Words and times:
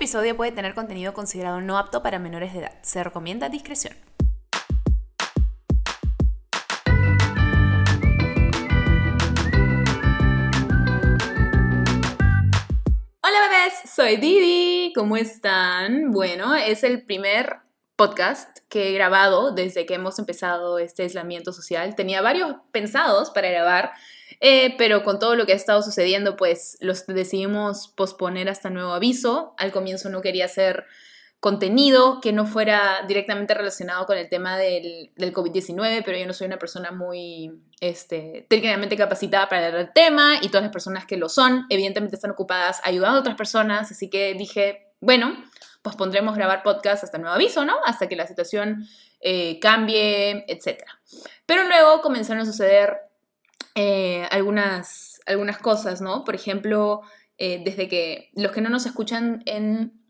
episodio 0.00 0.34
puede 0.34 0.50
tener 0.50 0.72
contenido 0.72 1.12
considerado 1.12 1.60
no 1.60 1.76
apto 1.76 2.02
para 2.02 2.18
menores 2.18 2.54
de 2.54 2.60
edad. 2.60 2.72
Se 2.80 3.04
recomienda 3.04 3.50
discreción. 3.50 3.94
Hola 13.22 13.40
bebés, 13.50 13.74
soy 13.94 14.16
Didi. 14.16 14.94
¿Cómo 14.94 15.18
están? 15.18 16.12
Bueno, 16.12 16.54
es 16.54 16.82
el 16.82 17.04
primer 17.04 17.58
podcast 17.94 18.60
que 18.70 18.88
he 18.88 18.92
grabado 18.94 19.52
desde 19.52 19.84
que 19.84 19.96
hemos 19.96 20.18
empezado 20.18 20.78
este 20.78 21.02
aislamiento 21.02 21.52
social. 21.52 21.94
Tenía 21.94 22.22
varios 22.22 22.56
pensados 22.72 23.28
para 23.28 23.50
grabar, 23.50 23.92
eh, 24.40 24.74
pero 24.78 25.02
con 25.02 25.18
todo 25.18 25.36
lo 25.36 25.46
que 25.46 25.52
ha 25.52 25.56
estado 25.56 25.82
sucediendo, 25.82 26.36
pues 26.36 26.78
los 26.80 27.06
decidimos 27.06 27.88
posponer 27.88 28.48
hasta 28.48 28.70
nuevo 28.70 28.92
aviso. 28.92 29.54
Al 29.58 29.70
comienzo 29.70 30.08
no 30.08 30.22
quería 30.22 30.46
hacer 30.46 30.86
contenido 31.40 32.20
que 32.20 32.32
no 32.32 32.46
fuera 32.46 33.04
directamente 33.08 33.54
relacionado 33.54 34.04
con 34.04 34.18
el 34.18 34.28
tema 34.28 34.58
del, 34.58 35.10
del 35.16 35.32
COVID-19, 35.32 36.02
pero 36.04 36.18
yo 36.18 36.26
no 36.26 36.34
soy 36.34 36.46
una 36.46 36.58
persona 36.58 36.92
muy 36.92 37.62
este, 37.80 38.46
técnicamente 38.48 38.96
capacitada 38.96 39.48
para 39.48 39.68
el 39.68 39.92
tema 39.92 40.36
y 40.42 40.48
todas 40.48 40.62
las 40.62 40.72
personas 40.72 41.06
que 41.06 41.16
lo 41.16 41.30
son, 41.30 41.64
evidentemente 41.70 42.16
están 42.16 42.32
ocupadas 42.32 42.80
ayudando 42.84 43.18
a 43.18 43.20
otras 43.20 43.36
personas, 43.36 43.90
así 43.90 44.10
que 44.10 44.34
dije, 44.34 44.92
bueno, 45.00 45.34
pues 45.80 45.96
pondremos 45.96 46.36
grabar 46.36 46.62
podcast 46.62 47.04
hasta 47.04 47.16
nuevo 47.16 47.34
aviso, 47.34 47.64
¿no? 47.64 47.76
Hasta 47.86 48.06
que 48.06 48.16
la 48.16 48.26
situación 48.26 48.86
eh, 49.20 49.58
cambie, 49.60 50.44
etc. 50.46 50.82
Pero 51.46 51.64
luego 51.64 52.02
comenzaron 52.02 52.42
a 52.42 52.46
suceder 52.46 52.98
eh, 53.74 54.26
algunas, 54.30 55.20
algunas 55.26 55.58
cosas, 55.58 56.00
¿no? 56.00 56.24
Por 56.24 56.34
ejemplo, 56.34 57.02
eh, 57.38 57.62
desde 57.64 57.88
que 57.88 58.30
los 58.34 58.52
que 58.52 58.60
no 58.60 58.68
nos 58.68 58.86
escuchan 58.86 59.42
en 59.46 60.00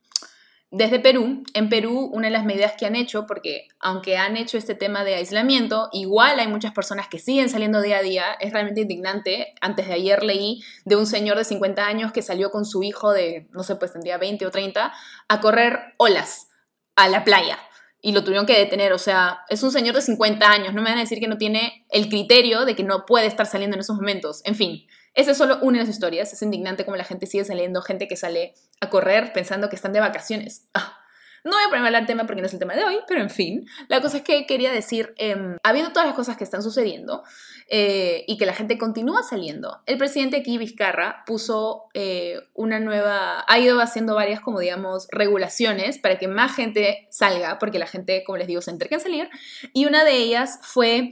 desde 0.72 1.00
Perú, 1.00 1.42
en 1.52 1.68
Perú, 1.68 2.08
una 2.12 2.28
de 2.28 2.32
las 2.32 2.44
medidas 2.44 2.74
que 2.78 2.86
han 2.86 2.94
hecho, 2.94 3.26
porque 3.26 3.66
aunque 3.80 4.16
han 4.16 4.36
hecho 4.36 4.56
este 4.56 4.76
tema 4.76 5.02
de 5.02 5.16
aislamiento, 5.16 5.88
igual 5.92 6.38
hay 6.38 6.46
muchas 6.46 6.72
personas 6.72 7.08
que 7.08 7.18
siguen 7.18 7.48
saliendo 7.48 7.82
día 7.82 7.98
a 7.98 8.02
día, 8.02 8.24
es 8.38 8.52
realmente 8.52 8.82
indignante. 8.82 9.52
Antes 9.60 9.88
de 9.88 9.94
ayer 9.94 10.22
leí 10.22 10.62
de 10.84 10.94
un 10.94 11.06
señor 11.06 11.38
de 11.38 11.44
50 11.44 11.84
años 11.84 12.12
que 12.12 12.22
salió 12.22 12.52
con 12.52 12.64
su 12.64 12.84
hijo 12.84 13.12
de, 13.12 13.48
no 13.50 13.64
sé, 13.64 13.74
pues 13.74 13.92
tendría 13.92 14.16
20 14.16 14.46
o 14.46 14.50
30, 14.52 14.92
a 15.28 15.40
correr 15.40 15.94
olas 15.98 16.50
a 16.94 17.08
la 17.08 17.24
playa 17.24 17.58
y 18.02 18.12
lo 18.12 18.24
tuvieron 18.24 18.46
que 18.46 18.58
detener. 18.58 18.92
O 18.92 18.98
sea, 18.98 19.40
es 19.48 19.62
un 19.62 19.72
señor 19.72 19.94
de 19.94 20.02
50 20.02 20.50
años, 20.50 20.74
no 20.74 20.82
me 20.82 20.90
van 20.90 20.98
a 20.98 21.02
decir 21.02 21.20
que 21.20 21.28
no 21.28 21.38
tiene 21.38 21.84
el 21.90 22.08
criterio 22.08 22.64
de 22.64 22.74
que 22.74 22.84
no 22.84 23.06
puede 23.06 23.26
estar 23.26 23.46
saliendo 23.46 23.76
en 23.76 23.80
esos 23.80 23.96
momentos. 23.96 24.42
En 24.44 24.54
fin, 24.54 24.86
esa 25.14 25.32
es 25.32 25.38
solo 25.38 25.58
una 25.62 25.78
de 25.78 25.84
las 25.84 25.94
historias. 25.94 26.32
Es 26.32 26.42
indignante 26.42 26.84
como 26.84 26.96
la 26.96 27.04
gente 27.04 27.26
sigue 27.26 27.44
saliendo, 27.44 27.82
gente 27.82 28.08
que 28.08 28.16
sale 28.16 28.54
a 28.80 28.90
correr 28.90 29.32
pensando 29.32 29.68
que 29.68 29.76
están 29.76 29.92
de 29.92 30.00
vacaciones. 30.00 30.68
Ah, 30.74 30.99
no 31.44 31.52
voy 31.52 31.62
a 31.62 31.68
ponerme 31.68 31.86
a 31.86 31.88
hablar 31.88 32.06
tema 32.06 32.26
porque 32.26 32.42
no 32.42 32.46
es 32.46 32.52
el 32.52 32.58
tema 32.58 32.74
de 32.74 32.84
hoy, 32.84 32.98
pero 33.06 33.20
en 33.20 33.30
fin, 33.30 33.66
la 33.88 34.00
cosa 34.00 34.18
es 34.18 34.22
que 34.22 34.46
quería 34.46 34.72
decir, 34.72 35.14
eh, 35.16 35.36
habiendo 35.62 35.92
todas 35.92 36.06
las 36.06 36.16
cosas 36.16 36.36
que 36.36 36.44
están 36.44 36.62
sucediendo 36.62 37.22
eh, 37.68 38.24
y 38.26 38.36
que 38.36 38.46
la 38.46 38.54
gente 38.54 38.78
continúa 38.78 39.22
saliendo, 39.22 39.80
el 39.86 39.98
presidente 39.98 40.38
aquí, 40.38 40.58
Vizcarra, 40.58 41.22
puso 41.26 41.84
eh, 41.94 42.40
una 42.54 42.80
nueva, 42.80 43.44
ha 43.46 43.58
ido 43.58 43.80
haciendo 43.80 44.14
varias, 44.14 44.40
como 44.40 44.60
digamos, 44.60 45.08
regulaciones 45.10 45.98
para 45.98 46.18
que 46.18 46.28
más 46.28 46.54
gente 46.54 47.06
salga, 47.10 47.58
porque 47.58 47.78
la 47.78 47.86
gente, 47.86 48.22
como 48.24 48.38
les 48.38 48.46
digo, 48.46 48.60
se 48.60 48.70
entrega 48.70 48.96
en 48.96 49.02
salir, 49.02 49.30
y 49.72 49.86
una 49.86 50.04
de 50.04 50.16
ellas 50.16 50.58
fue 50.62 51.10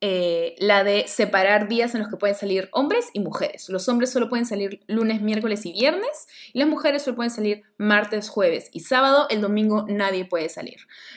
eh, 0.00 0.54
la 0.58 0.84
de 0.84 1.08
separar 1.08 1.68
días 1.68 1.94
en 1.94 2.00
los 2.00 2.08
que 2.08 2.16
pueden 2.16 2.36
salir 2.36 2.68
hombres 2.72 3.06
y 3.12 3.20
mujeres. 3.20 3.68
Los 3.68 3.88
hombres 3.88 4.10
solo 4.10 4.28
pueden 4.28 4.46
salir 4.46 4.80
lunes, 4.86 5.20
miércoles 5.20 5.66
y 5.66 5.72
viernes 5.72 6.28
y 6.52 6.58
las 6.60 6.68
mujeres 6.68 7.02
solo 7.02 7.16
pueden 7.16 7.30
salir 7.30 7.62
martes, 7.78 8.28
jueves 8.28 8.70
y 8.72 8.80
sábado. 8.80 9.26
El 9.28 9.40
domingo 9.40 9.86
nadie 9.88 10.24
puede 10.24 10.48
salir. 10.48 10.76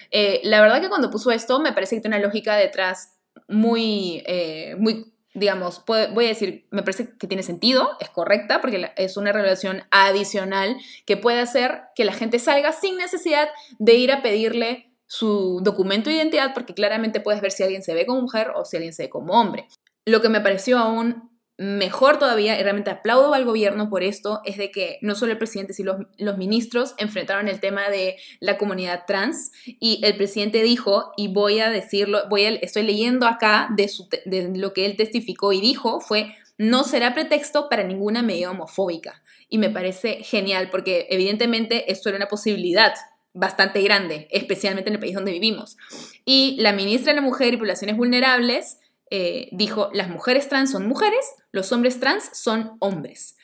Eh, 0.09 0.41
la 0.43 0.61
verdad 0.61 0.81
que 0.81 0.89
cuando 0.89 1.11
puso 1.11 1.31
esto 1.31 1.59
me 1.59 1.73
parece 1.73 1.95
que 1.95 2.01
tiene 2.01 2.17
una 2.17 2.25
lógica 2.25 2.55
detrás 2.55 3.19
muy, 3.47 4.23
eh, 4.25 4.75
muy 4.79 5.13
digamos, 5.33 5.83
voy 5.85 6.25
a 6.25 6.29
decir, 6.29 6.67
me 6.71 6.83
parece 6.83 7.15
que 7.17 7.27
tiene 7.27 7.43
sentido, 7.43 7.91
es 7.99 8.09
correcta, 8.09 8.59
porque 8.59 8.91
es 8.97 9.15
una 9.15 9.31
relación 9.31 9.83
adicional 9.89 10.75
que 11.05 11.15
puede 11.15 11.39
hacer 11.39 11.83
que 11.95 12.03
la 12.03 12.13
gente 12.13 12.37
salga 12.39 12.73
sin 12.73 12.97
necesidad 12.97 13.47
de 13.79 13.93
ir 13.93 14.11
a 14.11 14.21
pedirle 14.21 14.90
su 15.11 15.59
documento 15.61 16.09
de 16.09 16.15
identidad 16.15 16.53
porque 16.53 16.73
claramente 16.73 17.19
puedes 17.19 17.41
ver 17.41 17.51
si 17.51 17.63
alguien 17.63 17.83
se 17.83 17.93
ve 17.93 18.05
como 18.05 18.21
mujer 18.21 18.53
o 18.55 18.63
si 18.63 18.77
alguien 18.77 18.93
se 18.93 19.03
ve 19.03 19.09
como 19.09 19.33
hombre. 19.33 19.67
Lo 20.05 20.21
que 20.21 20.29
me 20.29 20.39
pareció 20.39 20.77
aún 20.77 21.29
mejor 21.57 22.17
todavía, 22.17 22.57
y 22.57 22.63
realmente 22.63 22.91
aplaudo 22.91 23.33
al 23.33 23.43
gobierno 23.43 23.89
por 23.89 24.03
esto, 24.03 24.39
es 24.45 24.55
de 24.55 24.71
que 24.71 24.99
no 25.01 25.15
solo 25.15 25.33
el 25.33 25.37
presidente, 25.37 25.73
sino 25.73 25.97
los, 26.17 26.37
ministros 26.37 26.95
enfrentaron 26.97 27.49
el 27.49 27.59
tema 27.59 27.89
de 27.89 28.15
la 28.39 28.57
comunidad 28.57 29.03
trans 29.05 29.51
y 29.65 29.99
el 30.05 30.15
presidente 30.15 30.63
dijo, 30.63 31.11
y 31.17 31.27
voy 31.27 31.59
a 31.59 31.69
decirlo, 31.69 32.21
voy 32.29 32.43
estoy 32.61 32.83
leyendo 32.83 33.27
acá 33.27 33.67
de, 33.75 33.91
de 34.25 34.57
lo 34.57 34.71
que 34.71 34.85
él 34.85 34.95
testificó 34.95 35.51
y 35.51 35.59
dijo, 35.59 35.99
fue, 35.99 36.33
no 36.57 36.85
será 36.85 37.13
pretexto 37.13 37.67
para 37.67 37.83
ninguna 37.83 38.21
medida 38.21 38.49
homofóbica. 38.49 39.21
Y 39.49 39.57
me 39.57 39.69
parece 39.69 40.23
genial 40.23 40.69
porque 40.71 41.07
evidentemente 41.09 41.91
esto 41.91 42.07
era 42.07 42.15
una 42.15 42.29
posibilidad 42.29 42.93
bastante 43.33 43.81
grande, 43.81 44.27
especialmente 44.31 44.89
en 44.89 44.95
el 44.95 44.99
país 44.99 45.15
donde 45.15 45.31
vivimos. 45.31 45.77
Y 46.25 46.57
la 46.59 46.73
ministra 46.73 47.13
de 47.13 47.21
la 47.21 47.25
Mujer 47.25 47.53
y 47.53 47.57
Poblaciones 47.57 47.97
Vulnerables 47.97 48.79
eh, 49.09 49.49
dijo, 49.51 49.89
las 49.93 50.09
mujeres 50.09 50.49
trans 50.49 50.71
son 50.71 50.87
mujeres, 50.87 51.25
los 51.51 51.71
hombres 51.71 51.99
trans 51.99 52.29
son 52.33 52.77
hombres. 52.79 53.37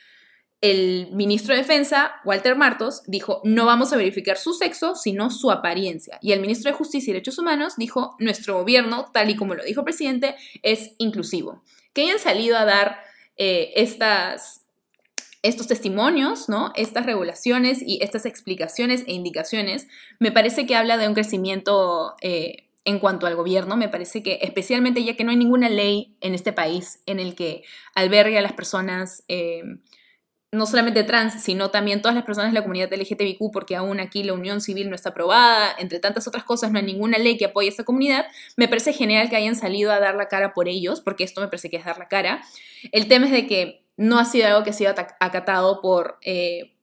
El 0.59 1.09
ministro 1.11 1.53
de 1.53 1.61
Defensa, 1.61 2.13
Walter 2.25 2.55
Martos, 2.55 3.03
dijo, 3.05 3.41
no 3.43 3.65
vamos 3.65 3.93
a 3.93 3.97
verificar 3.97 4.37
su 4.37 4.53
sexo, 4.53 4.95
sino 4.95 5.29
su 5.29 5.51
apariencia. 5.51 6.17
Y 6.21 6.31
el 6.31 6.39
ministro 6.39 6.71
de 6.71 6.77
Justicia 6.77 7.11
y 7.11 7.13
Derechos 7.13 7.37
Humanos 7.37 7.75
dijo, 7.77 8.15
nuestro 8.17 8.57
gobierno, 8.57 9.11
tal 9.13 9.29
y 9.29 9.35
como 9.35 9.53
lo 9.53 9.63
dijo 9.63 9.81
el 9.81 9.85
presidente, 9.85 10.35
es 10.63 10.95
inclusivo. 10.97 11.63
Que 11.93 12.03
hayan 12.03 12.17
salido 12.17 12.57
a 12.57 12.65
dar 12.65 13.01
eh, 13.35 13.73
estas 13.75 14.66
estos 15.43 15.67
testimonios, 15.67 16.49
¿no? 16.49 16.71
Estas 16.75 17.05
regulaciones 17.05 17.81
y 17.81 17.99
estas 18.01 18.25
explicaciones 18.25 19.03
e 19.07 19.13
indicaciones, 19.13 19.87
me 20.19 20.31
parece 20.31 20.65
que 20.65 20.75
habla 20.75 20.97
de 20.97 21.07
un 21.07 21.13
crecimiento 21.13 22.15
eh, 22.21 22.67
en 22.85 22.99
cuanto 22.99 23.27
al 23.27 23.35
gobierno. 23.35 23.77
Me 23.77 23.89
parece 23.89 24.23
que, 24.23 24.39
especialmente 24.41 25.03
ya 25.03 25.15
que 25.15 25.23
no 25.23 25.31
hay 25.31 25.37
ninguna 25.37 25.69
ley 25.69 26.15
en 26.21 26.33
este 26.33 26.53
país 26.53 27.01
en 27.05 27.19
el 27.19 27.35
que 27.35 27.63
albergue 27.95 28.37
a 28.37 28.41
las 28.41 28.53
personas, 28.53 29.23
eh, 29.27 29.63
no 30.51 30.65
solamente 30.65 31.03
trans, 31.03 31.43
sino 31.43 31.69
también 31.71 32.01
todas 32.01 32.15
las 32.15 32.23
personas 32.23 32.51
de 32.51 32.55
la 32.55 32.61
comunidad 32.61 32.91
LGTBIQ, 32.93 33.51
porque 33.51 33.75
aún 33.75 33.99
aquí 33.99 34.23
la 34.23 34.33
unión 34.33 34.61
civil 34.61 34.89
no 34.89 34.95
está 34.95 35.09
aprobada, 35.09 35.75
entre 35.77 35.99
tantas 35.99 36.27
otras 36.27 36.45
cosas, 36.45 36.71
no 36.71 36.79
hay 36.79 36.85
ninguna 36.85 37.17
ley 37.17 37.37
que 37.37 37.45
apoye 37.45 37.67
a 37.67 37.71
esta 37.71 37.83
comunidad. 37.83 38.25
Me 38.55 38.69
parece 38.69 38.93
genial 38.93 39.29
que 39.29 39.35
hayan 39.35 39.55
salido 39.55 39.91
a 39.91 39.99
dar 39.99 40.15
la 40.15 40.29
cara 40.29 40.53
por 40.53 40.69
ellos, 40.69 41.01
porque 41.01 41.25
esto 41.25 41.41
me 41.41 41.47
parece 41.47 41.69
que 41.69 41.77
es 41.77 41.85
dar 41.85 41.99
la 41.99 42.07
cara. 42.07 42.41
El 42.93 43.09
tema 43.09 43.25
es 43.25 43.33
de 43.33 43.47
que 43.47 43.86
no 43.97 44.19
ha 44.19 44.25
sido 44.25 44.47
algo 44.47 44.63
que 44.63 44.69
ha 44.69 44.73
sido 44.73 44.91
acatado 44.91 45.81
por 45.81 46.19
eh, 46.21 46.75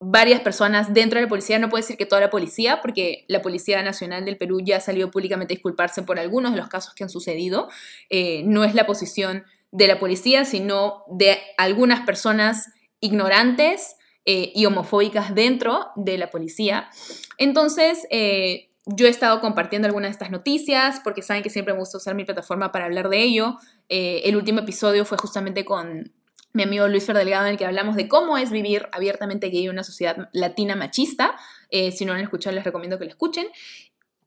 varias 0.00 0.40
personas 0.40 0.92
dentro 0.92 1.18
de 1.18 1.24
la 1.24 1.28
policía. 1.28 1.58
No 1.58 1.68
puedo 1.68 1.80
decir 1.80 1.96
que 1.96 2.04
toda 2.04 2.20
la 2.20 2.30
policía, 2.30 2.80
porque 2.82 3.24
la 3.28 3.42
Policía 3.42 3.82
Nacional 3.82 4.24
del 4.24 4.36
Perú 4.36 4.60
ya 4.60 4.76
ha 4.76 4.80
salido 4.80 5.10
públicamente 5.10 5.54
a 5.54 5.56
disculparse 5.56 6.02
por 6.02 6.18
algunos 6.18 6.52
de 6.52 6.58
los 6.58 6.68
casos 6.68 6.94
que 6.94 7.04
han 7.04 7.10
sucedido. 7.10 7.68
Eh, 8.10 8.42
no 8.44 8.64
es 8.64 8.74
la 8.74 8.86
posición 8.86 9.44
de 9.70 9.86
la 9.86 10.00
policía, 10.00 10.44
sino 10.44 11.04
de 11.08 11.38
algunas 11.56 12.04
personas 12.04 12.70
ignorantes 13.00 13.96
eh, 14.24 14.50
y 14.54 14.66
homofóbicas 14.66 15.34
dentro 15.34 15.88
de 15.94 16.18
la 16.18 16.30
policía. 16.30 16.90
Entonces, 17.38 18.06
yo 18.10 19.06
he 19.06 19.10
estado 19.10 19.40
compartiendo 19.40 19.86
algunas 19.86 20.08
de 20.08 20.12
estas 20.12 20.30
noticias 20.30 21.00
porque 21.04 21.22
saben 21.22 21.42
que 21.42 21.50
siempre 21.50 21.74
me 21.74 21.80
gusta 21.80 21.98
usar 21.98 22.14
mi 22.14 22.24
plataforma 22.24 22.72
para 22.72 22.86
hablar 22.86 23.10
de 23.10 23.22
ello. 23.22 23.58
el 23.88 24.36
último 24.36 24.60
episodio 24.60 25.04
fue 25.04 25.18
justamente 25.18 25.64
con 25.64 26.12
mi 26.58 26.64
amigo 26.64 26.88
Luis 26.88 27.06
Ferdelgado, 27.06 27.46
en 27.46 27.52
el 27.52 27.56
que 27.56 27.64
hablamos 27.64 27.94
de 27.94 28.08
cómo 28.08 28.36
es 28.36 28.50
vivir 28.50 28.88
abiertamente 28.90 29.48
gay 29.48 29.66
en 29.66 29.70
una 29.70 29.84
sociedad 29.84 30.28
latina 30.32 30.74
machista. 30.74 31.36
Eh, 31.70 31.92
si 31.92 32.04
no 32.04 32.14
han 32.14 32.20
escuchado, 32.20 32.56
les 32.56 32.64
recomiendo 32.64 32.98
que 32.98 33.04
lo 33.04 33.10
escuchen. 33.10 33.46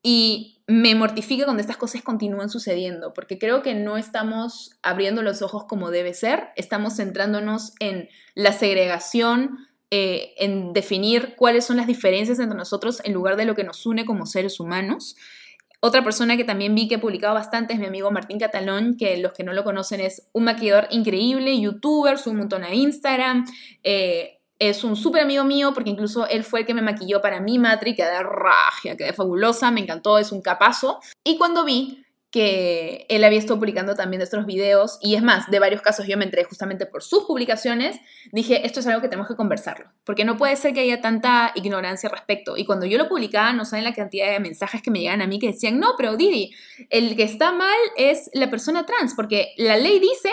Y 0.01 0.63
me 0.65 0.95
mortifica 0.95 1.43
cuando 1.43 1.59
estas 1.59 1.75
cosas 1.75 2.01
continúan 2.03 2.49
sucediendo, 2.49 3.13
porque 3.13 3.37
creo 3.37 3.61
que 3.61 3.75
no 3.75 3.97
estamos 3.97 4.79
abriendo 4.81 5.23
los 5.23 5.41
ojos 5.41 5.65
como 5.65 5.91
debe 5.91 6.13
ser, 6.13 6.51
estamos 6.55 6.95
centrándonos 6.95 7.73
en 7.79 8.07
la 8.33 8.53
segregación, 8.53 9.67
eh, 9.91 10.33
en 10.37 10.71
definir 10.71 11.35
cuáles 11.35 11.65
son 11.65 11.75
las 11.75 11.85
diferencias 11.85 12.39
entre 12.39 12.57
nosotros 12.57 13.01
en 13.03 13.11
lugar 13.11 13.35
de 13.35 13.43
lo 13.43 13.55
que 13.55 13.65
nos 13.65 13.85
une 13.85 14.05
como 14.05 14.25
seres 14.25 14.61
humanos. 14.61 15.17
Otra 15.83 16.03
persona 16.03 16.37
que 16.37 16.43
también 16.43 16.75
vi 16.75 16.87
que 16.87 16.95
ha 16.95 17.01
publicado 17.01 17.33
bastante 17.33 17.73
es 17.73 17.79
mi 17.79 17.87
amigo 17.87 18.11
Martín 18.11 18.37
Catalón, 18.37 18.95
que 18.97 19.17
los 19.17 19.33
que 19.33 19.43
no 19.43 19.51
lo 19.51 19.63
conocen 19.63 19.99
es 19.99 20.29
un 20.31 20.43
maquillador 20.43 20.87
increíble, 20.91 21.59
youtuber, 21.59 22.19
sube 22.19 22.33
un 22.33 22.39
montón 22.39 22.63
a 22.63 22.71
Instagram. 22.73 23.45
Eh, 23.83 24.37
es 24.59 24.83
un 24.83 24.95
súper 24.95 25.23
amigo 25.23 25.43
mío 25.43 25.73
porque 25.73 25.89
incluso 25.89 26.27
él 26.27 26.43
fue 26.43 26.59
el 26.59 26.65
que 26.67 26.75
me 26.75 26.83
maquilló 26.83 27.19
para 27.19 27.39
mi 27.39 27.57
matri, 27.57 27.95
quedé 27.95 28.21
ragia, 28.21 28.95
quedé 28.95 29.11
fabulosa, 29.11 29.71
me 29.71 29.81
encantó, 29.81 30.19
es 30.19 30.31
un 30.31 30.43
capazo. 30.43 30.99
Y 31.23 31.39
cuando 31.39 31.65
vi 31.65 32.00
que 32.31 33.05
él 33.09 33.25
había 33.25 33.39
estado 33.39 33.59
publicando 33.59 33.93
también 33.93 34.19
de 34.19 34.23
estos 34.23 34.45
videos 34.45 34.97
y 35.01 35.15
es 35.15 35.21
más, 35.21 35.51
de 35.51 35.59
varios 35.59 35.81
casos 35.81 36.07
yo 36.07 36.17
me 36.17 36.23
enteré 36.23 36.45
justamente 36.45 36.85
por 36.85 37.03
sus 37.03 37.25
publicaciones, 37.25 37.99
dije, 38.31 38.65
esto 38.65 38.79
es 38.79 38.87
algo 38.87 39.01
que 39.01 39.09
tenemos 39.09 39.27
que 39.27 39.35
conversarlo, 39.35 39.91
porque 40.05 40.23
no 40.23 40.37
puede 40.37 40.55
ser 40.55 40.73
que 40.73 40.79
haya 40.79 41.01
tanta 41.01 41.51
ignorancia 41.55 42.07
al 42.09 42.15
respecto. 42.15 42.55
Y 42.55 42.65
cuando 42.65 42.85
yo 42.85 42.97
lo 42.97 43.09
publicaba, 43.09 43.51
no 43.51 43.65
saben 43.65 43.83
la 43.83 43.93
cantidad 43.93 44.31
de 44.31 44.39
mensajes 44.39 44.81
que 44.81 44.91
me 44.91 45.01
llegan 45.01 45.21
a 45.21 45.27
mí 45.27 45.39
que 45.39 45.47
decían, 45.47 45.77
no, 45.77 45.95
pero 45.97 46.15
Didi, 46.15 46.53
el 46.89 47.17
que 47.17 47.23
está 47.23 47.51
mal 47.51 47.77
es 47.97 48.29
la 48.33 48.49
persona 48.49 48.85
trans, 48.85 49.13
porque 49.13 49.53
la 49.57 49.75
ley 49.75 49.99
dice 49.99 50.31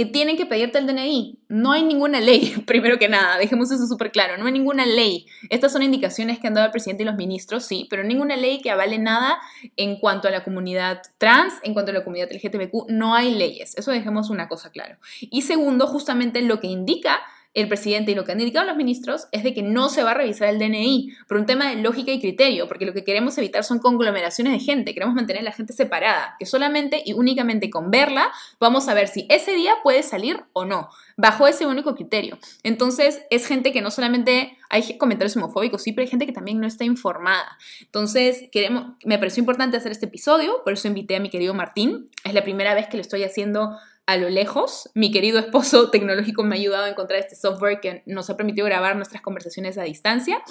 que 0.00 0.06
tienen 0.06 0.38
que 0.38 0.46
pedirte 0.46 0.78
el 0.78 0.86
DNI. 0.86 1.40
No 1.48 1.72
hay 1.72 1.82
ninguna 1.82 2.20
ley, 2.20 2.54
primero 2.66 2.98
que 2.98 3.10
nada, 3.10 3.36
dejemos 3.36 3.70
eso 3.70 3.86
súper 3.86 4.10
claro, 4.10 4.38
no 4.38 4.46
hay 4.46 4.52
ninguna 4.52 4.86
ley. 4.86 5.26
Estas 5.50 5.72
son 5.74 5.82
indicaciones 5.82 6.38
que 6.38 6.46
han 6.46 6.54
dado 6.54 6.64
el 6.64 6.72
presidente 6.72 7.02
y 7.02 7.06
los 7.06 7.16
ministros, 7.16 7.66
sí, 7.66 7.86
pero 7.90 8.02
ninguna 8.02 8.34
ley 8.38 8.62
que 8.62 8.70
avale 8.70 8.98
nada 8.98 9.38
en 9.76 9.98
cuanto 9.98 10.26
a 10.26 10.30
la 10.30 10.42
comunidad 10.42 11.02
trans, 11.18 11.52
en 11.64 11.74
cuanto 11.74 11.90
a 11.90 11.94
la 11.94 12.02
comunidad 12.02 12.30
LGTBQ, 12.32 12.88
no 12.88 13.14
hay 13.14 13.34
leyes. 13.34 13.76
Eso 13.76 13.90
dejemos 13.90 14.30
una 14.30 14.48
cosa 14.48 14.70
claro. 14.70 14.96
Y 15.20 15.42
segundo, 15.42 15.86
justamente 15.86 16.40
lo 16.40 16.60
que 16.60 16.68
indica 16.68 17.20
el 17.52 17.68
presidente 17.68 18.12
y 18.12 18.14
lo 18.14 18.24
que 18.24 18.32
han 18.32 18.40
indicado 18.40 18.66
los 18.66 18.76
ministros 18.76 19.26
es 19.32 19.42
de 19.42 19.52
que 19.52 19.62
no 19.62 19.88
se 19.88 20.04
va 20.04 20.12
a 20.12 20.14
revisar 20.14 20.48
el 20.48 20.58
DNI 20.58 21.16
por 21.26 21.36
un 21.36 21.46
tema 21.46 21.68
de 21.68 21.76
lógica 21.76 22.12
y 22.12 22.20
criterio, 22.20 22.68
porque 22.68 22.86
lo 22.86 22.92
que 22.92 23.02
queremos 23.02 23.36
evitar 23.38 23.64
son 23.64 23.80
conglomeraciones 23.80 24.52
de 24.52 24.60
gente, 24.60 24.94
queremos 24.94 25.14
mantener 25.14 25.42
la 25.42 25.52
gente 25.52 25.72
separada, 25.72 26.36
que 26.38 26.46
solamente 26.46 27.02
y 27.04 27.12
únicamente 27.12 27.68
con 27.68 27.90
verla 27.90 28.30
vamos 28.60 28.88
a 28.88 28.94
ver 28.94 29.08
si 29.08 29.26
ese 29.28 29.54
día 29.54 29.74
puede 29.82 30.02
salir 30.04 30.44
o 30.52 30.64
no, 30.64 30.90
bajo 31.16 31.48
ese 31.48 31.66
único 31.66 31.94
criterio. 31.96 32.38
Entonces 32.62 33.22
es 33.30 33.46
gente 33.46 33.72
que 33.72 33.82
no 33.82 33.90
solamente 33.90 34.56
hay 34.68 34.96
comentarios 34.96 35.36
homofóbicos, 35.36 35.82
sí, 35.82 35.92
pero 35.92 36.04
hay 36.04 36.10
gente 36.10 36.26
que 36.26 36.32
también 36.32 36.60
no 36.60 36.66
está 36.68 36.84
informada. 36.84 37.58
Entonces 37.80 38.44
queremos, 38.52 38.92
me 39.04 39.18
pareció 39.18 39.40
importante 39.40 39.76
hacer 39.76 39.90
este 39.90 40.06
episodio, 40.06 40.62
por 40.62 40.72
eso 40.72 40.86
invité 40.86 41.16
a 41.16 41.20
mi 41.20 41.30
querido 41.30 41.52
Martín, 41.52 42.08
es 42.24 42.32
la 42.32 42.44
primera 42.44 42.74
vez 42.74 42.86
que 42.86 42.96
lo 42.96 43.00
estoy 43.00 43.24
haciendo 43.24 43.76
a 44.10 44.16
lo 44.16 44.28
lejos. 44.28 44.90
Mi 44.94 45.12
querido 45.12 45.38
esposo 45.38 45.88
tecnológico 45.92 46.42
me 46.42 46.56
ha 46.56 46.58
ayudado 46.58 46.84
a 46.84 46.88
encontrar 46.88 47.20
este 47.20 47.36
software 47.36 47.80
que 47.80 48.02
nos 48.06 48.28
ha 48.28 48.36
permitido 48.36 48.66
grabar 48.66 48.96
nuestras 48.96 49.22
conversaciones 49.22 49.78
a 49.78 49.84
distancia. 49.84 50.42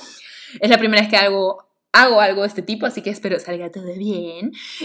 Es 0.62 0.70
la 0.70 0.78
primera 0.78 1.02
vez 1.02 1.10
que 1.10 1.18
hago, 1.18 1.68
hago 1.92 2.22
algo 2.22 2.44
de 2.44 2.48
este 2.48 2.62
tipo, 2.62 2.86
así 2.86 3.02
que 3.02 3.10
espero 3.10 3.38
salga 3.40 3.70
todo 3.70 3.94
bien. 3.96 4.54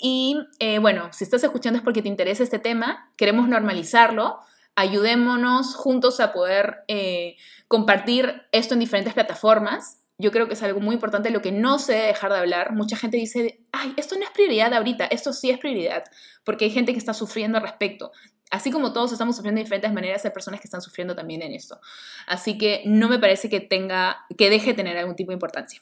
Y, 0.00 0.36
eh, 0.58 0.80
bueno, 0.80 1.10
si 1.12 1.22
estás 1.22 1.44
escuchando 1.44 1.78
es 1.78 1.84
porque 1.84 2.02
te 2.02 2.08
interesa 2.08 2.42
este 2.42 2.58
tema, 2.58 3.12
queremos 3.16 3.48
normalizarlo. 3.48 4.40
Ayudémonos 4.74 5.76
juntos 5.76 6.18
a 6.18 6.32
poder 6.32 6.78
eh, 6.88 7.36
compartir 7.68 8.42
esto 8.50 8.74
en 8.74 8.80
diferentes 8.80 9.14
plataformas 9.14 10.02
yo 10.18 10.32
creo 10.32 10.48
que 10.48 10.54
es 10.54 10.62
algo 10.64 10.80
muy 10.80 10.94
importante 10.94 11.30
lo 11.30 11.40
que 11.40 11.52
no 11.52 11.78
se 11.78 11.92
debe 11.92 12.06
dejar 12.08 12.32
de 12.32 12.38
hablar. 12.38 12.72
Mucha 12.72 12.96
gente 12.96 13.16
dice, 13.16 13.60
ay, 13.70 13.94
esto 13.96 14.16
no 14.16 14.24
es 14.24 14.30
prioridad 14.30 14.74
ahorita, 14.74 15.06
esto 15.06 15.32
sí 15.32 15.50
es 15.50 15.58
prioridad, 15.58 16.04
porque 16.44 16.64
hay 16.64 16.70
gente 16.72 16.92
que 16.92 16.98
está 16.98 17.14
sufriendo 17.14 17.58
al 17.58 17.62
respecto. 17.62 18.10
Así 18.50 18.72
como 18.72 18.92
todos 18.92 19.12
estamos 19.12 19.36
sufriendo 19.36 19.60
de 19.60 19.64
diferentes 19.64 19.92
maneras, 19.92 20.24
hay 20.24 20.32
personas 20.32 20.60
que 20.60 20.66
están 20.66 20.80
sufriendo 20.80 21.14
también 21.14 21.42
en 21.42 21.52
esto. 21.52 21.78
Así 22.26 22.58
que 22.58 22.82
no 22.86 23.08
me 23.08 23.18
parece 23.18 23.48
que 23.48 23.60
tenga, 23.60 24.26
que 24.36 24.50
deje 24.50 24.70
de 24.70 24.74
tener 24.74 24.96
algún 24.96 25.14
tipo 25.14 25.30
de 25.30 25.34
importancia. 25.34 25.80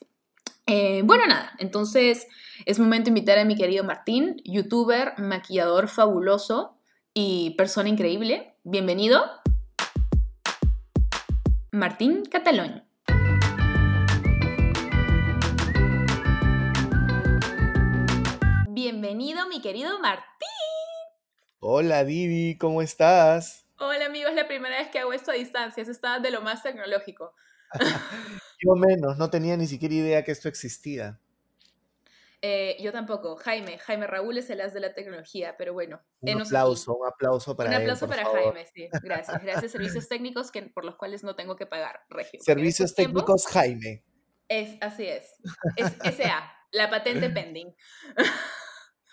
Eh, 0.66 1.02
bueno, 1.04 1.26
nada, 1.26 1.52
entonces 1.58 2.26
es 2.66 2.78
momento 2.78 3.04
de 3.04 3.10
invitar 3.10 3.38
a 3.38 3.44
mi 3.44 3.54
querido 3.54 3.84
Martín, 3.84 4.36
youtuber, 4.44 5.14
maquillador 5.16 5.88
fabuloso 5.88 6.76
y 7.14 7.54
persona 7.56 7.88
increíble. 7.88 8.56
Bienvenido. 8.64 9.24
Martín 11.70 12.24
Catalón. 12.24 12.85
Bienvenido, 18.88 19.48
mi 19.48 19.60
querido 19.60 19.98
Martín. 19.98 20.46
Hola, 21.58 22.04
Didi, 22.04 22.56
¿cómo 22.56 22.82
estás? 22.82 23.66
Hola, 23.80 24.06
amigos, 24.06 24.30
es 24.30 24.36
la 24.36 24.46
primera 24.46 24.78
vez 24.78 24.90
que 24.90 25.00
hago 25.00 25.12
esto 25.12 25.32
a 25.32 25.34
distancia. 25.34 25.82
Eso 25.82 25.90
está 25.90 26.20
de 26.20 26.30
lo 26.30 26.40
más 26.40 26.62
tecnológico. 26.62 27.34
yo 28.64 28.76
menos, 28.76 29.18
no 29.18 29.28
tenía 29.28 29.56
ni 29.56 29.66
siquiera 29.66 29.92
idea 29.92 30.22
que 30.22 30.30
esto 30.30 30.48
existía. 30.48 31.18
Eh, 32.40 32.76
yo 32.78 32.92
tampoco. 32.92 33.34
Jaime, 33.34 33.76
Jaime 33.78 34.06
Raúl 34.06 34.38
es 34.38 34.48
el 34.50 34.60
as 34.60 34.72
de 34.72 34.78
la 34.78 34.94
tecnología, 34.94 35.56
pero 35.58 35.72
bueno. 35.72 36.00
Un 36.20 36.42
aplauso, 36.42 36.94
un 36.94 37.08
aplauso 37.08 37.56
para 37.56 37.70
Un 37.70 37.74
aplauso 37.74 38.06
para 38.06 38.24
Jaime, 38.24 38.66
sí. 38.66 38.88
Gracias. 39.02 39.42
Gracias, 39.42 39.72
servicios 39.72 40.08
técnicos 40.08 40.52
que, 40.52 40.62
por 40.62 40.84
los 40.84 40.94
cuales 40.94 41.24
no 41.24 41.34
tengo 41.34 41.56
que 41.56 41.66
pagar, 41.66 42.02
Regio. 42.08 42.38
Servicios 42.40 42.94
técnicos 42.94 43.48
Jaime. 43.48 44.04
Es, 44.46 44.80
así 44.80 45.08
es. 45.08 45.34
Es 45.74 45.92
SA, 46.16 46.52
la 46.70 46.88
patente 46.88 47.28
pending. 47.30 47.74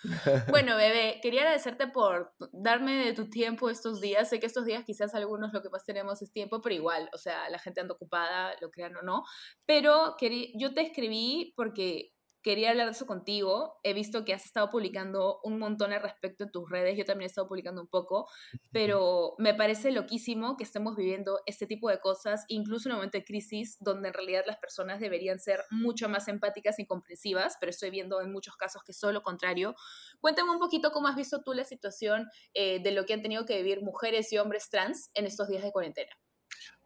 Bueno, 0.50 0.76
bebé, 0.76 1.18
quería 1.22 1.42
agradecerte 1.42 1.86
por 1.88 2.32
darme 2.52 3.04
de 3.04 3.12
tu 3.12 3.28
tiempo 3.30 3.70
estos 3.70 4.00
días. 4.00 4.28
Sé 4.28 4.38
que 4.38 4.46
estos 4.46 4.64
días 4.64 4.84
quizás 4.84 5.14
algunos 5.14 5.52
lo 5.52 5.62
que 5.62 5.70
más 5.70 5.84
tenemos 5.84 6.22
es 6.22 6.32
tiempo, 6.32 6.60
pero 6.60 6.74
igual, 6.74 7.08
o 7.12 7.18
sea, 7.18 7.48
la 7.50 7.58
gente 7.58 7.80
anda 7.80 7.94
ocupada, 7.94 8.54
lo 8.60 8.70
crean 8.70 8.96
o 8.96 9.02
no. 9.02 9.24
Pero 9.66 10.16
yo 10.54 10.74
te 10.74 10.82
escribí 10.82 11.52
porque 11.56 12.13
quería 12.44 12.70
hablar 12.70 12.86
de 12.86 12.92
eso 12.92 13.06
contigo. 13.06 13.80
He 13.82 13.94
visto 13.94 14.24
que 14.24 14.34
has 14.34 14.44
estado 14.44 14.70
publicando 14.70 15.40
un 15.42 15.58
montón 15.58 15.92
al 15.92 16.02
respecto 16.02 16.44
en 16.44 16.52
tus 16.52 16.70
redes, 16.70 16.96
yo 16.96 17.04
también 17.04 17.26
he 17.26 17.30
estado 17.30 17.48
publicando 17.48 17.80
un 17.80 17.88
poco, 17.88 18.28
pero 18.72 19.34
me 19.38 19.54
parece 19.54 19.90
loquísimo 19.90 20.56
que 20.56 20.64
estemos 20.64 20.94
viviendo 20.94 21.40
este 21.46 21.66
tipo 21.66 21.88
de 21.88 21.98
cosas, 21.98 22.44
incluso 22.48 22.88
en 22.88 22.92
un 22.92 22.98
momento 22.98 23.18
de 23.18 23.24
crisis 23.24 23.78
donde 23.80 24.08
en 24.08 24.14
realidad 24.14 24.44
las 24.46 24.58
personas 24.58 25.00
deberían 25.00 25.40
ser 25.40 25.60
mucho 25.70 26.08
más 26.08 26.28
empáticas 26.28 26.78
y 26.78 26.86
comprensivas, 26.86 27.56
pero 27.58 27.70
estoy 27.70 27.90
viendo 27.90 28.20
en 28.20 28.30
muchos 28.30 28.56
casos 28.56 28.82
que 28.84 28.92
es 28.92 29.00
todo 29.00 29.12
lo 29.12 29.22
contrario. 29.22 29.74
Cuéntame 30.20 30.50
un 30.50 30.58
poquito 30.58 30.92
cómo 30.92 31.08
has 31.08 31.16
visto 31.16 31.42
tú 31.42 31.54
la 31.54 31.64
situación 31.64 32.28
eh, 32.52 32.80
de 32.82 32.92
lo 32.92 33.06
que 33.06 33.14
han 33.14 33.22
tenido 33.22 33.46
que 33.46 33.56
vivir 33.56 33.82
mujeres 33.82 34.30
y 34.32 34.38
hombres 34.38 34.68
trans 34.68 35.10
en 35.14 35.24
estos 35.24 35.48
días 35.48 35.62
de 35.62 35.72
cuarentena. 35.72 36.14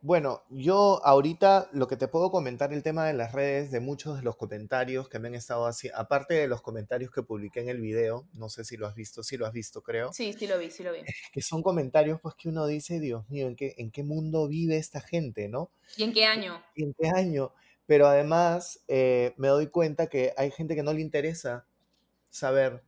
Bueno, 0.00 0.45
yo 0.49 1.05
ahorita 1.05 1.71
lo 1.73 1.89
que 1.89 1.97
te 1.97 2.06
puedo 2.06 2.31
comentar 2.31 2.73
el 2.73 2.85
tema 2.85 3.05
de 3.06 3.15
las 3.15 3.33
redes, 3.33 3.73
de 3.73 3.81
muchos 3.81 4.17
de 4.17 4.23
los 4.23 4.37
comentarios 4.37 5.09
que 5.09 5.19
me 5.19 5.27
han 5.27 5.35
estado 5.35 5.67
haciendo, 5.67 5.99
aparte 5.99 6.35
de 6.35 6.47
los 6.47 6.62
comentarios 6.62 7.11
que 7.11 7.25
publiqué 7.25 7.61
en 7.61 7.69
el 7.69 7.81
video, 7.81 8.29
no 8.33 8.49
sé 8.49 8.65
si 8.65 8.77
lo 8.77 8.87
has 8.87 8.95
visto, 8.95 9.25
sí 9.25 9.37
lo 9.37 9.45
has 9.45 9.53
visto, 9.53 9.83
creo. 9.83 10.12
Sí, 10.12 10.33
sí 10.33 10.47
lo 10.47 10.56
vi, 10.56 10.71
sí 10.71 10.85
lo 10.85 10.93
vi. 10.93 11.00
Que 11.33 11.43
son 11.43 11.62
comentarios 11.62 12.21
pues 12.21 12.37
que 12.37 12.49
uno 12.49 12.69
dice, 12.69 13.00
Dios 13.00 13.29
mío, 13.29 13.49
¿en 13.49 13.56
qué, 13.56 13.75
en 13.77 13.91
qué 13.91 14.05
mundo 14.05 14.47
vive 14.47 14.77
esta 14.77 15.00
gente, 15.00 15.49
no? 15.49 15.73
¿Y 15.97 16.05
en 16.05 16.12
qué 16.12 16.27
año? 16.27 16.62
¿Y 16.77 16.85
en 16.85 16.94
qué 16.94 17.09
año? 17.09 17.53
Pero 17.87 18.06
además 18.06 18.81
eh, 18.87 19.35
me 19.37 19.49
doy 19.49 19.67
cuenta 19.67 20.06
que 20.06 20.33
hay 20.37 20.53
gente 20.53 20.77
que 20.77 20.85
no 20.85 20.93
le 20.93 21.01
interesa 21.01 21.67
saber 22.31 22.85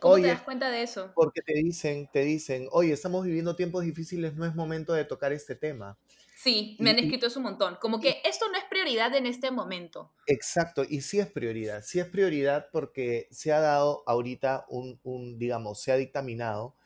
¿Cómo 0.00 0.16
te 0.16 0.26
das 0.28 0.42
cuenta 0.42 0.70
de 0.70 0.82
eso? 0.82 1.12
Porque 1.14 1.40
te 1.40 1.54
dicen, 1.54 2.08
te 2.12 2.20
dicen, 2.24 2.68
oye, 2.72 2.92
estamos 2.92 3.24
viviendo 3.24 3.56
tiempos 3.56 3.84
difíciles, 3.84 4.34
no 4.34 4.44
es 4.44 4.54
momento 4.54 4.92
de 4.92 5.04
tocar 5.04 5.32
este 5.32 5.54
tema. 5.54 5.98
Sí, 6.44 6.76
me 6.78 6.90
han 6.90 6.98
escrito 6.98 7.28
eso 7.28 7.38
un 7.38 7.44
montón. 7.44 7.78
Como 7.80 8.02
que 8.02 8.20
esto 8.22 8.44
no 8.52 8.58
es 8.58 8.64
prioridad 8.64 9.14
en 9.14 9.24
este 9.24 9.50
momento. 9.50 10.12
Exacto, 10.26 10.84
y 10.86 11.00
sí 11.00 11.18
es 11.18 11.26
prioridad. 11.26 11.82
Sí 11.82 12.00
es 12.00 12.06
prioridad 12.06 12.68
porque 12.70 13.28
se 13.30 13.50
ha 13.50 13.60
dado 13.60 14.02
ahorita 14.04 14.66
un, 14.68 15.00
un 15.04 15.38
digamos, 15.38 15.80
se 15.80 15.90
ha 15.90 15.96
dictaminado 15.96 16.76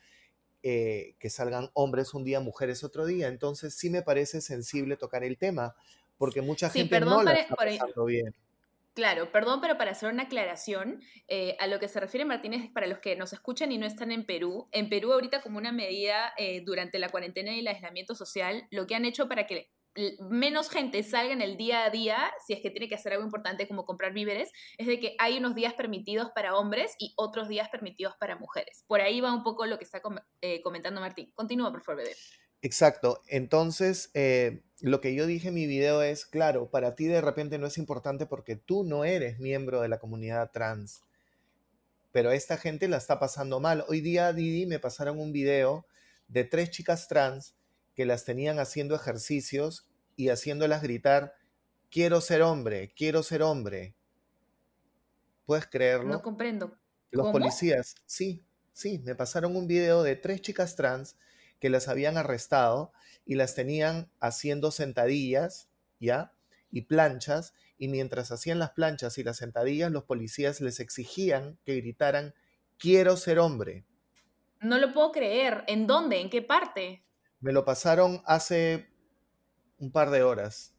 eh, 0.63 1.17
que 1.19 1.29
salgan 1.29 1.71
hombres 1.75 2.15
un 2.15 2.23
día, 2.23 2.39
mujeres 2.39 2.85
otro 2.85 3.05
día. 3.05 3.27
Entonces 3.27 3.75
sí 3.75 3.91
me 3.91 4.03
parece 4.03 4.41
sensible 4.43 4.97
tocar 4.97 5.25
el 5.25 5.37
tema 5.37 5.75
porque 6.19 6.41
mucha 6.41 6.71
gente 6.71 7.01
no 7.01 7.21
la 7.25 7.33
está 7.33 7.57
pasando 7.57 8.05
bien. 8.05 8.33
Claro, 8.99 9.31
perdón, 9.31 9.61
pero 9.61 9.79
para 9.79 9.93
hacer 9.93 10.13
una 10.13 10.25
aclaración, 10.25 11.01
eh, 11.29 11.55
a 11.61 11.69
lo 11.69 11.79
que 11.79 11.87
se 11.87 12.01
refiere 12.01 12.25
Martínez, 12.25 12.69
para 12.75 12.89
los 12.89 12.99
que 12.99 13.15
nos 13.15 13.33
escuchan 13.33 13.71
y 13.71 13.79
no 13.79 13.87
están 13.87 14.11
en 14.11 14.27
Perú, 14.27 14.69
en 14.73 14.89
Perú 14.89 15.13
ahorita 15.13 15.41
como 15.41 15.57
una 15.57 15.71
medida 15.71 16.33
eh, 16.37 16.63
durante 16.67 16.99
la 16.99 17.09
cuarentena 17.09 17.55
y 17.55 17.61
el 17.61 17.69
aislamiento 17.69 18.17
social, 18.17 18.67
lo 18.73 18.89
que 18.89 18.97
han 18.97 19.05
hecho 19.05 19.29
para 19.29 19.47
que 19.47 19.71
menos 20.29 20.69
gente 20.69 21.05
salga 21.05 21.33
en 21.33 21.43
el 21.43 21.57
día 21.57 21.85
a 21.85 21.91
día, 21.91 22.33
si 22.45 22.55
es 22.55 22.61
que 22.61 22.71
tiene 22.71 22.89
que 22.89 22.97
hacer 22.97 23.13
algo 23.13 23.25
importante 23.25 23.69
como 23.69 23.87
comprar 23.87 24.13
víveres, 24.13 24.51
es 24.79 24.89
de 24.89 24.99
que 24.99 25.15
hay 25.21 25.39
unos 25.39 25.55
días 25.55 25.75
permitidos 25.75 26.33
para 26.35 26.57
hombres 26.57 26.97
y 26.99 27.15
otros 27.17 27.47
días 27.47 27.69
permitidos 27.69 28.17
para 28.19 28.35
mujeres. 28.35 28.85
Por 28.89 29.01
ahí 29.01 29.21
va 29.21 29.33
un 29.33 29.45
poco 29.45 29.65
lo 29.67 29.79
que 29.79 29.85
está 29.85 30.03
eh, 30.41 30.61
comentando 30.63 31.01
Martín. 31.01 31.31
Continúa, 31.37 31.71
por 31.71 31.85
favor, 31.85 32.03
bebé. 32.03 32.17
Exacto. 32.63 33.23
Entonces, 33.29 34.11
lo 34.81 35.01
que 35.01 35.15
yo 35.15 35.27
dije 35.27 35.49
en 35.49 35.55
mi 35.55 35.67
video 35.67 36.03
es, 36.03 36.27
claro, 36.27 36.71
para 36.71 36.95
ti 36.95 37.07
de 37.07 37.21
repente 37.21 37.59
no 37.59 37.67
es 37.67 37.79
importante 37.79 38.27
porque 38.27 38.57
tú 38.57 38.85
no 38.85 39.05
eres 39.05 39.39
miembro 39.39 39.81
de 39.81 39.89
la 39.89 39.99
comunidad 39.99 40.51
trans, 40.53 41.03
pero 42.13 42.31
esta 42.31 42.57
gente 42.57 42.89
la 42.89 42.97
está 42.97 43.19
pasando 43.19 43.61
mal. 43.61 43.85
Hoy 43.89 44.01
día, 44.01 44.33
Didi, 44.33 44.67
me 44.67 44.79
pasaron 44.79 45.19
un 45.19 45.33
video 45.33 45.87
de 46.29 46.45
tres 46.45 46.71
chicas 46.71 47.09
trans 47.09 47.55
que 47.95 48.07
las 48.07 48.25
tenían 48.25 48.59
haciendo 48.59 48.95
ejercicios 48.95 49.89
y 50.17 50.29
haciéndolas 50.29 50.83
gritar, 50.83 51.35
quiero 51.91 52.21
ser 52.21 52.43
hombre, 52.43 52.93
quiero 52.97 53.23
ser 53.23 53.43
hombre. 53.43 53.95
¿Puedes 55.47 55.67
creerlo? 55.67 56.09
No 56.09 56.23
comprendo. 56.23 56.77
Los 57.11 57.33
policías, 57.33 57.97
sí, 58.05 58.45
sí, 58.73 59.01
me 59.05 59.15
pasaron 59.15 59.57
un 59.57 59.67
video 59.67 60.03
de 60.03 60.15
tres 60.15 60.43
chicas 60.43 60.77
trans 60.77 61.17
que 61.61 61.71
las 61.71 61.89
habían 61.89 62.17
arrestado 62.17 62.93
y 63.25 63.35
las 63.35 63.55
tenían 63.55 64.11
haciendo 64.21 64.71
sentadillas, 64.71 65.69
¿ya? 66.01 66.33
Y 66.71 66.83
planchas, 66.83 67.55
y 67.79 67.89
mientras 67.89 68.33
hacían 68.33 68.59
las 68.59 68.71
planchas 68.71 69.19
y 69.19 69.25
las 69.25 69.37
sentadillas, 69.37 69.91
los 69.91 70.05
policías 70.05 70.61
les 70.61 70.81
exigían 70.81 71.59
que 71.65 71.77
gritaran, 71.77 72.35
quiero 72.79 73.17
ser 73.17 73.39
hombre. 73.39 73.85
No 74.61 74.79
lo 74.79 74.93
puedo 74.93 75.13
creer. 75.13 75.65
¿En 75.69 75.87
dónde? 75.87 76.21
¿En 76.21 76.31
qué 76.31 76.43
parte? 76.43 77.05
Me 77.41 77.53
lo 77.53 77.65
pasaron 77.65 78.23
hace 78.27 78.89
un 79.79 79.93
par 79.93 80.11
de 80.11 80.23
horas. 80.23 80.75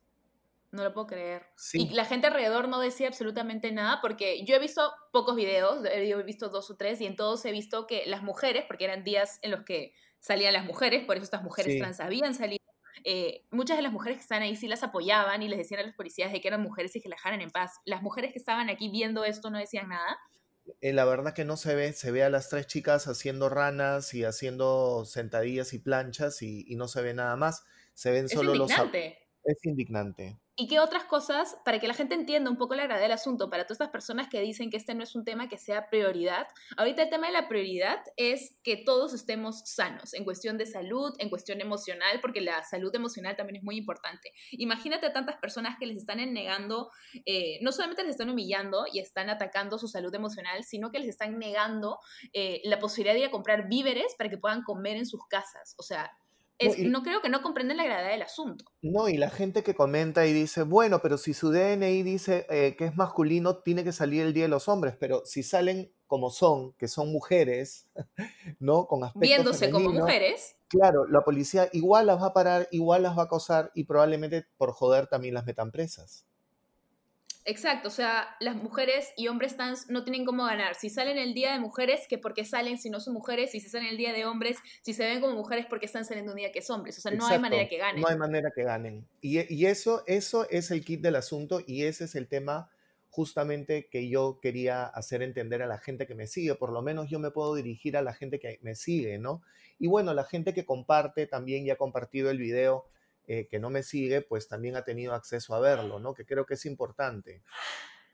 No 0.71 0.83
lo 0.83 0.93
puedo 0.93 1.07
creer. 1.07 1.47
Y 1.73 1.89
la 1.89 2.05
gente 2.05 2.27
alrededor 2.27 2.67
no 2.67 2.79
decía 2.79 3.07
absolutamente 3.07 3.71
nada 3.71 3.99
porque 4.01 4.45
yo 4.45 4.55
he 4.55 4.59
visto 4.59 4.91
pocos 5.11 5.35
videos, 5.35 5.83
he 5.85 6.23
visto 6.23 6.49
dos 6.49 6.69
o 6.69 6.77
tres 6.77 7.01
y 7.01 7.07
en 7.07 7.15
todos 7.15 7.43
he 7.45 7.51
visto 7.51 7.87
que 7.87 8.03
las 8.05 8.21
mujeres, 8.21 8.65
porque 8.67 8.85
eran 8.85 9.03
días 9.03 9.39
en 9.41 9.51
los 9.51 9.63
que 9.63 9.93
salían 10.19 10.53
las 10.53 10.65
mujeres, 10.65 11.05
por 11.05 11.15
eso 11.15 11.23
estas 11.23 11.43
mujeres 11.43 11.79
trans 11.79 11.99
habían 11.99 12.35
salido, 12.35 12.63
eh, 13.03 13.45
muchas 13.49 13.77
de 13.77 13.83
las 13.83 13.91
mujeres 13.91 14.17
que 14.17 14.23
están 14.23 14.41
ahí 14.41 14.55
sí 14.55 14.67
las 14.67 14.83
apoyaban 14.83 15.41
y 15.41 15.47
les 15.47 15.57
decían 15.57 15.79
a 15.79 15.83
los 15.83 15.95
policías 15.95 16.31
de 16.31 16.41
que 16.41 16.47
eran 16.47 16.61
mujeres 16.61 16.95
y 16.95 17.01
que 17.01 17.09
las 17.09 17.17
dejaran 17.17 17.41
en 17.41 17.49
paz. 17.49 17.79
Las 17.85 18.01
mujeres 18.01 18.31
que 18.31 18.39
estaban 18.39 18.69
aquí 18.69 18.89
viendo 18.89 19.23
esto 19.23 19.49
no 19.49 19.57
decían 19.57 19.89
nada. 19.89 20.19
Eh, 20.81 20.93
la 20.93 21.05
verdad 21.05 21.33
que 21.33 21.45
no 21.45 21.57
se 21.57 21.73
ve, 21.73 21.93
se 21.93 22.11
ve 22.11 22.23
a 22.23 22.29
las 22.29 22.49
tres 22.49 22.67
chicas 22.67 23.07
haciendo 23.07 23.49
ranas 23.49 24.13
y 24.13 24.23
haciendo 24.23 25.05
sentadillas 25.05 25.73
y 25.73 25.79
planchas 25.79 26.41
y, 26.41 26.65
y 26.67 26.75
no 26.75 26.87
se 26.87 27.01
ve 27.01 27.13
nada 27.13 27.35
más. 27.35 27.63
Se 27.93 28.11
ven 28.11 28.29
solo 28.29 28.53
los... 28.53 28.71
Es 29.43 29.65
indignante. 29.65 30.37
¿Y 30.61 30.67
qué 30.67 30.81
otras 30.81 31.05
cosas, 31.05 31.55
para 31.63 31.79
que 31.79 31.87
la 31.87 31.93
gente 31.93 32.15
entienda 32.15 32.51
un 32.51 32.57
poco 32.57 32.75
la 32.75 32.83
gravedad 32.83 33.05
del 33.05 33.13
asunto, 33.13 33.49
para 33.49 33.63
todas 33.63 33.77
estas 33.77 33.91
personas 33.91 34.27
que 34.27 34.41
dicen 34.41 34.69
que 34.69 34.75
este 34.75 34.93
no 34.93 35.03
es 35.03 35.15
un 35.15 35.23
tema 35.23 35.47
que 35.47 35.57
sea 35.57 35.89
prioridad? 35.89 36.47
Ahorita 36.75 37.03
el 37.03 37.09
tema 37.09 37.27
de 37.27 37.33
la 37.33 37.47
prioridad 37.47 37.99
es 38.17 38.57
que 38.61 38.75
todos 38.75 39.13
estemos 39.13 39.61
sanos 39.63 40.13
en 40.13 40.25
cuestión 40.25 40.57
de 40.57 40.65
salud, 40.65 41.13
en 41.19 41.29
cuestión 41.29 41.61
emocional, 41.61 42.19
porque 42.19 42.41
la 42.41 42.61
salud 42.65 42.93
emocional 42.93 43.37
también 43.37 43.55
es 43.55 43.63
muy 43.63 43.77
importante. 43.77 44.33
Imagínate 44.51 45.05
a 45.05 45.13
tantas 45.13 45.37
personas 45.37 45.77
que 45.79 45.85
les 45.85 45.99
están 45.99 46.17
negando, 46.33 46.91
eh, 47.25 47.59
no 47.61 47.71
solamente 47.71 48.03
les 48.03 48.11
están 48.11 48.29
humillando 48.29 48.83
y 48.91 48.99
están 48.99 49.29
atacando 49.29 49.79
su 49.79 49.87
salud 49.87 50.13
emocional, 50.13 50.65
sino 50.65 50.91
que 50.91 50.99
les 50.99 51.07
están 51.07 51.39
negando 51.39 51.99
eh, 52.33 52.59
la 52.65 52.79
posibilidad 52.79 53.13
de 53.13 53.21
ir 53.21 53.27
a 53.27 53.31
comprar 53.31 53.69
víveres 53.69 54.13
para 54.17 54.29
que 54.29 54.37
puedan 54.37 54.63
comer 54.63 54.97
en 54.97 55.05
sus 55.05 55.21
casas. 55.29 55.73
O 55.77 55.83
sea, 55.83 56.11
no, 56.85 57.03
creo 57.03 57.21
que 57.21 57.29
no 57.29 57.41
comprenden 57.41 57.77
la 57.77 57.85
gravedad 57.85 58.09
del 58.09 58.21
asunto. 58.21 58.65
No, 58.81 59.07
y 59.07 59.17
la 59.17 59.29
gente 59.29 59.63
que 59.63 59.75
comenta 59.75 60.25
y 60.25 60.33
dice, 60.33 60.63
bueno, 60.63 60.99
pero 61.01 61.17
si 61.17 61.33
su 61.33 61.51
DNI 61.51 62.03
dice 62.03 62.45
eh, 62.49 62.75
que 62.77 62.85
es 62.85 62.95
masculino, 62.95 63.57
tiene 63.59 63.83
que 63.83 63.91
salir 63.91 64.23
el 64.23 64.33
Día 64.33 64.43
de 64.43 64.49
los 64.49 64.67
Hombres, 64.67 64.95
pero 64.99 65.25
si 65.25 65.43
salen 65.43 65.93
como 66.07 66.31
son, 66.31 66.73
que 66.73 66.87
son 66.87 67.11
mujeres, 67.11 67.87
¿no? 68.59 68.87
Con 68.87 69.03
aspecto 69.03 69.19
Viéndose 69.19 69.69
como 69.69 69.91
mujeres. 69.91 70.55
Claro, 70.67 71.05
la 71.07 71.21
policía 71.21 71.69
igual 71.71 72.07
las 72.07 72.21
va 72.21 72.27
a 72.27 72.33
parar, 72.33 72.67
igual 72.71 73.03
las 73.03 73.17
va 73.17 73.23
a 73.23 73.25
acosar 73.25 73.71
y 73.73 73.85
probablemente 73.85 74.45
por 74.57 74.71
joder 74.71 75.07
también 75.07 75.33
las 75.33 75.45
metan 75.45 75.71
presas. 75.71 76.28
Exacto, 77.49 77.87
o 77.87 77.91
sea, 77.91 78.27
las 78.39 78.55
mujeres 78.57 79.11
y 79.17 79.27
hombres 79.27 79.57
trans 79.57 79.89
no 79.89 80.03
tienen 80.03 80.23
cómo 80.23 80.45
ganar. 80.45 80.75
Si 80.75 80.91
salen 80.91 81.17
el 81.17 81.33
día 81.33 81.51
de 81.51 81.57
mujeres, 81.57 82.05
que 82.07 82.19
porque 82.19 82.45
salen 82.45 82.77
si 82.77 82.91
no 82.91 82.99
son 82.99 83.15
mujeres, 83.15 83.49
si 83.49 83.59
se 83.59 83.69
salen 83.69 83.87
el 83.87 83.97
día 83.97 84.13
de 84.13 84.23
hombres, 84.23 84.59
si 84.83 84.93
se 84.93 85.03
ven 85.03 85.19
como 85.19 85.33
mujeres, 85.33 85.65
porque 85.67 85.87
están 85.87 86.05
saliendo 86.05 86.31
un 86.33 86.37
día 86.37 86.51
que 86.51 86.59
es 86.59 86.69
hombres. 86.69 86.99
O 86.99 87.01
sea, 87.01 87.09
no 87.09 87.25
hay 87.25 87.39
manera 87.39 87.67
que 87.67 87.79
ganen. 87.79 88.03
No 88.03 88.07
hay 88.07 88.17
manera 88.17 88.51
que 88.55 88.61
ganen. 88.61 89.07
Y, 89.19 89.65
eso, 89.65 90.03
eso 90.05 90.47
es 90.51 90.69
el 90.69 90.85
kit 90.85 91.01
del 91.01 91.15
asunto 91.15 91.61
y 91.65 91.85
ese 91.85 92.03
es 92.03 92.13
el 92.13 92.27
tema 92.27 92.69
justamente 93.09 93.89
que 93.89 94.07
yo 94.07 94.37
quería 94.39 94.85
hacer 94.85 95.23
entender 95.23 95.63
a 95.63 95.67
la 95.67 95.79
gente 95.79 96.05
que 96.05 96.13
me 96.13 96.27
sigue. 96.27 96.53
Por 96.53 96.71
lo 96.71 96.83
menos 96.83 97.09
yo 97.09 97.17
me 97.17 97.31
puedo 97.31 97.55
dirigir 97.55 97.97
a 97.97 98.03
la 98.03 98.13
gente 98.13 98.37
que 98.37 98.59
me 98.61 98.75
sigue, 98.75 99.17
¿no? 99.17 99.41
Y 99.79 99.87
bueno, 99.87 100.13
la 100.13 100.23
gente 100.23 100.53
que 100.53 100.65
comparte 100.65 101.25
también 101.25 101.65
ya 101.65 101.73
ha 101.73 101.77
compartido 101.77 102.29
el 102.29 102.37
video 102.37 102.85
eh, 103.31 103.47
que 103.47 103.59
no 103.59 103.69
me 103.69 103.83
sigue, 103.83 104.23
pues 104.23 104.47
también 104.47 104.75
ha 104.75 104.83
tenido 104.83 105.13
acceso 105.13 105.53
a 105.53 105.59
verlo, 105.59 105.99
¿no? 105.99 106.15
Que 106.15 106.25
creo 106.25 106.47
que 106.47 106.55
es 106.55 106.65
importante. 106.65 107.43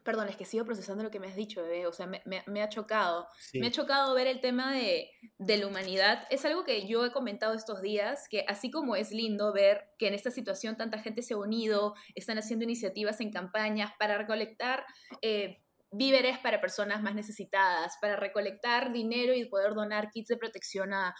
Perdón, 0.03 0.27
es 0.27 0.35
que 0.35 0.43
sigo 0.43 0.65
procesando 0.65 1.03
lo 1.03 1.09
que 1.09 1.21
me 1.21 1.27
has 1.27 1.37
dicho, 1.37 1.63
bebé. 1.63 1.87
O 1.87 1.93
sea, 1.93 2.05
me, 2.05 2.61
ha 2.61 2.67
chocado. 2.67 3.29
Me 3.53 3.67
ha 3.67 3.71
chocado 3.71 4.13
ver 4.13 4.27
el 4.27 4.41
tema 4.41 4.73
de, 4.73 5.09
de, 5.37 5.57
la 5.57 5.67
humanidad. 5.67 6.27
Es 6.29 6.43
algo 6.43 6.65
que 6.65 6.85
yo 6.85 7.05
he 7.05 7.13
comentado 7.13 7.53
estos 7.53 7.81
días, 7.81 8.27
que 8.29 8.43
así 8.49 8.69
como 8.69 8.97
es 8.97 9.11
lindo 9.11 9.53
ver 9.53 9.85
que 9.97 10.09
en 10.09 10.13
esta 10.13 10.31
situación 10.31 10.75
tanta 10.75 10.99
gente 10.99 11.21
se 11.21 11.33
ha 11.33 11.37
unido, 11.37 11.95
están 12.13 12.37
haciendo 12.37 12.65
iniciativas 12.65 13.21
en 13.21 13.31
campañas 13.31 13.93
para 13.97 14.17
recolectar 14.17 14.85
eh, 15.21 15.64
víveres 15.95 16.37
para 16.39 16.61
personas 16.61 17.01
más 17.01 17.15
necesitadas, 17.15 17.93
para 18.01 18.15
recolectar 18.15 18.91
dinero 18.91 19.33
y 19.33 19.45
poder 19.45 19.73
donar 19.73 20.09
kits 20.11 20.27
de 20.27 20.37
protección 20.37 20.93
a, 20.93 21.15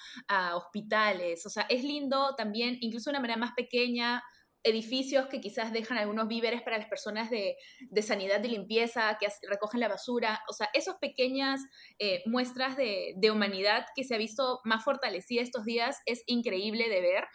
hospitales. 0.55 1.45
O 1.45 1.49
sea, 1.49 1.65
es 1.69 1.83
lindo 1.83 2.35
también, 2.35 2.77
incluso 2.81 3.09
de 3.09 3.13
una 3.13 3.21
manera 3.21 3.37
más 3.37 3.53
pequeña, 3.55 4.23
edificios 4.63 5.27
que 5.27 5.39
quizás 5.39 5.71
dejan 5.71 5.99
algunos 5.99 6.27
víveres 6.27 6.63
para 6.63 6.79
las 6.79 6.87
personas 6.87 7.29
de, 7.29 7.55
sanidad 8.01 8.43
y 8.43 8.47
limpieza, 8.49 9.15
que 9.19 9.27
recogen 9.47 9.79
la 9.79 9.87
basura, 9.87 10.41
o 10.49 10.53
sea, 10.53 10.69
esas 10.73 10.95
pequeñas 10.99 11.61
eh, 11.99 12.23
muestras 12.25 12.75
de, 12.75 13.13
de, 13.17 13.31
humanidad 13.31 13.85
que 13.95 14.03
se 14.03 14.15
ha 14.15 14.17
visto 14.17 14.61
más 14.63 14.83
fortalecida 14.83 15.43
estos 15.43 15.65
días 15.65 15.97
es 16.07 16.23
increíble 16.25 16.89
de 16.89 17.01
ver, 17.01 17.25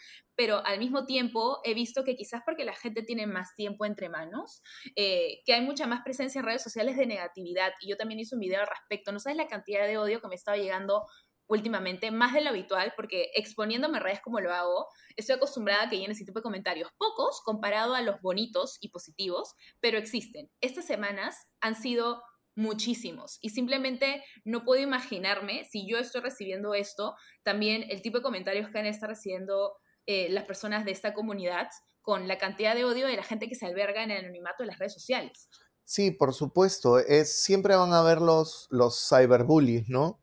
pero 0.40 0.64
al 0.64 0.78
mismo 0.78 1.04
tiempo 1.04 1.60
he 1.64 1.74
visto 1.74 2.02
que 2.02 2.16
quizás 2.16 2.40
porque 2.46 2.64
la 2.64 2.74
gente 2.74 3.02
tiene 3.02 3.26
más 3.26 3.54
tiempo 3.54 3.84
entre 3.84 4.08
manos, 4.08 4.62
eh, 4.96 5.42
que 5.44 5.52
hay 5.52 5.60
mucha 5.60 5.86
más 5.86 6.00
presencia 6.02 6.38
en 6.38 6.46
redes 6.46 6.62
sociales 6.62 6.96
de 6.96 7.04
negatividad. 7.04 7.72
Y 7.82 7.90
yo 7.90 7.98
también 7.98 8.20
hice 8.20 8.36
un 8.36 8.40
video 8.40 8.62
al 8.62 8.66
respecto. 8.66 9.12
No 9.12 9.20
sabes 9.20 9.36
la 9.36 9.48
cantidad 9.48 9.86
de 9.86 9.98
odio 9.98 10.22
que 10.22 10.28
me 10.28 10.34
estaba 10.34 10.56
llegando 10.56 11.04
últimamente, 11.46 12.10
más 12.10 12.32
de 12.32 12.40
lo 12.40 12.48
habitual, 12.48 12.94
porque 12.96 13.28
exponiéndome 13.34 13.98
en 13.98 14.04
redes 14.04 14.22
como 14.22 14.40
lo 14.40 14.50
hago, 14.50 14.86
estoy 15.14 15.36
acostumbrada 15.36 15.82
a 15.82 15.90
que 15.90 15.96
lleguen 15.96 16.12
ese 16.12 16.24
tipo 16.24 16.38
de 16.38 16.44
comentarios. 16.44 16.88
Pocos 16.96 17.42
comparado 17.44 17.94
a 17.94 18.00
los 18.00 18.22
bonitos 18.22 18.78
y 18.80 18.88
positivos, 18.88 19.52
pero 19.78 19.98
existen. 19.98 20.50
Estas 20.62 20.86
semanas 20.86 21.36
han 21.60 21.74
sido 21.74 22.22
muchísimos 22.56 23.38
y 23.42 23.50
simplemente 23.50 24.24
no 24.44 24.64
puedo 24.64 24.82
imaginarme 24.82 25.64
si 25.64 25.86
yo 25.86 25.98
estoy 25.98 26.22
recibiendo 26.22 26.72
esto, 26.72 27.14
también 27.42 27.84
el 27.90 28.00
tipo 28.00 28.18
de 28.18 28.22
comentarios 28.22 28.70
que 28.70 28.78
han 28.78 28.86
estado 28.86 29.10
recibiendo 29.10 29.74
eh, 30.12 30.28
las 30.28 30.42
personas 30.42 30.84
de 30.84 30.90
esta 30.90 31.14
comunidad 31.14 31.68
con 32.02 32.26
la 32.26 32.36
cantidad 32.36 32.74
de 32.74 32.84
odio 32.84 33.06
de 33.06 33.14
la 33.14 33.22
gente 33.22 33.48
que 33.48 33.54
se 33.54 33.64
alberga 33.64 34.02
en 34.02 34.10
el 34.10 34.24
anonimato 34.24 34.64
de 34.64 34.66
las 34.66 34.80
redes 34.80 34.92
sociales. 34.92 35.48
Sí, 35.84 36.10
por 36.10 36.34
supuesto. 36.34 36.98
Es, 36.98 37.44
siempre 37.44 37.76
van 37.76 37.92
a 37.92 38.00
haber 38.00 38.20
los, 38.20 38.66
los 38.70 39.08
cyberbullies, 39.08 39.88
¿no? 39.88 40.20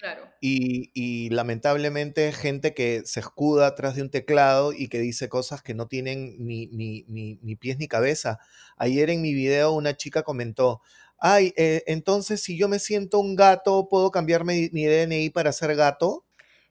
Claro. 0.00 0.28
Y, 0.40 1.30
lamentablemente 1.30 2.32
gente 2.32 2.74
que 2.74 3.02
se 3.04 3.20
escuda 3.20 3.68
atrás 3.68 3.94
de 3.94 4.02
un 4.02 4.10
teclado 4.10 4.72
y 4.72 4.88
que 4.88 4.98
dice 4.98 5.28
cosas 5.28 5.62
que 5.62 5.74
no 5.74 5.86
tienen 5.86 6.34
ni, 6.44 6.66
ni, 6.66 7.56
pies 7.56 7.78
ni 7.78 7.86
cabeza. 7.86 8.40
Ayer 8.76 9.10
en 9.10 9.22
mi 9.22 9.32
video 9.32 9.70
una 9.74 9.96
chica 9.96 10.24
comentó, 10.24 10.80
ay, 11.18 11.52
eh, 11.56 11.84
entonces 11.86 12.42
si 12.42 12.58
yo 12.58 12.66
me 12.66 12.80
siento 12.80 13.20
un 13.20 13.36
gato, 13.36 13.86
¿puedo 13.88 14.10
cambiar 14.10 14.44
mi, 14.44 14.68
DNI 14.70 15.30
para 15.30 15.52
ser 15.52 15.76
gato? 15.76 16.24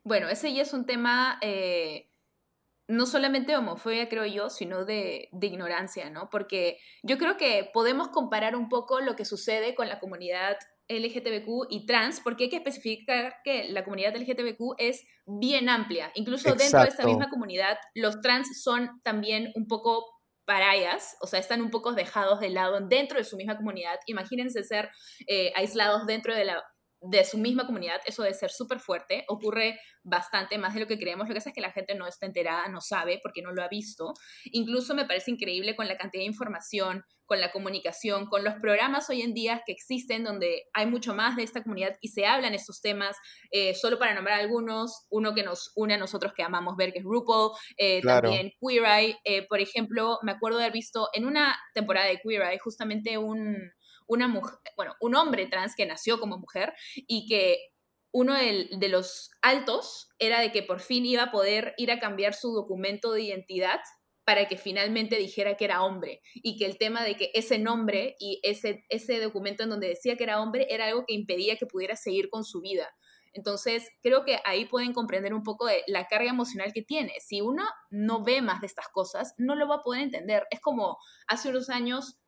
Bueno, 0.03 0.27
ese 0.27 0.53
ya 0.53 0.63
es 0.63 0.73
un 0.73 0.85
tema 0.85 1.39
eh, 1.41 2.08
no 2.89 3.05
solamente 3.05 3.51
de 3.51 3.57
homofobia, 3.59 4.09
creo 4.09 4.25
yo, 4.25 4.49
sino 4.49 4.83
de, 4.83 5.29
ignorancia, 5.39 6.09
¿no? 6.09 6.27
Porque 6.31 6.79
yo 7.03 7.19
creo 7.19 7.37
que 7.37 7.69
podemos 7.71 8.07
comparar 8.07 8.55
un 8.55 8.67
poco 8.67 8.99
lo 8.99 9.15
que 9.15 9.25
sucede 9.25 9.75
con 9.75 9.87
la 9.87 9.99
comunidad 9.99 10.57
LGTBQ 10.87 11.67
y 11.69 11.85
trans, 11.85 12.19
porque 12.19 12.45
hay 12.45 12.49
que 12.49 12.55
especificar 12.55 13.35
que 13.43 13.69
la 13.69 13.83
comunidad 13.83 14.15
LGTBQ 14.17 14.73
es 14.79 15.05
bien 15.27 15.69
amplia. 15.69 16.11
Incluso 16.15 16.55
dentro 16.55 16.81
de 16.81 16.87
esta 16.87 17.05
misma 17.05 17.29
comunidad, 17.29 17.77
los 17.93 18.21
trans 18.21 18.59
son 18.63 18.99
también 19.03 19.51
un 19.53 19.67
poco 19.67 20.03
parayas, 20.45 21.15
o 21.21 21.27
sea, 21.27 21.39
están 21.39 21.61
un 21.61 21.69
poco 21.69 21.93
dejados 21.93 22.39
de 22.39 22.49
lado 22.49 22.79
dentro 22.81 23.19
de 23.19 23.23
su 23.23 23.37
misma 23.37 23.55
comunidad. 23.55 23.99
Imagínense 24.07 24.63
ser 24.63 24.89
eh, 25.27 25.53
aislados 25.55 26.07
dentro 26.07 26.33
de 26.33 26.45
la 26.45 26.63
de 27.01 27.23
su 27.23 27.37
misma 27.37 27.65
comunidad, 27.65 28.01
eso 28.05 28.23
de 28.23 28.33
ser 28.33 28.51
súper 28.51 28.79
fuerte, 28.79 29.23
ocurre 29.27 29.79
bastante 30.03 30.57
más 30.57 30.73
de 30.73 30.81
lo 30.81 30.87
que 30.87 30.97
creemos, 30.97 31.27
lo 31.27 31.33
que 31.33 31.39
pasa 31.39 31.49
es 31.49 31.55
que 31.55 31.61
la 31.61 31.71
gente 31.71 31.95
no 31.95 32.07
está 32.07 32.25
enterada, 32.25 32.67
no 32.67 32.81
sabe 32.81 33.19
porque 33.21 33.41
no 33.41 33.51
lo 33.51 33.63
ha 33.63 33.67
visto. 33.67 34.13
Incluso 34.45 34.95
me 34.95 35.05
parece 35.05 35.31
increíble 35.31 35.75
con 35.75 35.87
la 35.87 35.97
cantidad 35.97 36.21
de 36.21 36.27
información, 36.27 37.03
con 37.25 37.39
la 37.39 37.51
comunicación, 37.51 38.25
con 38.25 38.43
los 38.43 38.55
programas 38.55 39.09
hoy 39.09 39.21
en 39.21 39.33
día 39.33 39.61
que 39.65 39.71
existen 39.71 40.23
donde 40.23 40.63
hay 40.73 40.87
mucho 40.87 41.13
más 41.13 41.35
de 41.35 41.43
esta 41.43 41.61
comunidad 41.61 41.95
y 42.01 42.09
se 42.09 42.25
hablan 42.25 42.55
estos 42.55 42.81
temas, 42.81 43.15
eh, 43.51 43.75
solo 43.75 43.99
para 43.99 44.15
nombrar 44.15 44.39
algunos, 44.39 45.05
uno 45.09 45.35
que 45.35 45.43
nos 45.43 45.71
une 45.75 45.93
a 45.93 45.97
nosotros 45.97 46.33
que 46.35 46.43
amamos 46.43 46.75
ver, 46.75 46.91
que 46.91 46.99
es 46.99 47.05
RuPaul, 47.05 47.51
eh, 47.77 48.01
también 48.01 48.51
Queer 48.59 48.83
Eye, 48.83 49.17
eh, 49.23 49.47
por 49.47 49.59
ejemplo, 49.59 50.17
me 50.23 50.31
acuerdo 50.31 50.57
de 50.57 50.65
haber 50.65 50.73
visto 50.73 51.09
en 51.13 51.25
una 51.25 51.55
temporada 51.73 52.07
de 52.07 52.19
Queer 52.19 52.41
Eye 52.41 52.59
justamente 52.59 53.17
un 53.17 53.71
una 54.09 54.27
mujer, 54.27 54.57
bueno, 54.75 54.95
un 54.99 55.15
hombre 55.15 55.45
trans 55.45 55.75
que 55.75 55.85
nació 55.85 56.19
como 56.19 56.37
mujer 56.37 56.73
y 56.95 57.27
que 57.27 57.59
uno 58.11 58.33
de, 58.33 58.89
los 58.89 59.29
altos 59.41 60.09
era 60.17 60.41
de 60.41 60.51
que 60.51 60.63
por 60.63 60.79
fin 60.79 61.05
iba 61.05 61.23
a 61.23 61.31
poder 61.31 61.75
ir 61.77 61.91
a 61.91 61.99
cambiar 61.99 62.33
su 62.33 62.51
documento 62.51 63.13
de 63.13 63.21
identidad 63.21 63.79
para 64.25 64.47
que 64.47 64.57
finalmente 64.57 65.15
dijera 65.17 65.55
que 65.57 65.65
era 65.65 65.83
hombre 65.83 66.21
y 66.33 66.57
que 66.57 66.65
el 66.65 66.79
tema 66.79 67.03
de 67.03 67.15
que 67.17 67.31
ese 67.35 67.59
nombre 67.59 68.15
y 68.19 68.39
ese, 68.43 68.83
ese 68.89 69.19
documento 69.19 69.63
en 69.63 69.69
donde 69.69 69.89
decía 69.89 70.17
que 70.17 70.23
era 70.23 70.41
hombre 70.41 70.67
era 70.71 70.87
algo 70.87 71.05
que 71.05 71.13
impedía 71.13 71.57
que 71.57 71.67
pudiera 71.67 71.95
seguir 71.95 72.29
con 72.29 72.43
su 72.43 72.61
vida. 72.61 72.89
Entonces, 73.33 73.87
creo 74.01 74.25
que 74.25 74.39
ahí 74.43 74.65
pueden 74.65 74.91
comprender 74.91 75.35
un 75.35 75.43
poco 75.43 75.67
de 75.67 75.83
la 75.85 76.07
carga 76.07 76.31
emocional 76.31 76.73
que 76.73 76.81
tiene. 76.81 77.13
Si 77.19 77.41
uno 77.41 77.63
no 77.91 78.23
ve 78.23 78.41
más 78.41 78.59
de 78.61 78.67
estas 78.67 78.87
cosas, 78.89 79.35
no 79.37 79.55
lo 79.55 79.67
va 79.67 79.75
a 79.75 79.83
poder 79.83 80.01
entender. 80.01 80.47
Es 80.49 80.59
como 80.59 80.97
hace 81.27 81.49
unos 81.49 81.69
años 81.69 82.19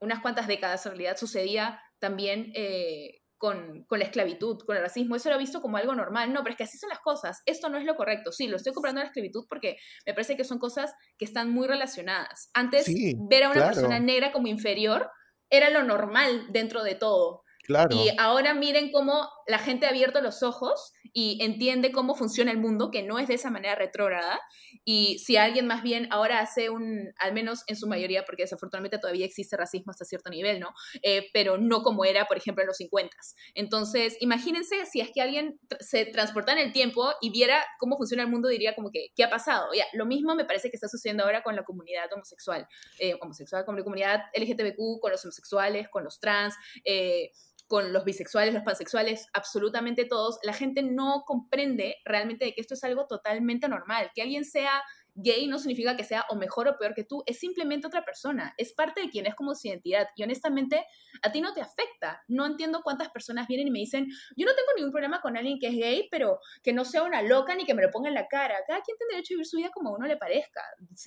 unas 0.00 0.20
cuantas 0.20 0.46
décadas 0.46 0.84
en 0.86 0.92
realidad 0.92 1.16
sucedía 1.16 1.80
también 1.98 2.52
eh, 2.54 3.22
con, 3.38 3.84
con, 3.84 3.98
la 3.98 4.04
esclavitud, 4.04 4.58
con 4.66 4.76
el 4.76 4.82
racismo, 4.82 5.16
eso 5.16 5.28
era 5.28 5.38
visto 5.38 5.60
como 5.60 5.76
algo 5.76 5.94
normal. 5.94 6.32
No, 6.32 6.42
pero 6.42 6.52
es 6.52 6.56
que 6.56 6.64
así 6.64 6.78
son 6.78 6.88
las 6.88 7.00
cosas. 7.00 7.42
Esto 7.46 7.68
no 7.68 7.78
es 7.78 7.84
lo 7.84 7.96
correcto. 7.96 8.32
Sí, 8.32 8.46
lo 8.46 8.56
estoy 8.56 8.72
comprando 8.72 9.00
la 9.00 9.06
esclavitud 9.06 9.44
porque 9.48 9.76
me 10.06 10.14
parece 10.14 10.36
que 10.36 10.44
son 10.44 10.58
cosas 10.58 10.94
que 11.18 11.24
están 11.24 11.50
muy 11.50 11.66
relacionadas. 11.66 12.50
Antes, 12.54 12.86
ver 13.28 13.44
a 13.44 13.50
una 13.50 13.66
persona 13.66 13.98
negra 14.00 14.32
como 14.32 14.48
inferior 14.48 15.10
era 15.50 15.70
lo 15.70 15.82
normal 15.82 16.46
dentro 16.50 16.82
de 16.82 16.94
todo. 16.94 17.42
Y 17.90 18.10
ahora 18.18 18.54
miren 18.54 18.92
cómo 18.92 19.28
la 19.46 19.58
gente 19.58 19.86
ha 19.86 19.90
abierto 19.90 20.20
los 20.20 20.42
ojos 20.42 20.92
y 21.12 21.38
entiende 21.42 21.92
cómo 21.92 22.14
funciona 22.14 22.50
el 22.50 22.58
mundo, 22.58 22.90
que 22.90 23.02
no 23.02 23.18
es 23.18 23.28
de 23.28 23.34
esa 23.34 23.50
manera 23.50 23.74
retrógrada. 23.74 24.40
Y 24.84 25.18
si 25.18 25.36
alguien 25.36 25.66
más 25.66 25.82
bien 25.82 26.08
ahora 26.10 26.40
hace 26.40 26.68
un, 26.68 27.12
al 27.18 27.32
menos 27.32 27.62
en 27.68 27.76
su 27.76 27.86
mayoría, 27.86 28.24
porque 28.24 28.42
desafortunadamente 28.42 28.98
todavía 28.98 29.24
existe 29.24 29.56
racismo 29.56 29.90
hasta 29.90 30.04
cierto 30.04 30.30
nivel, 30.30 30.60
¿no? 30.60 30.74
Eh, 31.02 31.28
pero 31.32 31.58
no 31.58 31.82
como 31.82 32.04
era, 32.04 32.26
por 32.26 32.36
ejemplo, 32.36 32.62
en 32.62 32.68
los 32.68 32.76
50. 32.76 33.16
Entonces, 33.54 34.16
imagínense 34.20 34.84
si 34.86 35.00
es 35.00 35.10
que 35.12 35.22
alguien 35.22 35.58
se 35.80 36.06
transporta 36.06 36.52
en 36.52 36.58
el 36.58 36.72
tiempo 36.72 37.12
y 37.20 37.30
viera 37.30 37.64
cómo 37.78 37.96
funciona 37.96 38.24
el 38.24 38.28
mundo, 38.28 38.48
diría 38.48 38.74
como 38.74 38.90
que, 38.90 39.08
¿qué 39.14 39.24
ha 39.24 39.30
pasado? 39.30 39.68
Ya, 39.74 39.84
lo 39.92 40.06
mismo 40.06 40.34
me 40.34 40.44
parece 40.44 40.70
que 40.70 40.76
está 40.76 40.88
sucediendo 40.88 41.24
ahora 41.24 41.42
con 41.42 41.56
la 41.56 41.64
comunidad 41.64 42.12
homosexual, 42.12 42.66
eh, 42.98 43.14
homosexual, 43.20 43.64
con 43.64 43.76
la 43.76 43.84
comunidad 43.84 44.24
LGTBQ, 44.34 45.00
con 45.00 45.12
los 45.12 45.24
homosexuales, 45.24 45.88
con 45.88 46.04
los 46.04 46.18
trans. 46.18 46.54
Eh, 46.84 47.30
con 47.66 47.92
los 47.92 48.04
bisexuales, 48.04 48.54
los 48.54 48.62
pansexuales, 48.62 49.26
absolutamente 49.32 50.04
todos, 50.04 50.38
la 50.42 50.52
gente 50.52 50.82
no 50.82 51.24
comprende 51.26 51.96
realmente 52.04 52.44
de 52.44 52.54
que 52.54 52.60
esto 52.60 52.74
es 52.74 52.84
algo 52.84 53.06
totalmente 53.06 53.68
normal. 53.68 54.10
Que 54.14 54.22
alguien 54.22 54.44
sea 54.44 54.82
gay 55.16 55.46
no 55.46 55.58
significa 55.58 55.96
que 55.96 56.04
sea 56.04 56.26
o 56.28 56.36
mejor 56.36 56.68
o 56.68 56.78
peor 56.78 56.94
que 56.94 57.04
tú, 57.04 57.22
es 57.26 57.38
simplemente 57.38 57.86
otra 57.86 58.04
persona, 58.04 58.54
es 58.58 58.72
parte 58.74 59.00
de 59.00 59.08
quien 59.08 59.26
es 59.26 59.34
como 59.34 59.54
su 59.54 59.68
identidad 59.68 60.08
y 60.14 60.22
honestamente 60.22 60.84
a 61.22 61.32
ti 61.32 61.40
no 61.40 61.54
te 61.54 61.62
afecta. 61.62 62.22
No 62.28 62.46
entiendo 62.46 62.82
cuántas 62.84 63.08
personas 63.08 63.48
vienen 63.48 63.68
y 63.68 63.70
me 63.70 63.78
dicen, 63.78 64.06
yo 64.36 64.46
no 64.46 64.54
tengo 64.54 64.68
ningún 64.76 64.92
problema 64.92 65.20
con 65.20 65.36
alguien 65.36 65.58
que 65.58 65.68
es 65.68 65.74
gay, 65.74 66.08
pero 66.10 66.38
que 66.62 66.72
no 66.72 66.84
sea 66.84 67.02
una 67.02 67.22
loca 67.22 67.54
ni 67.54 67.64
que 67.64 67.74
me 67.74 67.82
lo 67.82 67.90
ponga 67.90 68.08
en 68.08 68.14
la 68.14 68.28
cara. 68.28 68.56
Cada 68.66 68.82
quien 68.82 68.96
tiene 68.98 69.14
derecho 69.14 69.32
a 69.32 69.36
vivir 69.36 69.46
su 69.46 69.56
vida 69.56 69.70
como 69.72 69.90
a 69.90 69.96
uno 69.96 70.06
le 70.06 70.16
parezca. 70.16 70.62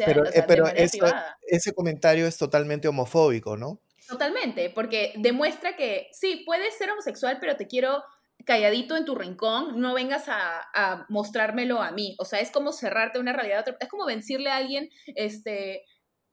pero, 0.05 0.25
eh, 0.67 0.89
ese 1.47 1.73
comentario 1.73 2.25
es 2.25 2.37
totalmente 2.37 2.87
homofóbico, 2.87 3.57
¿no? 3.57 3.79
Totalmente, 4.09 4.71
porque 4.71 5.13
demuestra 5.17 5.75
que 5.75 6.09
sí, 6.11 6.41
puedes 6.43 6.75
ser 6.75 6.89
homosexual, 6.89 7.37
pero 7.39 7.55
te 7.55 7.67
quiero 7.67 8.03
calladito 8.43 8.97
en 8.97 9.05
tu 9.05 9.13
rincón, 9.13 9.79
no 9.79 9.93
vengas 9.93 10.25
a, 10.27 11.05
mostrármelo 11.09 11.79
a 11.79 11.91
mí. 11.91 12.15
O 12.17 12.25
sea, 12.25 12.39
es 12.39 12.49
como 12.49 12.71
cerrarte 12.71 13.19
una 13.19 13.33
realidad, 13.33 13.63
es 13.79 13.87
como 13.87 14.07
vencirle 14.07 14.49
a 14.49 14.57
alguien, 14.57 14.89
este, 15.15 15.83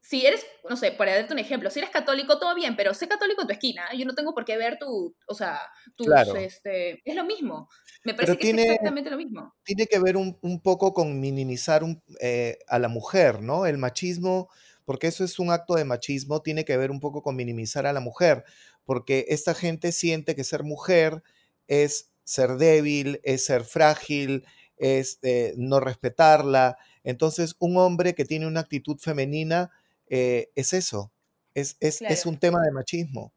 si 0.00 0.25
eres, 0.25 0.47
no 0.71 0.76
sé, 0.76 0.92
para 0.92 1.14
darte 1.14 1.35
un 1.35 1.38
ejemplo, 1.38 1.68
si 1.68 1.80
eres 1.80 1.90
católico, 1.90 2.38
todo 2.38 2.54
bien, 2.54 2.76
pero 2.76 2.95
sé 2.95 3.09
católico 3.09 3.42
en 3.42 3.49
tu 3.49 3.52
esquina, 3.52 3.83
yo 3.95 4.06
no 4.06 4.14
tengo 4.14 4.33
por 4.33 4.47
qué 4.47 4.56
ver 4.56 4.78
tu, 4.78 5.14
o 5.26 5.35
sea, 5.35 5.61
tus, 5.97 6.09
este, 6.37 7.02
es 7.04 7.14
lo 7.14 7.26
mismo. 7.26 7.68
Me 8.04 8.14
parece 8.14 8.38
que 8.38 8.50
es 8.50 8.59
exactamente 8.59 9.11
lo 9.11 9.18
mismo. 9.18 9.54
Tiene 9.64 9.87
que 9.87 9.99
ver 9.99 10.16
un, 10.16 10.62
poco 10.62 10.95
con 10.95 11.21
minimizar 11.21 11.83
eh, 12.21 12.59
a 12.68 12.78
la 12.78 12.88
mujer, 12.88 13.42
¿no? 13.42 13.66
El 13.66 13.76
machismo 13.76 14.49
porque 14.87 15.09
eso 15.09 15.25
es 15.25 15.38
un 15.38 15.50
acto 15.50 15.75
de 15.75 15.85
machismo, 15.85 16.40
tiene 16.40 16.64
que 16.64 16.76
ver 16.78 16.90
un 16.90 17.00
poco 17.00 17.21
con 17.21 17.37
minimizar 17.37 17.85
a 17.87 17.93
la 17.93 18.00
mujer, 18.00 18.45
porque 18.85 19.26
esta 19.28 19.52
gente 19.52 19.93
siente 19.93 20.35
que 20.35 20.45
ser 20.45 20.62
mujer 20.62 21.23
es 21.66 22.12
ser 22.25 22.57
débil, 22.57 23.21
es 23.25 23.45
ser 23.45 23.64
frágil, 23.64 24.47
es 24.78 25.19
eh, 25.23 25.55
no 25.57 25.81
respetarla. 25.81 26.78
Entonces, 27.05 27.57
un 27.59 27.76
hombre 27.76 28.14
que 28.14 28.25
tiene 28.25 28.47
una 28.47 28.61
actitud 28.61 28.97
femenina 28.99 29.71
eh, 30.09 30.50
es 30.55 30.73
eso, 30.73 31.12
es, 31.55 31.76
es, 31.81 32.26
un 32.26 32.38
tema 32.38 32.61
de 32.62 32.71
machismo. 32.71 33.33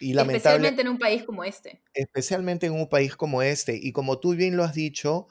Y 0.00 0.18
especialmente 0.18 0.82
en 0.82 0.88
un 0.88 0.98
país 0.98 1.22
como 1.22 1.44
este. 1.44 1.80
Especialmente 1.94 2.66
en 2.66 2.72
un 2.72 2.88
país 2.88 3.14
como 3.16 3.40
este. 3.40 3.78
Y 3.80 3.92
como 3.92 4.18
tú 4.18 4.34
bien 4.34 4.56
lo 4.56 4.64
has 4.64 4.74
dicho, 4.74 5.28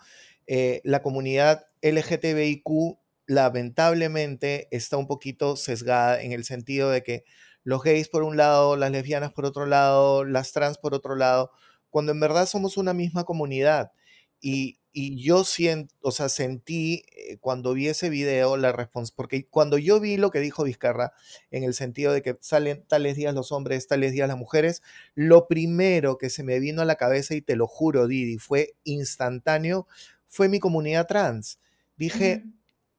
eh, 0.48 0.82
la 0.84 1.01
comunidad 1.04 1.68
LGTBIQ 1.82 2.98
lamentablemente 3.32 4.68
está 4.72 4.98
un 4.98 5.08
poquito 5.08 5.56
sesgada 5.56 6.22
en 6.22 6.34
el 6.34 6.44
sentido 6.44 6.90
de 6.90 7.02
que 7.02 7.24
los 7.64 7.82
gays 7.82 8.10
por 8.10 8.24
un 8.24 8.36
lado, 8.36 8.76
las 8.76 8.92
lesbianas 8.92 9.32
por 9.32 9.46
otro 9.46 9.66
lado, 9.66 10.26
las 10.26 10.52
trans 10.52 10.78
por 10.78 10.94
otro 10.94 11.16
lado, 11.16 11.52
cuando 11.90 12.12
en 12.12 12.20
verdad 12.20 12.46
somos 12.46 12.75
una 12.75 12.94
misma 12.94 13.24
comunidad. 13.24 13.94
Y, 14.42 14.79
yo 14.94 15.46
siento, 15.46 15.96
o 16.01 16.12
sea, 16.12 16.27
sentí 16.27 17.05
eh, 17.16 17.38
cuando 17.40 17.74
vi 17.74 17.88
ese 17.88 18.10
video 18.10 18.58
la 18.58 18.74
respuesta, 18.74 19.14
porque 19.16 19.48
cuando 19.48 19.77
yo 19.77 20.01
vi 20.01 20.18
lo 20.18 20.32
que 20.32 20.42
dijo 20.42 20.66
Vizcarra, 20.66 21.14
en 21.51 21.64
el 21.64 21.74
sentido 21.74 22.12
de 22.12 22.22
que 22.22 22.38
salen 22.42 22.84
tales 22.86 23.16
días 23.16 23.34
los 23.34 23.53
hombres, 23.53 23.88
tales 23.88 24.12
días 24.12 24.27
las 24.27 24.38
mujeres, 24.38 24.82
lo 25.16 25.48
primero 25.48 26.18
que 26.18 26.29
se 26.29 26.44
me 26.44 26.60
vino 26.60 26.82
a 26.82 26.86
la 26.86 26.98
cabeza, 26.98 27.36
y 27.36 27.42
te 27.42 27.55
lo 27.55 27.68
juro, 27.68 28.08
Didi, 28.08 28.38
fue 28.38 28.75
instantáneo, 28.84 29.88
fue 30.27 30.50
mi 30.50 30.60
comunidad 30.60 31.08
trans. 31.08 31.60
Dije, 31.96 32.44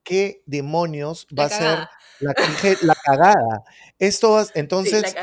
qué 0.03 0.43
demonios 0.47 1.27
va 1.37 1.45
a 1.45 1.49
ser 1.49 1.89
la, 2.23 2.35
la, 2.83 2.95
cagada. 2.95 3.65
Esto 3.99 4.33
va, 4.33 4.47
entonces, 4.55 5.15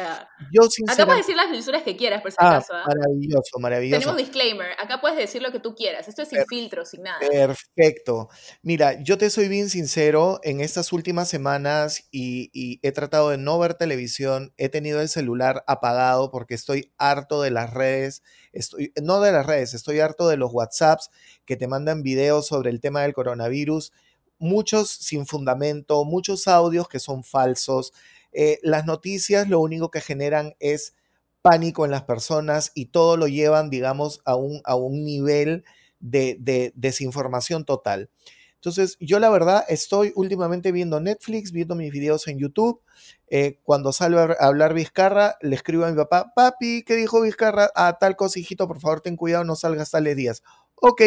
yo 0.51 0.63
sinceramente... 0.69 0.91
Acá 0.91 1.05
puedes 1.05 1.25
decir 1.25 1.35
las 1.35 1.51
lisuras 1.51 1.83
que 1.83 1.95
quieras, 1.95 2.21
por 2.21 2.31
si 2.31 2.37
ah, 2.39 2.57
acaso. 2.57 2.73
¿ah? 2.73 2.85
Maravilloso, 2.87 3.59
maravilloso. 3.59 3.99
Tenemos 3.99 4.17
disclaimer, 4.17 4.71
acá 4.79 5.01
puedes 5.01 5.17
decir 5.17 5.41
lo 5.41 5.51
que 5.51 5.59
tú 5.59 5.75
quieras, 5.75 6.07
esto 6.07 6.21
es 6.21 6.29
sin 6.29 6.45
filtro, 6.45 6.85
sin 6.85 7.03
nada. 7.03 7.19
Perfecto. 7.19 8.29
Mira, 8.61 9.01
yo 9.01 9.17
te 9.17 9.29
soy 9.29 9.47
bien 9.47 9.69
sincero, 9.69 10.39
en 10.43 10.61
estas 10.61 10.93
últimas 10.93 11.29
semanas 11.29 12.07
y, 12.11 12.49
y 12.53 12.79
he 12.81 12.91
tratado 12.91 13.29
de 13.29 13.37
no 13.37 13.59
ver 13.59 13.73
televisión, 13.73 14.53
he 14.57 14.69
tenido 14.69 15.01
el 15.01 15.09
celular 15.09 15.63
apagado 15.67 16.31
porque 16.31 16.53
estoy 16.53 16.91
harto 16.97 17.41
de 17.41 17.51
las 17.51 17.73
redes, 17.73 18.23
estoy, 18.53 18.93
no 19.01 19.19
de 19.21 19.31
las 19.31 19.45
redes, 19.45 19.73
estoy 19.73 19.99
harto 19.99 20.27
de 20.27 20.37
los 20.37 20.51
WhatsApps 20.53 21.09
que 21.45 21.57
te 21.57 21.67
mandan 21.67 22.03
videos 22.03 22.47
sobre 22.47 22.69
el 22.69 22.79
tema 22.79 23.01
del 23.01 23.13
coronavirus 23.13 23.91
muchos 24.39 24.89
sin 24.89 25.27
fundamento, 25.27 26.03
muchos 26.05 26.47
audios 26.47 26.87
que 26.87 26.99
son 26.99 27.23
falsos. 27.23 27.93
Eh, 28.31 28.59
las 28.63 28.85
noticias 28.85 29.47
lo 29.49 29.59
único 29.59 29.91
que 29.91 30.01
generan 30.01 30.55
es 30.59 30.95
pánico 31.41 31.85
en 31.85 31.91
las 31.91 32.03
personas 32.03 32.71
y 32.75 32.87
todo 32.87 33.17
lo 33.17 33.27
llevan, 33.27 33.69
digamos, 33.69 34.21
a 34.25 34.35
un, 34.35 34.61
a 34.63 34.75
un 34.75 35.03
nivel 35.05 35.63
de, 35.99 36.71
desinformación 36.75 37.65
total. 37.65 38.09
Entonces, 38.55 38.97
yo 38.99 39.19
la 39.19 39.29
verdad 39.29 39.63
estoy 39.69 40.11
últimamente 40.15 40.73
viendo 40.73 40.99
Netflix, 40.99 41.53
viendo 41.53 41.75
mis 41.75 41.91
videos 41.91 42.27
en 42.27 42.39
YouTube. 42.39 42.81
Eh, 43.29 43.59
cuando 43.63 43.93
salgo 43.93 44.19
a 44.19 44.35
hablar 44.39 44.73
Vizcarra, 44.73 45.37
le 45.41 45.55
escribo 45.55 45.85
a 45.85 45.91
mi 45.91 45.95
papá, 45.95 46.33
papi, 46.35 46.83
¿qué 46.83 46.95
dijo 46.95 47.21
Vizcarra? 47.21 47.69
Ah, 47.73 47.97
tal 47.99 48.17
cosa, 48.17 48.37
hijito, 48.37 48.67
por 48.67 48.81
favor, 48.81 48.99
ten 48.99 49.15
cuidado, 49.15 49.45
no 49.45 49.55
salgas 49.55 49.91
tales 49.91 50.17
días. 50.17 50.43
Ok, 50.75 51.01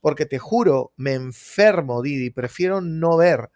porque 0.00 0.26
te 0.26 0.38
juro, 0.38 0.92
me 0.96 1.14
enfermo, 1.14 2.02
Didi, 2.02 2.30
prefiero 2.30 2.80
no 2.80 3.16
ver. 3.16 3.50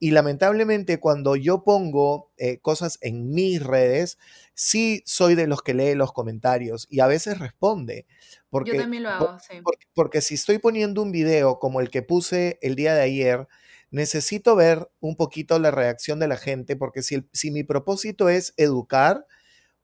Y 0.00 0.12
lamentablemente 0.12 1.00
cuando 1.00 1.34
yo 1.34 1.64
pongo 1.64 2.30
eh, 2.36 2.58
cosas 2.60 2.98
en 3.00 3.30
mis 3.30 3.62
redes, 3.62 4.18
sí 4.54 5.02
soy 5.04 5.34
de 5.34 5.48
los 5.48 5.62
que 5.62 5.74
lee 5.74 5.94
los 5.94 6.12
comentarios 6.12 6.86
y 6.88 7.00
a 7.00 7.08
veces 7.08 7.38
responde. 7.38 8.06
Porque, 8.48 8.72
yo 8.72 8.82
también 8.82 9.02
lo 9.02 9.08
hago, 9.08 9.38
sí. 9.40 9.60
Porque, 9.94 10.20
si 10.20 10.34
estoy 10.34 10.58
poniendo 10.58 11.02
un 11.02 11.10
video 11.10 11.58
como 11.58 11.80
el 11.80 11.90
que 11.90 12.02
puse 12.02 12.58
el 12.62 12.76
día 12.76 12.94
de 12.94 13.02
ayer, 13.02 13.48
necesito 13.90 14.54
ver 14.54 14.88
un 15.00 15.16
poquito 15.16 15.58
la 15.58 15.72
reacción 15.72 16.20
de 16.20 16.28
la 16.28 16.36
gente, 16.36 16.76
porque 16.76 17.02
si, 17.02 17.26
si 17.32 17.50
mi 17.50 17.64
propósito 17.64 18.28
es 18.28 18.54
educar, 18.56 19.26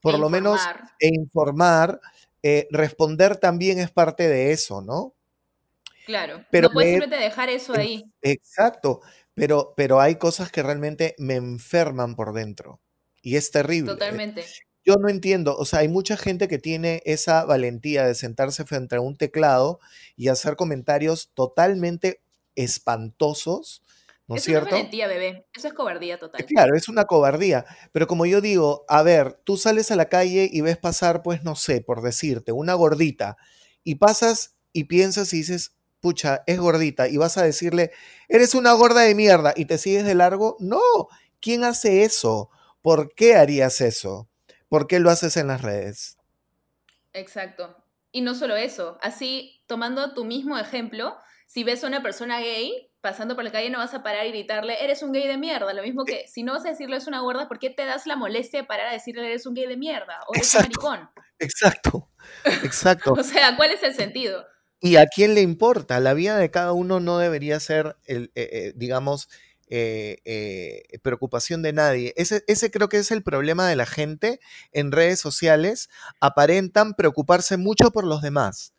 por 0.01 0.19
lo 0.19 0.29
menos 0.29 0.61
e 1.01 1.09
informar, 1.09 2.01
eh, 2.43 2.69
responder 2.71 3.39
también 3.39 3.79
es 3.79 3.91
parte 3.91 4.29
de 4.29 4.53
eso, 4.53 4.83
¿no? 4.83 5.15
Claro, 6.07 6.45
pero 6.51 6.69
no 6.69 6.75
puedes 6.75 6.91
simplemente 6.91 7.25
dejar 7.25 7.49
eso 7.49 7.75
ahí. 7.75 8.05
Exacto, 8.23 9.01
pero, 9.35 9.75
pero 9.77 10.01
hay 10.01 10.17
cosas 10.17 10.51
que 10.51 10.63
realmente 10.63 11.15
me 11.19 11.35
enferman 11.35 12.15
por 12.15 12.33
dentro 12.33 12.81
y 13.23 13.37
es 13.37 13.51
terrible. 13.51 13.93
Totalmente. 13.93 14.45
Yo 14.85 14.97
no 14.97 15.09
entiendo, 15.09 15.57
o 15.57 15.65
sea, 15.65 15.79
hay 15.79 15.89
mucha 15.89 16.17
gente 16.19 16.47
que 16.47 16.59
tiene 16.59 17.03
esa 17.07 17.45
valentía 17.47 18.07
de 18.07 18.15
sentarse 18.15 18.67
frente 18.67 18.97
a 18.97 19.01
un 19.01 19.17
teclado 19.17 19.81
y 20.15 20.29
hacer 20.29 20.57
comentarios 20.57 21.31
totalmente 21.33 22.21
espantosos, 22.55 23.83
¿no 24.27 24.37
es 24.37 24.45
cierto? 24.45 24.69
Eso 24.69 24.77
es 24.77 24.83
valentía, 24.83 25.09
bebé. 25.09 25.47
Eso 25.55 25.69
es 25.69 25.75
cobardía 25.75 26.19
total. 26.19 26.45
Claro, 26.45 26.77
es 26.77 26.91
una 26.91 27.07
cobardía. 27.07 27.65
Pero 27.93 28.07
como 28.07 28.27
yo 28.27 28.43
digo, 28.43 28.85
a 28.87 29.03
ver, 29.03 29.41
tú 29.45 29.57
sales 29.57 29.91
a 29.91 29.97
la 29.97 30.11
calle 30.11 30.51
y 30.53 30.61
ves 30.61 30.77
pasar, 30.77 31.23
pues 31.23 31.43
no 31.45 31.57
sé, 31.57 31.81
por 31.81 32.03
decirte, 32.03 32.53
una 32.53 32.75
gordita, 32.75 33.39
y 33.85 33.95
pasas 33.95 34.57
y 34.75 34.85
piensas 34.85 35.33
y 35.33 35.39
dices, 35.39 35.75
pucha, 36.05 36.43
es 36.47 36.61
gordita 36.61 37.09
y 37.09 37.17
vas 37.17 37.39
a 37.39 37.45
decirle, 37.45 37.91
eres 38.29 38.55
una 38.55 38.75
gorda 38.75 39.01
de 39.01 39.15
mierda 39.15 39.55
y 39.57 39.65
te 39.65 39.79
sigues 39.79 40.05
de 40.05 40.15
largo, 40.15 40.59
no, 40.61 41.09
¿quién 41.41 41.65
hace 41.65 42.03
eso? 42.03 42.51
¿Por 42.83 43.15
qué 43.15 43.37
harías 43.37 43.81
eso? 43.81 44.29
¿Por 44.69 44.87
qué 44.87 45.01
lo 45.01 45.09
haces 45.09 45.39
en 45.39 45.47
las 45.47 45.63
redes? 45.63 46.19
Exacto. 47.15 47.75
Y 48.13 48.21
no 48.21 48.35
solo 48.35 48.55
eso, 48.55 48.99
así 49.01 49.63
tomando 49.67 50.13
tu 50.13 50.27
mismo 50.27 50.59
ejemplo, 50.59 51.17
si 51.47 51.65
ves 51.65 51.83
a 51.83 51.87
una 51.87 52.03
persona 52.03 52.39
gay 52.39 52.91
pasando 53.01 53.35
por 53.35 53.45
la 53.45 53.53
calle 53.53 53.71
no 53.71 53.79
vas 53.79 53.95
a 53.95 54.03
parar 54.03 54.27
y 54.27 54.31
gritarle, 54.31 54.85
eres 54.85 55.03
un 55.03 55.13
gay 55.13 55.27
de 55.27 55.39
mierda. 55.39 55.73
Lo 55.73 55.83
mismo 55.83 56.05
que 56.05 56.29
si 56.29 56.43
no 56.43 56.53
vas 56.53 56.67
a 56.67 56.71
decirle 56.71 56.97
es 56.97 57.07
una 57.07 57.21
gorda, 57.21 57.49
¿por 57.49 57.59
qué 57.59 57.71
te 57.71 57.87
das 57.87 58.07
la 58.07 58.17
molestia 58.17 58.61
de 58.61 58.67
parar 58.67 58.89
a 58.89 58.93
decirle 58.93 59.27
eres 59.27 59.47
un 59.47 59.55
gay 59.55 59.67
de 59.67 59.79
mierda 59.79 60.21
o 60.27 60.35
eres 60.35 60.55
un 60.55 60.61
maricón? 60.61 61.11
Exacto, 61.39 62.11
exacto. 62.45 63.13
o 63.19 63.23
sea, 63.23 63.57
¿cuál 63.57 63.71
es 63.71 63.83
el 63.83 63.95
sentido? 63.95 64.47
¿Y 64.85 64.97
a 64.97 65.07
quién 65.07 65.35
le 65.35 65.41
importa? 65.41 65.99
La 65.99 66.13
vida 66.13 66.37
de 66.37 66.51
cada 66.51 66.73
uno 66.75 67.01
no 67.01 67.17
debería 67.17 67.59
ser, 67.59 67.97
el, 68.05 68.31
eh, 68.35 68.51
eh, 68.53 68.73
digamos, 68.77 69.31
eh, 69.71 70.83
preocupación 71.03 71.63
de 71.63 71.73
nadie. 71.73 72.13
Ese, 72.19 72.45
ese 72.49 72.71
creo 72.71 72.91
que 72.91 72.99
es 72.99 73.11
el 73.11 73.23
problema 73.23 73.67
de 73.67 73.77
la 73.77 73.87
gente 73.87 74.41
en 74.73 74.93
redes 74.93 75.21
sociales. 75.21 75.89
Aparentan 76.21 76.93
preocuparse 76.93 77.57
mucho 77.57 77.93
por 77.93 78.05
los 78.05 78.21
demás. 78.21 78.75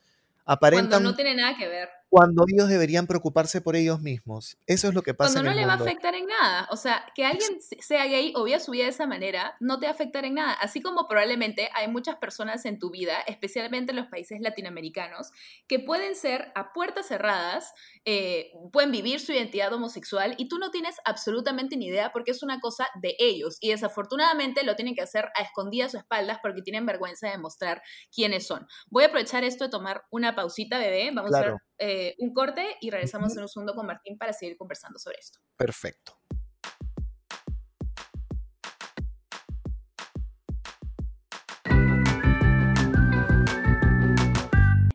Aparentan, 0.45 1.01
Cuando 1.01 1.09
no 1.09 1.15
tiene 1.15 1.33
nada 1.33 1.57
que 1.57 1.67
ver 1.67 1.89
cuando 2.15 2.45
ellos 2.47 2.69
deberían 2.69 3.07
preocuparse 3.07 3.59
por 3.59 3.75
ellos 3.75 3.99
mismos. 3.99 4.57
Eso 4.67 4.87
es 4.87 4.93
lo 4.93 5.01
que 5.01 5.13
pasa. 5.13 5.33
Cuando 5.33 5.51
no 5.51 5.57
le 5.57 5.65
va 5.65 5.73
a 5.73 5.75
afectar 5.75 6.15
en 6.15 6.27
nada. 6.27 6.65
O 6.71 6.77
sea, 6.77 7.05
que 7.13 7.25
alguien 7.25 7.59
sea 7.59 8.05
gay 8.05 8.31
o 8.37 8.45
viva 8.45 8.57
su 8.61 8.71
vida 8.71 8.85
de 8.85 8.91
esa 8.91 9.05
manera, 9.05 9.57
no 9.59 9.79
te 9.79 9.85
va 9.85 9.91
a 9.91 9.95
afectar 9.95 10.23
en 10.23 10.35
nada. 10.35 10.53
Así 10.53 10.81
como 10.81 11.09
probablemente 11.09 11.69
hay 11.73 11.89
muchas 11.89 12.15
personas 12.15 12.63
en 12.63 12.79
tu 12.79 12.89
vida, 12.89 13.17
especialmente 13.27 13.91
en 13.91 13.97
los 13.97 14.07
países 14.07 14.39
latinoamericanos, 14.39 15.31
que 15.67 15.79
pueden 15.79 16.15
ser 16.15 16.53
a 16.55 16.71
puertas 16.71 17.07
cerradas, 17.07 17.73
eh, 18.05 18.53
pueden 18.71 18.91
vivir 18.91 19.19
su 19.19 19.33
identidad 19.33 19.73
homosexual 19.73 20.35
y 20.37 20.47
tú 20.47 20.57
no 20.57 20.71
tienes 20.71 20.95
absolutamente 21.03 21.75
ni 21.75 21.87
idea 21.87 22.13
porque 22.13 22.31
es 22.31 22.43
una 22.43 22.61
cosa 22.61 22.87
de 23.01 23.17
ellos. 23.19 23.57
Y 23.59 23.71
desafortunadamente 23.71 24.63
lo 24.63 24.77
tienen 24.77 24.95
que 24.95 25.01
hacer 25.01 25.25
a 25.35 25.41
escondidas 25.41 25.93
o 25.93 25.97
espaldas 25.97 26.39
porque 26.41 26.61
tienen 26.61 26.85
vergüenza 26.85 27.29
de 27.29 27.37
mostrar 27.37 27.81
quiénes 28.09 28.47
son. 28.47 28.65
Voy 28.87 29.03
a 29.03 29.07
aprovechar 29.07 29.43
esto 29.43 29.65
de 29.65 29.69
tomar 29.69 30.05
una 30.11 30.33
pausita, 30.33 30.79
bebé. 30.79 31.11
Vamos 31.13 31.33
a 31.33 31.41
ver 31.41 31.55
eh, 31.77 32.15
un 32.19 32.33
corte 32.33 32.77
y 32.81 32.89
regresamos 32.89 33.35
en 33.35 33.43
un 33.43 33.49
segundo 33.49 33.73
con 33.73 33.85
Martín 33.85 34.17
para 34.17 34.33
seguir 34.33 34.57
conversando 34.57 34.99
sobre 34.99 35.17
esto. 35.19 35.39
Perfecto. 35.57 36.17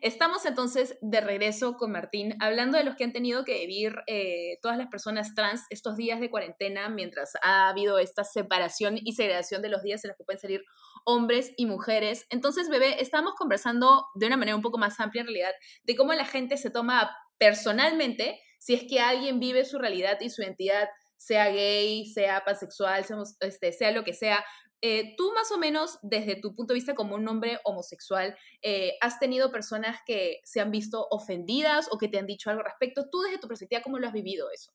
Estamos 0.01 0.47
entonces 0.47 0.97
de 1.01 1.21
regreso 1.21 1.77
con 1.77 1.91
Martín, 1.91 2.35
hablando 2.39 2.75
de 2.75 2.83
los 2.83 2.95
que 2.95 3.03
han 3.03 3.13
tenido 3.13 3.45
que 3.45 3.59
vivir 3.67 3.93
eh, 4.07 4.57
todas 4.59 4.75
las 4.75 4.87
personas 4.87 5.35
trans 5.35 5.61
estos 5.69 5.95
días 5.95 6.19
de 6.19 6.31
cuarentena, 6.31 6.89
mientras 6.89 7.33
ha 7.43 7.69
habido 7.69 7.99
esta 7.99 8.23
separación 8.23 8.97
y 8.97 9.13
segregación 9.13 9.61
de 9.61 9.69
los 9.69 9.83
días 9.83 10.03
en 10.03 10.09
los 10.09 10.17
que 10.17 10.23
pueden 10.23 10.39
salir 10.39 10.63
hombres 11.05 11.53
y 11.57 11.65
mujeres. 11.65 12.25
Entonces, 12.29 12.69
bebé, 12.69 13.01
estamos 13.01 13.33
conversando 13.35 14.05
de 14.15 14.27
una 14.27 14.37
manera 14.37 14.55
un 14.55 14.61
poco 14.61 14.77
más 14.77 14.99
amplia 14.99 15.21
en 15.21 15.27
realidad 15.27 15.53
de 15.83 15.95
cómo 15.95 16.13
la 16.13 16.25
gente 16.25 16.57
se 16.57 16.69
toma 16.69 17.11
personalmente 17.37 18.39
si 18.59 18.75
es 18.75 18.83
que 18.87 18.99
alguien 18.99 19.39
vive 19.39 19.65
su 19.65 19.79
realidad 19.79 20.19
y 20.21 20.29
su 20.29 20.43
identidad, 20.43 20.87
sea 21.17 21.49
gay, 21.49 22.05
sea 22.05 22.43
pansexual, 22.45 23.05
sea, 23.05 23.17
este, 23.41 23.71
sea 23.71 23.91
lo 23.91 24.03
que 24.03 24.13
sea, 24.13 24.43
eh, 24.83 25.13
tú 25.15 25.31
más 25.33 25.51
o 25.51 25.59
menos, 25.59 25.99
desde 26.01 26.35
tu 26.35 26.55
punto 26.55 26.73
de 26.73 26.79
vista 26.79 26.95
como 26.95 27.15
un 27.15 27.27
hombre 27.27 27.59
homosexual, 27.63 28.35
eh, 28.63 28.93
¿has 28.99 29.19
tenido 29.19 29.51
personas 29.51 29.99
que 30.07 30.39
se 30.43 30.59
han 30.59 30.71
visto 30.71 31.07
ofendidas 31.11 31.87
o 31.91 31.99
que 31.99 32.07
te 32.07 32.17
han 32.17 32.25
dicho 32.25 32.49
algo 32.49 32.61
al 32.61 32.65
respecto? 32.65 33.07
Tú 33.11 33.21
desde 33.21 33.37
tu 33.37 33.47
perspectiva, 33.47 33.83
¿cómo 33.83 33.99
lo 33.99 34.07
has 34.07 34.13
vivido 34.13 34.49
eso? 34.51 34.73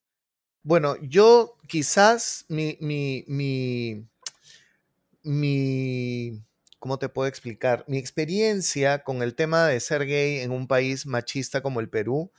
Bueno, 0.62 0.96
yo 1.02 1.56
quizás 1.68 2.44
mi, 2.48 2.76
mi, 2.80 4.06
mi, 5.26 6.42
¿cómo 6.78 6.98
te 6.98 7.08
puedo 7.08 7.28
explicar? 7.28 7.84
Mi 7.88 7.98
experiencia 7.98 9.02
con 9.02 9.22
el 9.22 9.34
tema 9.34 9.66
de 9.66 9.80
ser 9.80 10.06
gay 10.06 10.38
en 10.38 10.52
un 10.52 10.68
país 10.68 11.04
machista 11.04 11.60
como 11.60 11.80
el 11.80 11.88
Perú 11.88 12.30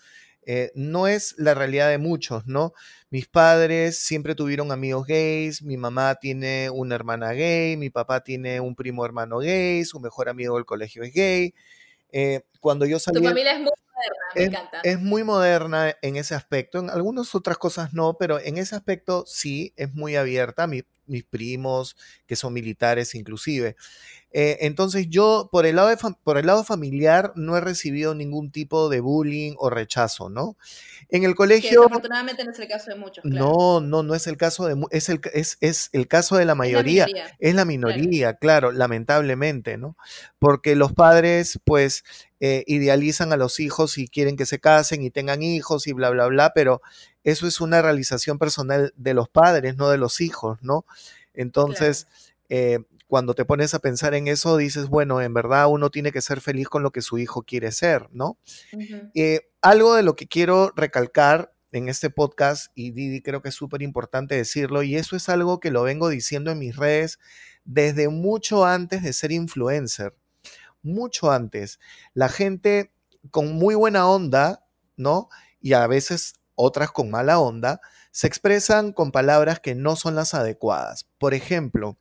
eh, 0.50 0.72
no 0.76 1.08
es 1.08 1.36
la 1.38 1.54
realidad 1.54 1.90
de 1.90 1.98
muchos, 1.98 2.48
¿no? 2.48 2.74
Mis 3.10 3.28
padres 3.28 4.00
siempre 4.00 4.34
tuvieron 4.34 4.72
amigos 4.72 5.06
gays, 5.06 5.62
mi 5.62 5.76
mamá 5.76 6.16
tiene 6.16 6.70
una 6.70 6.96
hermana 6.96 7.34
gay, 7.34 7.76
mi 7.76 7.90
papá 7.90 8.24
tiene 8.24 8.62
un 8.62 8.74
primo 8.74 9.04
hermano 9.06 9.40
gay, 9.40 9.84
su 9.84 10.00
mejor 10.00 10.30
amigo 10.30 10.56
del 10.56 10.64
colegio 10.64 11.04
es 11.04 11.14
gay. 11.14 11.54
Eh, 12.14 12.44
cuando 12.62 12.86
yo 12.86 12.98
salí... 12.98 13.20
Tu 13.20 13.28
familia 13.28 13.52
es 13.52 13.60
muy 13.60 13.72
moderna, 13.94 14.26
me 14.36 14.44
encanta. 14.44 14.80
Es 14.86 15.02
muy 15.02 15.24
moderna 15.26 15.98
en 16.02 16.16
ese 16.16 16.34
aspecto, 16.34 16.80
en 16.80 16.90
algunas 16.90 17.36
otras 17.36 17.58
cosas 17.58 17.94
no, 17.94 18.18
pero 18.18 18.40
en 18.40 18.58
ese 18.58 18.78
aspecto 18.78 19.26
sí, 19.28 19.74
es 19.76 19.94
muy 19.94 20.16
abierta, 20.16 20.66
mis 21.08 21.24
primos 21.24 21.96
que 22.28 22.36
son 22.36 22.54
militares 22.54 23.16
inclusive. 23.16 23.76
Eh, 24.32 24.58
entonces 24.62 25.08
yo, 25.10 25.50
por 25.52 25.66
el, 25.66 25.78
lado 25.78 25.96
por 26.24 26.38
el 26.38 26.46
lado 26.46 26.64
familiar, 26.64 27.32
no 27.36 27.56
he 27.56 27.62
recibido 27.62 28.14
ningún 28.14 28.52
tipo 28.52 28.90
de 28.90 29.00
bullying 29.00 29.56
o 29.58 29.70
rechazo, 29.70 30.30
¿no? 30.30 30.58
En 31.10 31.24
el 31.24 31.34
colegio... 31.34 31.82
desafortunadamente 31.82 32.44
no 32.44 32.52
es 32.52 32.60
el 32.60 32.68
caso 32.68 32.92
de 32.92 32.98
muchos. 32.98 33.24
No, 33.24 33.80
no, 33.80 34.04
no 34.04 34.16
es 34.16 34.28
el 34.28 34.36
caso 34.36 34.66
de... 34.66 34.76
Es 34.92 35.08
el, 35.10 35.22
es, 35.34 35.58
es 35.62 35.90
el 35.94 36.08
caso 36.08 36.36
de 36.36 36.46
la 36.46 36.56
mayoría. 36.56 37.08
Es 37.40 37.56
la 37.56 37.64
minoría, 37.64 38.34
claro. 38.34 38.72
lamentablemente, 38.72 39.78
¿no? 39.78 39.96
Porque 40.40 40.76
los 40.76 40.92
padres, 40.92 41.60
pues, 41.64 42.04
eh, 42.40 42.64
idealizan 42.68 43.32
a 43.34 43.38
los 43.38 43.60
hijos 43.60 43.98
y 43.98 44.08
quieren 44.08 44.36
que 44.36 44.46
se 44.46 44.60
casen 44.60 45.02
y 45.02 45.10
tengan 45.10 45.42
hijos 45.42 45.88
y 45.88 45.94
bla, 45.94 46.10
bla, 46.10 46.28
bla, 46.28 46.52
pero 46.54 46.82
eso 47.24 47.48
es 47.48 47.62
una 47.62 47.82
realización 47.82 48.38
personal 48.38 48.94
de 48.96 49.14
los 49.14 49.30
padres, 49.30 49.78
no 49.78 49.90
de 49.90 49.98
los 49.98 50.22
hijos, 50.22 50.60
¿no? 50.62 50.86
Entonces, 51.34 52.08
eh, 52.50 52.80
cuando 53.08 53.34
te 53.34 53.46
pones 53.46 53.74
a 53.74 53.80
pensar 53.80 54.14
en 54.14 54.28
eso, 54.28 54.58
dices, 54.58 54.88
bueno, 54.88 55.22
en 55.22 55.34
verdad 55.34 55.68
uno 55.70 55.90
tiene 55.90 56.12
que 56.12 56.22
ser 56.22 56.42
feliz 56.42 56.68
con 56.68 56.84
lo 56.84 56.92
que 56.92 57.02
su 57.02 57.18
hijo 57.18 57.44
quiere 57.44 57.72
ser, 57.72 58.10
¿no? 58.12 58.38
Eh, 59.14 59.50
algo 59.62 59.96
de 59.96 60.04
lo 60.04 60.16
que 60.16 60.28
quiero 60.28 60.72
recalcar 60.76 61.54
en 61.72 61.90
este 61.90 62.10
podcast, 62.10 62.72
y 62.76 62.92
Didi 62.92 63.22
creo 63.22 63.42
que 63.42 63.50
es 63.50 63.56
súper 63.56 63.82
importante 63.82 64.36
decirlo, 64.36 64.84
y 64.84 64.96
eso 64.96 65.16
es 65.16 65.30
algo 65.30 65.60
que 65.60 65.72
lo 65.72 65.84
vengo 65.84 66.10
diciendo 66.10 66.52
en 66.52 66.60
mis 66.60 66.76
redes 66.76 67.20
desde 67.64 68.10
mucho 68.10 68.66
antes 68.66 69.04
de 69.04 69.14
ser 69.14 69.32
influencer, 69.32 70.16
mucho 70.82 71.32
antes. 71.32 71.80
La 72.14 72.30
gente 72.30 72.92
con 73.32 73.54
muy 73.54 73.76
buena 73.76 74.08
onda, 74.08 74.66
¿no? 74.96 75.30
Y 75.62 75.74
a 75.74 75.86
veces 75.88 76.36
otras 76.56 76.92
con 76.92 77.10
mala 77.10 77.40
onda, 77.40 77.80
se 78.12 78.28
expresan 78.28 78.92
con 78.92 79.12
palabras 79.12 79.60
que 79.60 79.76
no 79.76 79.96
son 79.96 80.16
las 80.16 80.34
adecuadas. 80.34 81.08
Por 81.20 81.34
ejemplo, 81.34 81.98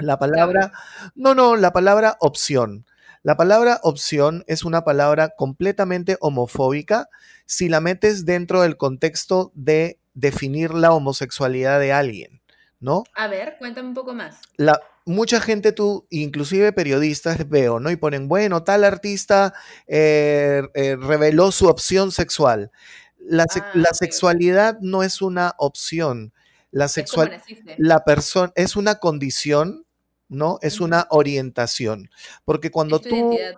la 0.00 0.18
palabra, 0.18 0.72
no, 1.14 1.34
no, 1.34 1.56
la 1.56 1.72
palabra 1.72 2.16
opción. 2.20 2.86
La 3.22 3.36
palabra 3.36 3.80
opción 3.82 4.44
es 4.46 4.64
una 4.64 4.82
palabra 4.82 5.34
completamente 5.36 6.16
homofóbica 6.20 7.08
si 7.44 7.68
la 7.68 7.80
metes 7.80 8.24
dentro 8.24 8.62
del 8.62 8.76
contexto 8.76 9.52
de 9.54 9.98
definir 10.14 10.72
la 10.72 10.92
homosexualidad 10.92 11.80
de 11.80 11.92
alguien, 11.92 12.40
¿no? 12.80 13.04
A 13.14 13.28
ver, 13.28 13.56
cuéntame 13.58 13.88
un 13.88 13.94
poco 13.94 14.14
más. 14.14 14.40
La, 14.56 14.80
mucha 15.04 15.40
gente, 15.40 15.72
tú, 15.72 16.06
inclusive 16.10 16.72
periodistas, 16.72 17.48
veo, 17.48 17.78
¿no? 17.80 17.90
Y 17.90 17.96
ponen, 17.96 18.28
bueno, 18.28 18.62
tal 18.62 18.84
artista 18.84 19.52
eh, 19.86 20.62
eh, 20.74 20.96
reveló 20.96 21.52
su 21.52 21.66
opción 21.66 22.12
sexual. 22.12 22.70
La, 23.18 23.44
ah, 23.44 23.94
sexualidad 23.94 24.78
no 24.80 25.02
es 25.02 25.20
una 25.20 25.54
opción. 25.58 26.32
La 26.70 26.88
sexual, 26.88 27.42
la 27.78 28.04
persona 28.04 28.52
es 28.54 28.76
una 28.76 28.94
condición 28.96 29.84
¿no? 30.30 30.58
Es 30.62 30.80
una 30.80 31.06
orientación. 31.10 32.10
Porque 32.44 32.70
cuando 32.70 32.96
es 32.96 33.02
tu 33.02 33.08
tú... 33.10 33.14
Identidad. 33.16 33.54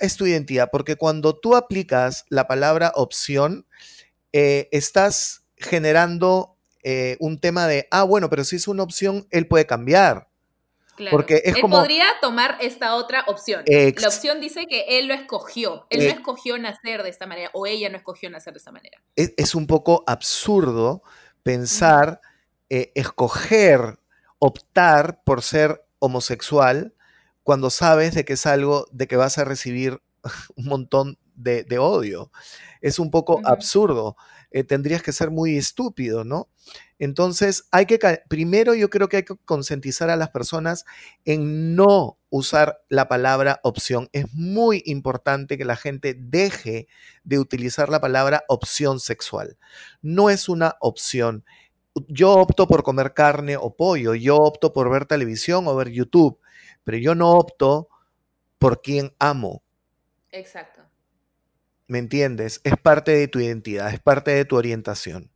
Es 0.00 0.16
tu 0.16 0.24
identidad, 0.24 0.70
porque 0.72 0.96
cuando 0.96 1.38
tú 1.38 1.56
aplicas 1.56 2.24
la 2.30 2.48
palabra 2.48 2.90
opción, 2.94 3.66
eh, 4.32 4.70
estás 4.72 5.44
generando 5.58 6.56
eh, 6.82 7.18
un 7.20 7.38
tema 7.38 7.66
de, 7.66 7.86
ah, 7.90 8.02
bueno, 8.04 8.30
pero 8.30 8.44
si 8.44 8.56
es 8.56 8.66
una 8.66 8.82
opción, 8.82 9.26
él 9.30 9.46
puede 9.46 9.66
cambiar. 9.66 10.28
Claro. 10.96 11.16
Porque 11.16 11.42
es 11.44 11.56
él 11.56 11.62
podría 11.68 12.06
tomar 12.22 12.56
esta 12.60 12.94
otra 12.94 13.24
opción. 13.26 13.62
La 13.66 14.08
opción 14.08 14.40
dice 14.40 14.66
que 14.66 14.98
él 14.98 15.06
lo 15.06 15.14
escogió. 15.14 15.86
Él 15.90 16.00
no 16.00 16.06
eh 16.06 16.14
escogió 16.16 16.56
nacer 16.58 17.02
de 17.02 17.10
esta 17.10 17.26
manera 17.26 17.50
o 17.52 17.66
ella 17.66 17.90
no 17.90 17.96
escogió 17.96 18.30
nacer 18.30 18.54
de 18.54 18.58
esta 18.58 18.72
manera. 18.72 19.02
Es, 19.16 19.54
un 19.54 19.66
poco 19.66 20.04
absurdo 20.06 21.02
pensar, 21.42 22.20
escoger 22.68 23.98
optar 24.44 25.22
por 25.22 25.40
ser 25.40 25.84
homosexual 26.00 26.92
cuando 27.44 27.70
sabes 27.70 28.12
de 28.16 28.24
que 28.24 28.32
es 28.32 28.44
algo 28.44 28.88
de 28.90 29.06
que 29.06 29.14
vas 29.14 29.38
a 29.38 29.44
recibir 29.44 30.02
un 30.56 30.64
montón 30.64 31.18
de, 31.36 31.78
odio. 31.78 32.32
Es 32.80 32.98
un 32.98 33.12
poco 33.12 33.40
absurdo. 33.44 34.16
Eh, 34.50 34.64
tendrías 34.64 35.02
que 35.02 35.12
ser 35.12 35.30
muy 35.30 35.56
estúpido, 35.56 36.24
¿no? 36.24 36.48
Entonces, 36.98 37.68
hay 37.70 37.86
que, 37.86 37.98
primero 38.28 38.74
yo 38.74 38.90
creo 38.90 39.08
que 39.08 39.18
hay 39.18 39.22
que 39.24 39.36
concientizar 39.44 40.10
a 40.10 40.16
las 40.16 40.30
personas 40.30 40.84
en 41.24 41.74
no 41.76 42.18
usar 42.28 42.82
la 42.88 43.08
palabra 43.08 43.60
opción. 43.62 44.08
Es 44.12 44.26
muy 44.34 44.82
importante 44.86 45.56
que 45.56 45.64
la 45.64 45.76
gente 45.76 46.14
deje 46.18 46.88
de 47.22 47.38
utilizar 47.38 47.88
la 47.88 48.00
palabra 48.00 48.44
opción 48.48 48.98
sexual. 48.98 49.56
No 50.00 50.30
es 50.30 50.48
una 50.48 50.76
opción, 50.80 51.44
yo 52.08 52.32
opto 52.32 52.66
por 52.66 52.82
comer 52.82 53.14
carne 53.14 53.56
o 53.56 53.74
pollo, 53.74 54.14
yo 54.14 54.36
opto 54.36 54.72
por 54.72 54.90
ver 54.90 55.06
televisión 55.06 55.66
o 55.66 55.76
ver 55.76 55.90
YouTube, 55.90 56.38
pero 56.84 56.98
yo 56.98 57.14
no 57.14 57.30
opto 57.32 57.88
por 58.58 58.80
quien 58.82 59.14
amo. 59.18 59.62
Exacto. 60.30 60.82
¿Me 61.86 61.98
entiendes? 61.98 62.60
Es 62.64 62.74
parte 62.76 63.12
de 63.12 63.28
tu 63.28 63.40
identidad, 63.40 63.92
es 63.92 64.00
parte 64.00 64.30
de 64.30 64.44
tu 64.44 64.56
orientación. 64.56 65.30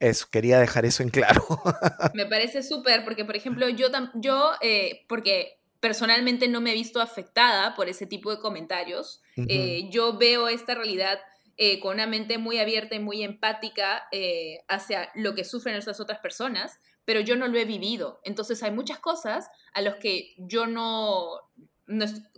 Eso, 0.00 0.26
quería 0.30 0.58
dejar 0.58 0.84
eso 0.84 1.04
en 1.04 1.10
claro. 1.10 1.46
Me 2.14 2.26
parece 2.26 2.64
súper, 2.64 3.04
porque 3.04 3.24
por 3.24 3.36
ejemplo, 3.36 3.68
yo, 3.68 3.86
yo 4.14 4.50
eh, 4.60 5.04
porque 5.08 5.60
personalmente 5.78 6.48
no 6.48 6.60
me 6.60 6.70
he 6.70 6.74
visto 6.74 7.00
afectada 7.00 7.74
por 7.74 7.88
ese 7.88 8.06
tipo 8.06 8.30
de 8.30 8.40
comentarios. 8.40 9.20
Eh, 9.36 9.88
yo 9.90 10.16
veo 10.16 10.48
esta 10.48 10.74
realidad 10.74 11.18
eh, 11.56 11.80
con 11.80 11.94
una 11.94 12.06
mente 12.06 12.38
muy 12.38 12.58
abierta 12.58 12.94
y 12.94 13.00
muy 13.00 13.22
empática 13.22 14.04
eh, 14.12 14.60
hacia 14.68 15.10
lo 15.14 15.34
que 15.34 15.44
sufren 15.44 15.76
esas 15.76 16.00
otras 16.00 16.18
personas, 16.20 16.78
pero 17.04 17.20
yo 17.20 17.36
no 17.36 17.48
lo 17.48 17.58
he 17.58 17.64
vivido. 17.64 18.20
Entonces 18.24 18.62
hay 18.62 18.70
muchas 18.70 18.98
cosas 18.98 19.48
a 19.74 19.80
las 19.80 19.96
que 19.96 20.34
yo 20.38 20.66
no, 20.66 21.40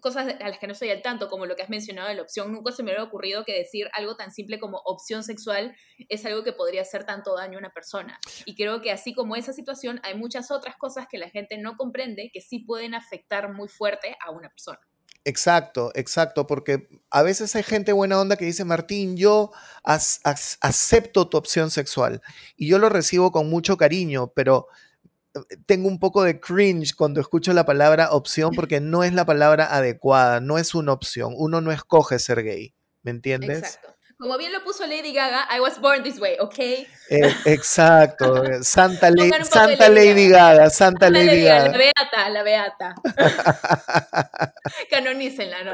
cosas 0.00 0.34
a 0.40 0.48
las 0.48 0.58
que 0.58 0.66
no 0.66 0.72
estoy 0.72 0.90
al 0.90 1.02
tanto, 1.02 1.28
como 1.28 1.46
lo 1.46 1.54
que 1.54 1.62
has 1.62 1.70
mencionado 1.70 2.08
de 2.08 2.14
la 2.14 2.22
opción, 2.22 2.52
nunca 2.52 2.72
se 2.72 2.82
me 2.82 2.90
hubiera 2.90 3.04
ocurrido 3.04 3.44
que 3.44 3.54
decir 3.54 3.88
algo 3.92 4.16
tan 4.16 4.32
simple 4.32 4.58
como 4.58 4.78
opción 4.84 5.22
sexual 5.22 5.76
es 6.08 6.24
algo 6.24 6.42
que 6.44 6.52
podría 6.52 6.82
hacer 6.82 7.04
tanto 7.04 7.36
daño 7.36 7.58
a 7.58 7.60
una 7.60 7.72
persona. 7.72 8.18
Y 8.46 8.56
creo 8.56 8.80
que 8.80 8.90
así 8.90 9.14
como 9.14 9.36
esa 9.36 9.52
situación, 9.52 10.00
hay 10.02 10.14
muchas 10.14 10.50
otras 10.50 10.76
cosas 10.76 11.06
que 11.10 11.18
la 11.18 11.30
gente 11.30 11.58
no 11.58 11.76
comprende 11.76 12.30
que 12.32 12.40
sí 12.40 12.60
pueden 12.60 12.94
afectar 12.94 13.52
muy 13.52 13.68
fuerte 13.68 14.16
a 14.24 14.30
una 14.30 14.48
persona. 14.48 14.80
Exacto, 15.26 15.90
exacto, 15.94 16.46
porque 16.46 16.88
a 17.10 17.22
veces 17.22 17.56
hay 17.56 17.62
gente 17.62 17.92
buena 17.92 18.20
onda 18.20 18.36
que 18.36 18.44
dice, 18.44 18.64
Martín, 18.64 19.16
yo 19.16 19.52
acepto 19.82 21.28
tu 21.28 21.38
opción 21.38 21.70
sexual 21.70 22.20
y 22.56 22.68
yo 22.68 22.78
lo 22.78 22.90
recibo 22.90 23.32
con 23.32 23.48
mucho 23.48 23.78
cariño, 23.78 24.32
pero 24.34 24.68
tengo 25.66 25.88
un 25.88 25.98
poco 25.98 26.22
de 26.22 26.40
cringe 26.40 26.94
cuando 26.94 27.20
escucho 27.20 27.52
la 27.54 27.64
palabra 27.64 28.10
opción 28.12 28.52
porque 28.56 28.80
no 28.80 29.02
es 29.02 29.14
la 29.14 29.24
palabra 29.24 29.74
adecuada, 29.74 30.40
no 30.40 30.58
es 30.58 30.74
una 30.74 30.92
opción, 30.92 31.32
uno 31.36 31.62
no 31.62 31.72
escoge 31.72 32.18
ser 32.18 32.42
gay, 32.42 32.74
¿me 33.02 33.10
entiendes? 33.10 33.58
Exacto. 33.58 33.93
Como 34.18 34.38
bien 34.38 34.52
lo 34.52 34.62
puso 34.62 34.86
Lady 34.86 35.12
Gaga, 35.12 35.48
I 35.54 35.60
was 35.60 35.80
born 35.80 36.02
this 36.02 36.20
way, 36.20 36.36
¿ok? 36.38 36.58
Eh, 36.58 36.86
exacto, 37.46 38.44
Santa, 38.62 39.10
Santa 39.44 39.88
Lady, 39.88 40.28
Gaga. 40.28 40.70
Santa 40.70 41.10
Lady 41.10 41.42
Gaga. 41.42 41.68
La 41.70 41.78
beata, 41.78 42.30
la 42.30 42.42
beata. 42.42 42.94
Canonícenla, 44.90 45.64
¿no? 45.64 45.72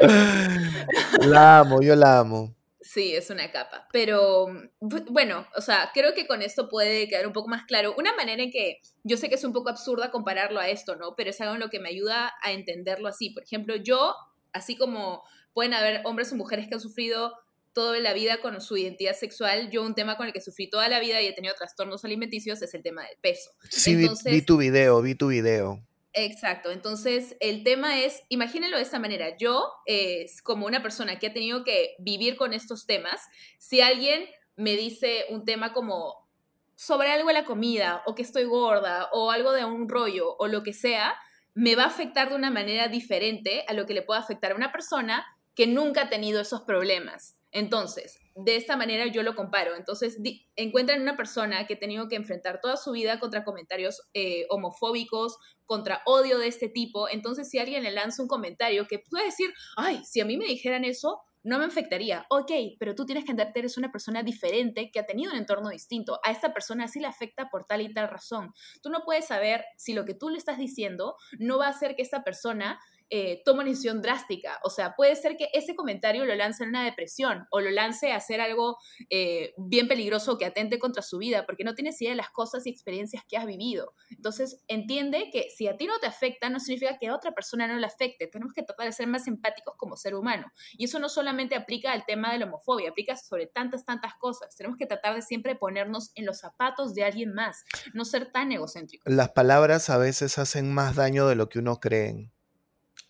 La 1.27 1.59
amo, 1.61 1.83
yo 1.83 1.95
la 1.95 2.19
amo. 2.21 2.55
Sí, 2.93 3.15
es 3.15 3.31
una 3.31 3.53
capa. 3.53 3.87
Pero 3.93 4.49
bueno, 4.81 5.47
o 5.55 5.61
sea, 5.61 5.91
creo 5.95 6.13
que 6.13 6.27
con 6.27 6.43
esto 6.43 6.69
puede 6.69 7.09
quedar 7.09 7.25
un 7.25 7.33
poco 7.33 7.49
más 7.49 7.65
claro. 7.65 7.95
Una 7.97 8.13
manera 8.17 8.43
en 8.43 8.51
que 8.51 8.81
yo 9.05 9.17
sé 9.17 9.29
que 9.29 9.37
es 9.37 9.45
un 9.45 9.53
poco 9.53 9.69
absurda 9.69 10.11
compararlo 10.11 10.59
a 10.59 10.69
esto, 10.69 10.97
¿no? 10.97 11.15
Pero 11.15 11.31
es 11.31 11.41
algo 11.41 11.55
en 11.55 11.61
lo 11.61 11.71
que 11.71 11.79
me 11.79 11.91
ayuda 11.91 12.33
a 12.43 12.51
entenderlo 12.51 13.07
así. 13.07 13.31
Por 13.31 13.45
ejemplo, 13.45 13.77
yo, 13.77 14.17
así 14.53 14.77
como 14.77 15.23
pueden 15.53 15.73
haber 15.73 16.01
hombres 16.05 16.33
o 16.33 16.37
mujeres 16.37 16.67
que 16.67 16.75
han 16.75 16.81
sufrido 16.81 17.37
toda 17.73 17.99
la 18.01 18.13
vida 18.13 18.41
con 18.41 18.61
su 18.61 18.77
identidad 18.77 19.15
sexual, 19.15 19.71
yo 19.71 19.83
un 19.83 19.95
tema 19.95 20.17
con 20.17 20.27
el 20.27 20.33
que 20.33 20.41
sufrí 20.41 20.69
toda 20.69 20.89
la 20.89 21.01
vida 21.01 21.21
y 21.21 21.27
he 21.27 21.33
tenido 21.33 21.55
trastornos 21.55 22.05
alimenticios 22.05 22.63
es 22.63 22.75
el 22.75 22.83
tema 22.83 23.03
del 23.07 23.17
peso. 23.21 23.51
Sí, 23.69 23.97
vi 23.97 24.43
tu 24.43 24.57
video, 24.57 25.01
vi 25.03 25.15
tu 25.15 25.29
video. 25.29 25.85
Exacto, 26.13 26.73
entonces 26.73 27.37
el 27.39 27.63
tema 27.63 28.01
es, 28.01 28.23
imagínenlo 28.29 28.77
de 28.77 28.83
esta 28.83 28.99
manera, 28.99 29.37
yo 29.37 29.71
es 29.87 30.43
como 30.43 30.67
una 30.67 30.83
persona 30.83 31.21
que 31.21 31.29
ha 31.29 31.33
tenido 31.33 31.63
que 31.63 31.95
vivir 32.01 32.37
con 32.37 32.53
estos 32.53 32.85
temas, 32.85 33.21
si 33.59 33.81
alguien 33.81 34.27
me 34.57 34.77
dice 34.77 35.27
un 35.31 35.45
tema 35.45 35.73
como 35.73 36.29
sobre 36.75 37.13
algo 37.13 37.29
de 37.29 37.35
la 37.35 37.45
comida 37.45 38.03
o 38.07 38.15
que 38.17 38.23
estoy 38.23 38.45
gorda 38.45 39.09
o 39.13 39.31
algo 39.31 39.53
de 39.53 39.65
un 39.65 39.89
rollo 39.89 40.35
o 40.39 40.49
lo 40.49 40.65
que 40.65 40.73
sea, 40.73 41.15
me 41.55 41.77
va 41.77 41.85
a 41.85 41.89
afectar 41.89 42.31
de 42.31 42.35
una 42.35 42.51
manera 42.51 42.89
diferente 42.89 43.65
a 43.69 43.75
lo 43.75 43.87
que 43.87 43.95
le 43.95 44.03
puede 44.03 44.19
afectar 44.19 44.53
a 44.53 44.57
una 44.57 44.73
persona 44.73 45.25
que 45.55 45.67
nunca 45.67 46.03
ha 46.03 46.09
tenido 46.09 46.41
esos 46.41 46.63
problemas. 46.63 47.37
Entonces, 47.53 48.19
de 48.35 48.57
esta 48.57 48.77
manera 48.77 49.07
yo 49.07 49.23
lo 49.23 49.35
comparo. 49.35 49.75
Entonces, 49.75 50.19
encuentran 50.57 51.03
una 51.03 51.17
persona 51.17 51.67
que 51.67 51.75
ha 51.75 51.79
tenido 51.79 52.09
que 52.09 52.17
enfrentar 52.17 52.61
toda 52.61 52.77
su 52.77 52.93
vida 52.93 53.19
contra 53.19 53.45
comentarios 53.45 54.03
eh, 54.15 54.47
homofóbicos, 54.51 55.39
contra 55.67 56.03
odio 56.07 56.39
de 56.39 56.49
este 56.49 56.69
tipo. 56.69 57.09
Entonces, 57.09 57.49
si 57.51 57.59
alguien 57.59 57.83
le 57.83 57.91
lanza 57.91 58.23
un 58.23 58.29
comentario 58.29 58.87
que 58.87 58.99
puede 58.99 59.27
decir, 59.27 59.53
ay, 59.77 60.03
si 60.05 60.21
a 60.21 60.25
mí 60.25 60.37
me 60.37 60.47
dijeran 60.47 60.85
eso, 60.85 61.23
no 61.43 61.59
me 61.59 61.65
afectaría. 61.65 62.27
Ok, 62.29 62.53
pero 62.79 62.95
tú 62.95 63.07
tienes 63.07 63.25
que 63.25 63.31
entender, 63.31 63.57
eres 63.57 63.79
una 63.79 63.91
persona 63.91 64.23
diferente 64.23 64.91
que 64.91 65.01
ha 65.01 65.07
tenido 65.07 65.33
un 65.33 65.39
entorno 65.39 65.71
distinto. 65.71 66.21
A 66.23 66.31
esta 66.31 66.53
persona 66.53 66.87
sí 66.89 67.01
le 67.01 67.07
afecta 67.07 67.49
por 67.49 67.65
tal 67.65 67.81
y 67.81 67.93
tal 67.93 68.09
razón. 68.09 68.53
Tú 68.83 68.91
no 68.91 69.05
puedes 69.05 69.27
saber 69.27 69.65
si 69.77 69.93
lo 69.93 70.05
que 70.05 70.15
tú 70.15 70.29
le 70.29 70.39
estás 70.39 70.59
diciendo 70.59 71.17
no 71.39 71.59
va 71.59 71.67
a 71.67 71.71
hacer 71.71 71.97
que 71.97 72.03
esta 72.03 72.25
persona 72.25 72.79
eh, 73.11 73.43
toma 73.45 73.63
una 73.63 73.71
decisión 73.71 74.01
drástica. 74.01 74.59
O 74.65 74.71
sea, 74.71 74.95
puede 74.95 75.17
ser 75.17 75.37
que 75.37 75.49
ese 75.53 75.75
comentario 75.75 76.25
lo 76.25 76.35
lance 76.35 76.63
en 76.63 76.71
una 76.71 76.85
depresión 76.85 77.47
o 77.51 77.61
lo 77.61 77.71
lance 77.71 78.13
a 78.13 78.17
hacer 78.17 78.41
algo 78.41 78.79
eh, 79.11 79.53
bien 79.57 79.89
peligroso 79.89 80.39
que 80.39 80.47
atente 80.47 80.79
contra 80.79 81.03
su 81.03 81.19
vida, 81.19 81.45
porque 81.45 81.65
no 81.65 81.75
tienes 81.75 82.01
idea 82.01 82.13
de 82.13 82.17
las 82.17 82.31
cosas 82.31 82.67
y 82.67 82.71
experiencias 82.71 83.25
que 83.29 83.37
has 83.37 83.47
vivido. 83.47 83.95
Entonces, 84.11 84.63
entiende 84.69 85.31
que 85.33 85.49
si 85.51 85.67
a 85.67 85.77
ti 85.77 85.87
no 85.87 85.99
te 85.99 86.07
afecta, 86.07 86.49
no 86.49 86.61
significa 86.61 86.99
que 86.99 87.09
a 87.09 87.15
otra 87.15 87.33
persona 87.33 87.67
no 87.67 87.77
le 87.77 87.87
afecte. 87.87 88.29
Tenemos 88.29 88.55
que 88.55 88.63
tratar 88.63 88.87
de 88.87 88.93
ser 88.93 89.07
más 89.07 89.27
empáticos 89.27 89.75
como 89.77 89.97
ser 89.97 90.15
humano. 90.15 90.47
Y 90.79 90.85
eso 90.85 90.99
no 90.99 91.09
solamente 91.09 91.57
aplica 91.57 91.93
al 91.93 92.07
tema 92.07 92.33
de 92.33 92.39
la 92.39 92.47
homofobia, 92.47 92.91
aplica 92.91 93.17
sobre 93.17 93.47
tantas, 93.47 93.85
tantas 93.85 94.15
cosas. 94.15 94.57
Tenemos 94.57 94.79
que 94.79 94.87
tratar 94.87 95.15
de 95.15 95.23
siempre 95.23 95.57
ponernos 95.57 96.13
en 96.15 96.27
los 96.27 96.39
zapatos 96.39 96.95
de 96.95 97.05
alguien 97.05 97.35
más, 97.35 97.65
no 97.93 98.05
ser 98.05 98.31
tan 98.31 98.53
egocéntricos. 98.53 99.13
Las 99.13 99.31
palabras 99.31 99.91
a 99.91 99.99
veces 99.99 100.39
hacen 100.39 100.73
más 100.73 100.97
daño 100.97 101.27
de 101.27 101.35
lo 101.35 101.49
que 101.49 101.59
uno 101.59 101.81
cree. 101.81 102.31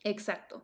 Exacto. 0.05 0.63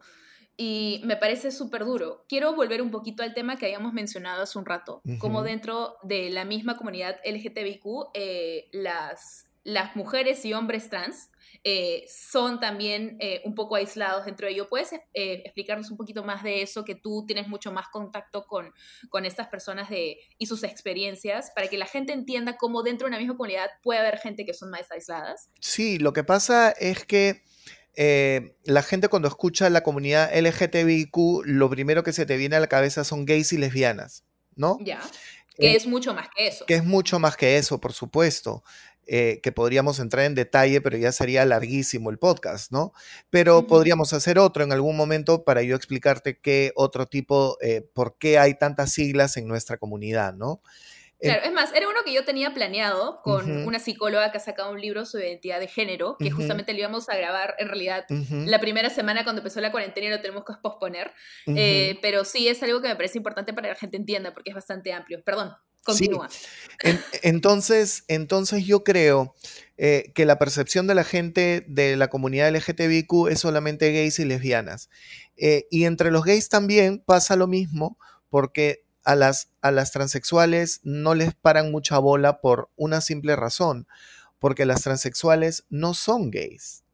Y 0.58 1.02
me 1.04 1.16
parece 1.16 1.50
súper 1.50 1.84
duro. 1.84 2.24
Quiero 2.28 2.54
volver 2.54 2.80
un 2.80 2.90
poquito 2.90 3.22
al 3.22 3.34
tema 3.34 3.56
que 3.56 3.66
habíamos 3.66 3.92
mencionado 3.92 4.42
hace 4.42 4.58
un 4.58 4.64
rato, 4.64 5.02
como 5.18 5.42
dentro 5.42 5.96
de 6.02 6.30
la 6.30 6.46
misma 6.46 6.78
comunidad 6.78 7.16
LGTBIQ, 7.26 7.84
eh, 8.14 8.68
las, 8.72 9.46
las 9.64 9.94
mujeres 9.96 10.46
y 10.46 10.54
hombres 10.54 10.88
trans 10.88 11.30
eh, 11.62 12.06
son 12.08 12.58
también 12.58 13.18
eh, 13.20 13.42
un 13.44 13.54
poco 13.54 13.76
aislados 13.76 14.24
dentro 14.24 14.46
de 14.46 14.54
ello. 14.54 14.68
¿Puedes 14.70 14.94
explicarnos 15.12 15.90
un 15.90 15.98
poquito 15.98 16.24
más 16.24 16.42
de 16.42 16.62
eso, 16.62 16.86
que 16.86 16.94
tú 16.94 17.24
tienes 17.26 17.48
mucho 17.48 17.70
más 17.70 17.88
contacto 17.88 18.46
con, 18.46 18.72
con 19.10 19.26
estas 19.26 19.48
personas 19.48 19.90
de, 19.90 20.16
y 20.38 20.46
sus 20.46 20.62
experiencias, 20.64 21.50
para 21.54 21.68
que 21.68 21.76
la 21.76 21.86
gente 21.86 22.14
entienda 22.14 22.56
cómo 22.56 22.82
dentro 22.82 23.06
de 23.06 23.10
una 23.10 23.18
misma 23.18 23.36
comunidad 23.36 23.68
puede 23.82 24.00
haber 24.00 24.18
gente 24.18 24.46
que 24.46 24.54
son 24.54 24.70
más 24.70 24.90
aisladas? 24.90 25.50
Sí, 25.60 25.98
lo 25.98 26.14
que 26.14 26.24
pasa 26.24 26.70
es 26.70 27.04
que 27.04 27.42
eh, 27.96 28.56
la 28.64 28.82
gente 28.82 29.08
cuando 29.08 29.26
escucha 29.28 29.70
la 29.70 29.82
comunidad 29.82 30.30
LGTBIQ, 30.34 31.44
lo 31.44 31.70
primero 31.70 32.02
que 32.02 32.12
se 32.12 32.26
te 32.26 32.36
viene 32.36 32.56
a 32.56 32.60
la 32.60 32.66
cabeza 32.66 33.04
son 33.04 33.24
gays 33.24 33.52
y 33.52 33.58
lesbianas, 33.58 34.24
¿no? 34.54 34.78
Ya. 34.80 35.00
Que 35.58 35.74
es 35.74 35.86
mucho 35.86 36.12
más 36.12 36.28
que 36.36 36.48
eso. 36.48 36.66
Que 36.66 36.74
es 36.74 36.84
mucho 36.84 37.18
más 37.18 37.36
que 37.36 37.56
eso, 37.56 37.80
por 37.80 37.94
supuesto. 37.94 38.62
Eh, 39.08 39.40
que 39.40 39.52
podríamos 39.52 40.00
entrar 40.00 40.24
en 40.24 40.34
detalle, 40.34 40.80
pero 40.80 40.98
ya 40.98 41.12
sería 41.12 41.44
larguísimo 41.44 42.10
el 42.10 42.18
podcast, 42.18 42.72
¿no? 42.72 42.92
Pero 43.30 43.68
podríamos 43.68 44.12
hacer 44.12 44.36
otro 44.36 44.64
en 44.64 44.72
algún 44.72 44.96
momento 44.96 45.44
para 45.44 45.62
yo 45.62 45.76
explicarte 45.76 46.40
qué 46.40 46.72
otro 46.74 47.06
tipo, 47.06 47.56
eh, 47.60 47.88
por 47.94 48.18
qué 48.18 48.38
hay 48.38 48.58
tantas 48.58 48.92
siglas 48.92 49.36
en 49.36 49.46
nuestra 49.46 49.78
comunidad, 49.78 50.34
¿no? 50.34 50.60
Claro, 51.18 51.42
es 51.44 51.52
más, 51.52 51.72
era 51.74 51.88
uno 51.88 52.00
que 52.04 52.12
yo 52.12 52.24
tenía 52.24 52.52
planeado 52.52 53.20
con 53.22 53.50
una 53.66 53.78
psicóloga 53.78 54.30
que 54.30 54.38
ha 54.38 54.40
sacado 54.40 54.70
un 54.70 54.80
libro 54.80 55.06
sobre 55.06 55.30
identidad 55.30 55.60
de 55.60 55.68
género, 55.68 56.16
que 56.18 56.30
justamente 56.30 56.72
lo 56.72 56.80
íbamos 56.80 57.08
a 57.08 57.16
grabar 57.16 57.54
en 57.58 57.68
realidad 57.68 58.04
la 58.08 58.60
primera 58.60 58.90
semana 58.90 59.24
cuando 59.24 59.40
empezó 59.40 59.60
la 59.60 59.72
cuarentena 59.72 60.08
y 60.08 60.10
lo 60.10 60.20
tenemos 60.20 60.44
que 60.44 60.52
posponer. 60.62 61.12
Eh, 61.46 61.98
pero 62.02 62.24
sí 62.24 62.48
es 62.48 62.62
algo 62.62 62.82
que 62.82 62.88
me 62.88 62.96
parece 62.96 63.18
importante 63.18 63.54
para 63.54 63.68
que 63.68 63.74
la 63.74 63.78
gente 63.78 63.96
entienda 63.96 64.34
porque 64.34 64.50
es 64.50 64.54
bastante 64.54 64.92
amplio. 64.92 65.22
Perdón, 65.24 65.52
continúa. 65.82 66.28
entonces, 67.22 68.04
entonces 68.08 68.66
yo 68.66 68.84
creo 68.84 69.34
eh, 69.78 70.12
que 70.14 70.26
la 70.26 70.38
percepción 70.38 70.86
de 70.86 70.94
la 70.94 71.04
gente 71.04 71.64
de 71.66 71.96
la 71.96 72.08
comunidad 72.08 72.54
LGTBIQ 72.54 73.28
es 73.30 73.40
solamente 73.40 73.92
gays 73.92 74.18
y 74.18 74.26
lesbianas. 74.26 74.90
Eh, 75.36 75.66
y 75.70 75.84
entre 75.84 76.10
los 76.10 76.24
gays 76.24 76.48
también 76.48 77.02
pasa 77.04 77.36
lo 77.36 77.46
mismo 77.46 77.98
porque 78.28 78.85
a 79.06 79.14
las, 79.14 79.50
a 79.62 79.70
las 79.70 79.92
transexuales 79.92 80.80
no 80.82 81.14
les 81.14 81.34
paran 81.34 81.70
mucha 81.70 81.98
bola 81.98 82.40
por 82.40 82.70
una 82.76 83.00
simple 83.00 83.36
razón, 83.36 83.86
porque 84.38 84.66
las 84.66 84.82
transexuales 84.82 85.64
no 85.70 85.94
son 85.94 86.30
gays. 86.30 86.84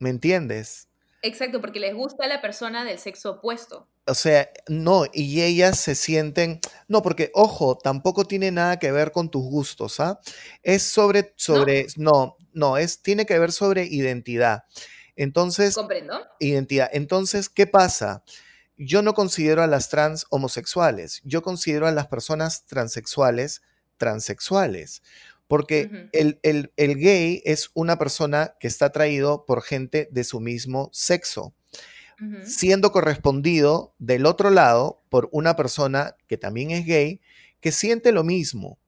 ¿Me 0.00 0.10
entiendes? 0.10 0.88
Exacto, 1.22 1.60
porque 1.60 1.78
les 1.78 1.94
gusta 1.94 2.26
la 2.26 2.40
persona 2.40 2.84
del 2.84 2.98
sexo 2.98 3.32
opuesto. 3.32 3.86
O 4.06 4.14
sea, 4.14 4.50
no, 4.66 5.04
y 5.12 5.42
ellas 5.42 5.78
se 5.78 5.94
sienten, 5.94 6.60
no, 6.88 7.00
porque 7.02 7.30
ojo, 7.34 7.78
tampoco 7.78 8.24
tiene 8.24 8.50
nada 8.50 8.78
que 8.78 8.90
ver 8.90 9.12
con 9.12 9.30
tus 9.30 9.44
gustos, 9.44 10.00
¿ah? 10.00 10.18
Es 10.62 10.82
sobre, 10.82 11.32
sobre, 11.36 11.86
no, 11.96 12.36
no, 12.52 12.76
es, 12.76 13.02
tiene 13.02 13.24
que 13.24 13.38
ver 13.38 13.52
sobre 13.52 13.84
identidad. 13.84 14.64
Entonces, 15.14 15.76
comprendo. 15.76 16.18
Identidad. 16.40 16.88
Entonces, 16.92 17.48
¿qué 17.48 17.66
pasa? 17.66 18.24
Yo 18.82 19.02
no 19.02 19.12
considero 19.12 19.62
a 19.62 19.66
las 19.66 19.90
trans 19.90 20.24
homosexuales, 20.30 21.20
yo 21.24 21.42
considero 21.42 21.86
a 21.86 21.92
las 21.92 22.06
personas 22.06 22.64
transexuales 22.64 23.60
transexuales, 23.98 25.02
porque 25.48 26.08
el, 26.12 26.70
gay 26.76 27.42
es 27.44 27.70
una 27.74 27.98
persona 27.98 28.54
que 28.58 28.68
está 28.68 28.86
atraído 28.86 29.44
por 29.44 29.62
gente 29.62 30.08
de 30.10 30.24
su 30.24 30.40
mismo 30.40 30.88
sexo, 30.94 31.52
siendo 32.44 32.90
correspondido 32.90 33.94
del 33.98 34.24
otro 34.24 34.48
lado 34.48 35.02
por 35.10 35.28
una 35.30 35.56
persona 35.56 36.16
que 36.26 36.38
también 36.38 36.70
es 36.70 36.86
gay, 36.86 37.20
que 37.60 37.72
siente 37.72 38.12
lo 38.12 38.24
mismo. 38.24 38.78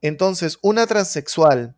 Entonces, 0.00 0.58
una 0.62 0.86
transexual, 0.86 1.76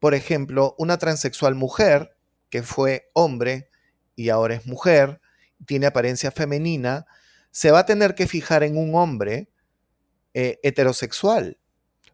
por 0.00 0.14
ejemplo, 0.14 0.74
una 0.76 0.98
transexual 0.98 1.54
mujer, 1.54 2.16
que 2.50 2.64
fue 2.64 3.10
hombre 3.12 3.68
y 4.16 4.30
ahora 4.30 4.56
es 4.56 4.66
mujer, 4.66 5.20
tiene 5.66 5.86
apariencia 5.86 6.30
femenina, 6.30 7.06
se 7.50 7.70
va 7.70 7.80
a 7.80 7.86
tener 7.86 8.14
que 8.14 8.26
fijar 8.26 8.62
en 8.62 8.76
un 8.76 8.94
hombre 8.94 9.48
eh, 10.34 10.58
heterosexual. 10.62 11.58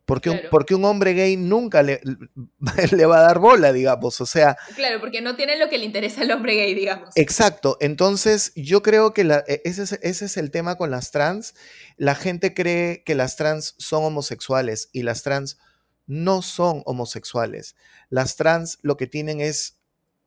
Porque, 0.07 0.28
un, 0.28 0.40
porque 0.50 0.74
un 0.74 0.85
hombre 0.85 1.14
gay 1.14 1.38
nunca 1.38 1.83
le, 1.83 2.00
le, 2.92 3.07
va 3.07 3.18
a 3.18 3.22
dar 3.22 3.38
bola, 3.38 3.72
digamos. 3.72 4.20
O 4.20 4.26
sea. 4.26 4.57
Claro, 4.76 5.00
porque 5.00 5.22
no 5.22 5.35
tiene 5.35 5.57
lo 5.57 5.70
que 5.70 5.78
le 5.78 5.87
interesa 5.87 6.20
al 6.20 6.30
hombre 6.30 6.57
gay, 6.57 6.74
digamos. 6.74 7.11
Exacto. 7.14 7.78
Entonces, 7.80 8.52
yo 8.54 8.83
creo 8.83 9.14
que 9.14 9.24
la, 9.24 9.44
e, 9.46 9.62
ese, 9.64 9.85
es, 9.85 9.92
ese, 10.02 10.26
es, 10.26 10.37
el 10.37 10.50
tema 10.50 10.76
con 10.76 10.90
las 10.90 11.11
trans. 11.11 11.54
La 11.96 12.14
gente 12.14 12.52
cree 12.52 13.02
que 13.02 13.14
las 13.14 13.37
trans 13.37 13.74
son 13.78 14.04
homosexuales 14.04 14.90
y 14.92 15.04
las 15.04 15.22
trans 15.22 15.59
no 16.07 16.42
son 16.42 16.83
homosexuales. 16.85 17.74
Las 18.11 18.37
trans 18.37 18.78
lo 18.83 18.98
que 18.98 19.07
tienen 19.07 19.40
es 19.40 19.78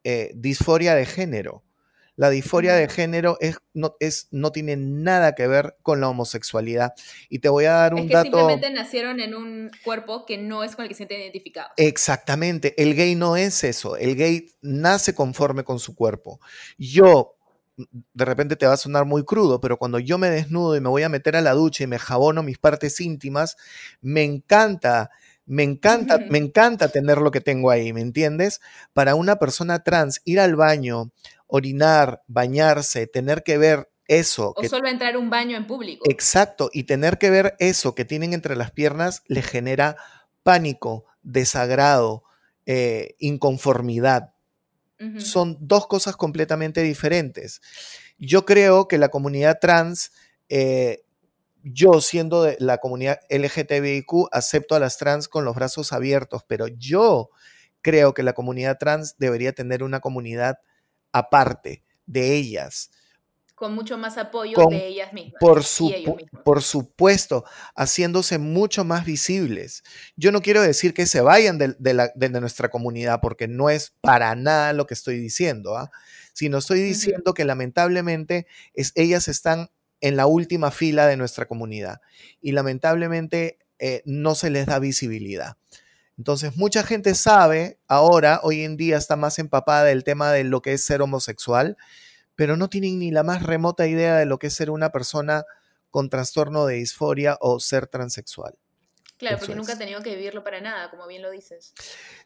eh, 0.03 0.31
disforia 0.35 0.95
de 0.95 1.05
género. 1.05 1.63
La 2.17 2.31
disforia 2.31 2.73
de 2.73 2.89
género 2.89 3.37
es, 3.39 3.59
no, 3.73 3.95
es, 3.99 4.27
no 4.31 4.51
tiene 4.51 4.75
nada 4.75 5.35
que 5.35 5.47
ver 5.47 5.77
con 5.83 6.01
la 6.01 6.09
homosexualidad. 6.09 6.93
Y 7.29 7.39
te 7.39 7.47
voy 7.47 7.65
a 7.65 7.73
dar 7.73 7.93
un 7.93 8.01
es 8.01 8.07
que 8.07 8.13
dato. 8.13 8.37
Simplemente 8.37 8.71
nacieron 8.71 9.19
en 9.19 9.35
un 9.35 9.71
cuerpo 9.85 10.25
que 10.25 10.37
no 10.39 10.63
es 10.63 10.75
con 10.75 10.83
el 10.83 10.89
que 10.89 10.95
se 10.95 10.99
sienten 10.99 11.21
identificados. 11.21 11.71
Exactamente. 11.77 12.73
El 12.81 12.95
gay 12.95 13.13
no 13.13 13.37
es 13.37 13.63
eso. 13.63 13.97
El 13.97 14.15
gay 14.15 14.49
nace 14.61 15.13
conforme 15.13 15.63
con 15.63 15.77
su 15.77 15.95
cuerpo. 15.95 16.41
Yo, 16.79 17.35
de 17.77 18.25
repente 18.25 18.55
te 18.55 18.65
va 18.65 18.73
a 18.73 18.77
sonar 18.77 19.05
muy 19.05 19.23
crudo, 19.23 19.61
pero 19.61 19.77
cuando 19.77 19.99
yo 19.99 20.17
me 20.17 20.31
desnudo 20.31 20.75
y 20.75 20.81
me 20.81 20.89
voy 20.89 21.03
a 21.03 21.09
meter 21.09 21.35
a 21.35 21.41
la 21.41 21.53
ducha 21.53 21.83
y 21.83 21.87
me 21.87 21.99
jabono 21.99 22.41
mis 22.41 22.57
partes 22.57 22.99
íntimas, 22.99 23.57
me 24.01 24.23
encanta 24.23 25.11
me 25.47 25.63
encanta, 25.63 26.19
me 26.29 26.37
encanta 26.37 26.89
tener 26.89 27.19
lo 27.19 27.31
que 27.31 27.39
tengo 27.39 27.71
ahí, 27.71 27.93
¿me 27.93 28.01
entiendes? 28.01 28.59
Para 28.91 29.15
una 29.15 29.37
persona 29.37 29.81
trans, 29.81 30.21
ir 30.25 30.41
al 30.41 30.57
baño, 30.57 31.11
orinar, 31.47 32.23
bañarse, 32.27 33.07
tener 33.07 33.43
que 33.43 33.57
ver 33.57 33.89
eso. 34.07 34.53
O 34.55 34.63
solo 34.63 34.87
entrar 34.87 35.15
a 35.15 35.19
un 35.19 35.29
baño 35.29 35.57
en 35.57 35.67
público. 35.67 36.09
Exacto, 36.09 36.69
y 36.71 36.83
tener 36.83 37.17
que 37.17 37.29
ver 37.29 37.55
eso 37.59 37.95
que 37.95 38.05
tienen 38.05 38.33
entre 38.33 38.55
las 38.55 38.71
piernas 38.71 39.23
le 39.27 39.41
genera 39.41 39.97
pánico, 40.43 41.05
desagrado, 41.23 42.23
eh, 42.65 43.15
inconformidad. 43.19 44.33
Son 45.19 45.57
dos 45.61 45.85
cosas 45.85 46.15
completamente 46.15 46.81
diferentes. 46.81 47.61
Yo 48.17 48.45
creo 48.45 48.87
que 48.87 48.97
la 48.97 49.09
comunidad 49.09 49.59
trans 49.61 50.11
eh, 50.49 51.03
yo 51.73 52.01
siendo 52.01 52.43
de 52.43 52.57
la 52.59 52.77
comunidad 52.77 53.19
LGTBIQ 53.29 54.29
acepto 54.31 54.75
a 54.75 54.79
las 54.79 54.97
trans 54.97 55.27
con 55.27 55.45
los 55.45 55.55
brazos 55.55 55.93
abiertos, 55.93 56.43
pero 56.47 56.67
yo 56.67 57.29
creo 57.81 58.13
que 58.13 58.23
la 58.23 58.33
comunidad 58.33 58.77
trans 58.77 59.17
debería 59.17 59.53
tener 59.53 59.83
una 59.83 59.99
comunidad 59.99 60.59
aparte 61.17 61.83
de 62.05 62.35
ellas. 62.35 62.91
Con 63.55 63.73
mucho 63.73 63.97
más 63.97 64.19
apoyo 64.19 64.55
de 64.69 64.87
ellas 64.87 65.13
mismas. 65.13 65.33
Por, 65.39 65.63
por 66.43 66.61
supuesto, 66.61 67.43
haciéndose 67.75 68.37
mucho 68.37 68.85
más 68.85 69.03
visibles. 69.03 69.83
Yo 70.15 70.31
no 70.31 70.41
quiero 70.41 70.61
decir 70.61 70.93
que 70.93 71.07
se 71.07 71.21
vayan 71.21 71.57
de, 71.57 71.75
de, 71.79 72.29
nuestra 72.39 72.69
comunidad, 72.69 73.19
porque 73.19 73.47
no 73.47 73.71
es 73.71 73.95
para 74.01 74.35
nada 74.35 74.73
lo 74.73 74.85
que 74.85 74.93
estoy 74.93 75.17
diciendo, 75.17 75.75
¿ah? 75.75 75.89
sino 76.33 76.59
estoy 76.59 76.81
diciendo 76.81 77.33
que 77.33 77.45
lamentablemente 77.45 78.45
es, 78.75 78.91
ellas 78.93 79.27
están 79.27 79.71
en 80.01 80.17
la 80.17 80.27
última 80.27 80.69
fila 80.69 81.07
de 81.07 81.17
nuestra 81.17 81.47
comunidad 81.47 81.99
y 82.41 82.51
lamentablemente 82.51 83.57
eh, 83.79 84.03
no 84.05 84.35
se 84.35 84.51
les 84.51 84.67
da 84.67 84.77
visibilidad. 84.77 85.57
Entonces, 86.17 86.55
mucha 86.55 86.83
gente 86.83 87.15
sabe 87.15 87.79
ahora, 87.87 88.39
hoy 88.43 88.63
en 88.63 88.77
día 88.77 88.97
está 88.97 89.15
más 89.15 89.39
empapada 89.39 89.83
del 89.85 90.03
tema 90.03 90.31
de 90.31 90.43
lo 90.43 90.61
que 90.61 90.73
es 90.73 90.83
ser 90.83 91.01
homosexual, 91.01 91.77
pero 92.35 92.57
no 92.57 92.69
tienen 92.69 92.99
ni 92.99 93.11
la 93.11 93.23
más 93.23 93.43
remota 93.43 93.87
idea 93.87 94.17
de 94.17 94.25
lo 94.25 94.39
que 94.39 94.47
es 94.47 94.53
ser 94.53 94.69
una 94.69 94.91
persona 94.91 95.43
con 95.89 96.09
trastorno 96.09 96.65
de 96.65 96.75
disforia 96.75 97.37
o 97.39 97.59
ser 97.59 97.87
transexual. 97.87 98.57
Claro, 99.17 99.39
porque 99.39 99.55
nunca 99.55 99.73
ha 99.73 99.77
tenido 99.77 100.01
que 100.01 100.15
vivirlo 100.15 100.43
para 100.43 100.61
nada, 100.61 100.91
como 100.91 101.07
bien 101.07 101.23
lo 101.23 101.31
dices. 101.31 101.73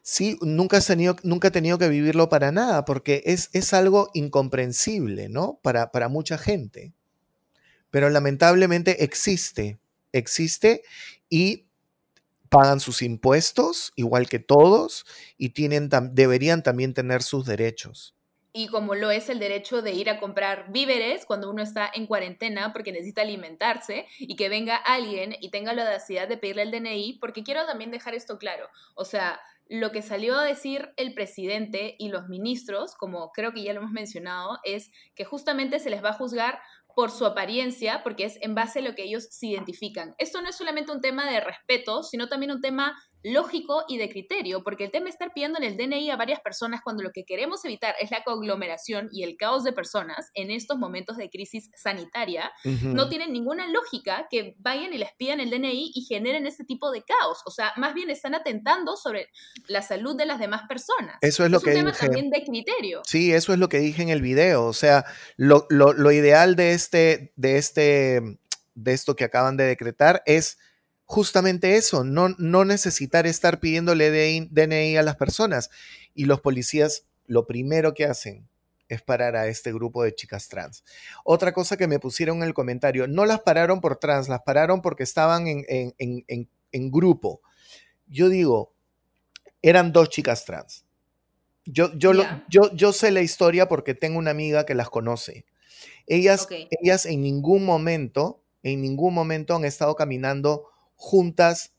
Sí, 0.02 0.38
nunca 0.42 0.76
has 0.76 0.86
tenido, 0.86 1.16
nunca 1.22 1.50
tenido 1.50 1.78
que 1.78 1.88
vivirlo 1.88 2.28
para 2.28 2.52
nada, 2.52 2.84
porque 2.84 3.22
es, 3.24 3.48
es 3.52 3.72
algo 3.72 4.10
incomprensible, 4.12 5.30
¿no? 5.30 5.58
Para, 5.62 5.90
para 5.90 6.08
mucha 6.08 6.36
gente 6.36 6.92
pero 7.92 8.08
lamentablemente 8.08 9.04
existe, 9.04 9.78
existe 10.12 10.82
y 11.28 11.66
pagan 12.52 12.80
sus 12.80 13.00
impuestos 13.00 13.92
igual 13.96 14.28
que 14.28 14.38
todos 14.38 15.06
y 15.38 15.48
tienen, 15.48 15.88
deberían 16.12 16.62
también 16.62 16.92
tener 16.92 17.22
sus 17.22 17.46
derechos. 17.46 18.14
Y 18.52 18.68
como 18.68 18.94
lo 18.94 19.10
es 19.10 19.30
el 19.30 19.38
derecho 19.38 19.80
de 19.80 19.92
ir 19.92 20.10
a 20.10 20.20
comprar 20.20 20.70
víveres 20.70 21.24
cuando 21.24 21.50
uno 21.50 21.62
está 21.62 21.90
en 21.94 22.06
cuarentena 22.06 22.74
porque 22.74 22.92
necesita 22.92 23.22
alimentarse 23.22 24.06
y 24.18 24.36
que 24.36 24.50
venga 24.50 24.76
alguien 24.76 25.34
y 25.40 25.50
tenga 25.50 25.72
la 25.72 25.84
audacidad 25.84 26.28
de 26.28 26.36
pedirle 26.36 26.64
el 26.64 26.70
DNI, 26.70 27.18
porque 27.18 27.42
quiero 27.42 27.64
también 27.64 27.90
dejar 27.90 28.14
esto 28.14 28.36
claro. 28.36 28.68
O 28.94 29.06
sea, 29.06 29.40
lo 29.68 29.90
que 29.90 30.02
salió 30.02 30.38
a 30.38 30.44
decir 30.44 30.92
el 30.98 31.14
presidente 31.14 31.96
y 31.98 32.10
los 32.10 32.28
ministros, 32.28 32.94
como 32.94 33.32
creo 33.32 33.54
que 33.54 33.62
ya 33.62 33.72
lo 33.72 33.80
hemos 33.80 33.92
mencionado, 33.92 34.58
es 34.64 34.90
que 35.14 35.24
justamente 35.24 35.78
se 35.78 35.88
les 35.88 36.04
va 36.04 36.10
a 36.10 36.14
juzgar 36.14 36.60
por 36.94 37.10
su 37.10 37.26
apariencia, 37.26 38.02
porque 38.02 38.24
es 38.24 38.38
en 38.42 38.54
base 38.54 38.80
a 38.80 38.82
lo 38.82 38.94
que 38.94 39.04
ellos 39.04 39.28
se 39.30 39.48
identifican. 39.48 40.14
Esto 40.18 40.40
no 40.40 40.48
es 40.48 40.56
solamente 40.56 40.92
un 40.92 41.00
tema 41.00 41.30
de 41.30 41.40
respeto, 41.40 42.02
sino 42.02 42.28
también 42.28 42.52
un 42.52 42.60
tema 42.60 42.94
lógico 43.22 43.84
y 43.88 43.98
de 43.98 44.08
criterio, 44.08 44.62
porque 44.62 44.84
el 44.84 44.90
tema 44.90 45.04
de 45.04 45.10
estar 45.10 45.32
pidiendo 45.32 45.58
en 45.58 45.64
el 45.64 45.76
DNI 45.76 46.10
a 46.10 46.16
varias 46.16 46.40
personas 46.40 46.80
cuando 46.82 47.02
lo 47.02 47.10
que 47.12 47.24
queremos 47.24 47.64
evitar 47.64 47.94
es 48.00 48.10
la 48.10 48.24
conglomeración 48.24 49.08
y 49.12 49.22
el 49.22 49.36
caos 49.36 49.64
de 49.64 49.72
personas 49.72 50.30
en 50.34 50.50
estos 50.50 50.78
momentos 50.78 51.16
de 51.16 51.30
crisis 51.30 51.70
sanitaria, 51.76 52.52
no 52.64 53.08
tiene 53.08 53.28
ninguna 53.28 53.68
lógica 53.68 54.26
que 54.30 54.54
vayan 54.58 54.92
y 54.92 54.98
les 54.98 55.12
pidan 55.16 55.40
el 55.40 55.50
DNI 55.50 55.92
y 55.94 56.02
generen 56.02 56.46
ese 56.46 56.64
tipo 56.64 56.90
de 56.90 57.02
caos. 57.02 57.42
O 57.46 57.50
sea, 57.50 57.72
más 57.76 57.94
bien 57.94 58.10
están 58.10 58.34
atentando 58.34 58.96
sobre 58.96 59.28
la 59.68 59.82
salud 59.82 60.16
de 60.16 60.26
las 60.26 60.38
demás 60.38 60.62
personas. 60.68 61.16
Eso 61.20 61.44
es 61.44 61.50
lo 61.50 61.58
es 61.58 61.64
que 61.64 61.70
un 61.70 61.76
tema 61.76 61.92
también 61.92 62.30
de 62.30 62.42
criterio. 62.44 63.02
Sí, 63.06 63.32
eso 63.32 63.52
es 63.52 63.58
lo 63.58 63.68
que 63.68 63.78
dije 63.78 64.02
en 64.02 64.08
el 64.08 64.22
video. 64.22 64.64
O 64.66 64.72
sea, 64.72 65.04
lo, 65.36 65.66
lo 65.70 66.12
ideal 66.12 66.56
de 66.56 66.72
este, 66.72 67.32
de 67.36 67.58
este, 67.58 68.38
de 68.74 68.92
esto 68.92 69.16
que 69.16 69.24
acaban 69.24 69.56
de 69.56 69.64
decretar 69.64 70.22
es 70.26 70.58
justamente 71.12 71.76
eso, 71.76 72.04
no, 72.04 72.30
no 72.38 72.64
necesitar 72.64 73.26
estar 73.26 73.60
pidiéndole 73.60 74.48
DNI 74.50 74.96
a 74.96 75.02
las 75.02 75.16
personas. 75.16 75.68
Y 76.14 76.24
los 76.24 76.40
policías 76.40 77.04
lo 77.26 77.46
primero 77.46 77.92
que 77.92 78.06
hacen 78.06 78.48
es 78.88 79.02
parar 79.02 79.36
a 79.36 79.46
este 79.46 79.74
grupo 79.74 80.02
de 80.02 80.14
chicas 80.14 80.48
trans. 80.48 80.84
Otra 81.22 81.52
cosa 81.52 81.76
que 81.76 81.86
me 81.86 81.98
pusieron 81.98 82.38
en 82.38 82.44
el 82.44 82.54
comentario, 82.54 83.08
no 83.08 83.26
las 83.26 83.40
pararon 83.40 83.82
por 83.82 83.96
trans, 83.96 84.30
las 84.30 84.40
pararon 84.40 84.80
porque 84.80 85.02
estaban 85.02 85.46
en, 85.46 85.94
en, 85.98 86.90
grupo. 86.90 87.42
Yo 88.06 88.30
digo, 88.30 88.72
eran 89.60 89.92
dos 89.92 90.08
chicas 90.08 90.46
trans. 90.46 90.86
Yo, 91.66 91.92
yo, 91.94 92.12
yo, 92.48 92.74
yo 92.74 92.92
sé 92.94 93.10
la 93.10 93.20
historia 93.20 93.68
porque 93.68 93.92
tengo 93.94 94.18
una 94.18 94.30
amiga 94.30 94.64
que 94.64 94.74
las 94.74 94.88
conoce. 94.88 95.44
Ellas, 96.06 96.48
ellas 96.80 97.04
en 97.04 97.20
ningún 97.20 97.66
momento, 97.66 98.42
en 98.62 98.80
ningún 98.80 99.12
momento 99.12 99.54
han 99.54 99.66
estado 99.66 99.94
caminando 99.94 100.71
juntas 101.02 101.72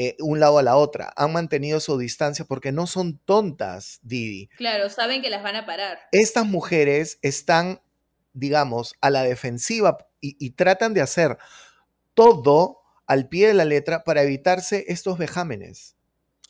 eh, 0.00 0.14
un 0.20 0.38
lado 0.38 0.58
a 0.58 0.62
la 0.62 0.76
otra. 0.76 1.12
Han 1.16 1.32
mantenido 1.32 1.80
su 1.80 1.98
distancia 1.98 2.44
porque 2.44 2.70
no 2.70 2.86
son 2.86 3.18
tontas, 3.18 3.98
Didi. 4.02 4.46
Claro, 4.56 4.88
saben 4.90 5.22
que 5.22 5.28
las 5.28 5.42
van 5.42 5.56
a 5.56 5.66
parar. 5.66 5.98
Estas 6.12 6.46
mujeres 6.46 7.18
están, 7.20 7.82
digamos, 8.32 8.94
a 9.00 9.10
la 9.10 9.24
defensiva 9.24 9.98
y, 10.20 10.50
tratan 10.50 10.94
de 10.94 11.00
hacer 11.00 11.36
todo 12.14 12.78
al 13.08 13.28
pie 13.28 13.48
de 13.48 13.54
la 13.54 13.64
letra 13.64 14.04
para 14.04 14.22
evitarse 14.22 14.84
estos 14.86 15.18
vejámenes. 15.18 15.96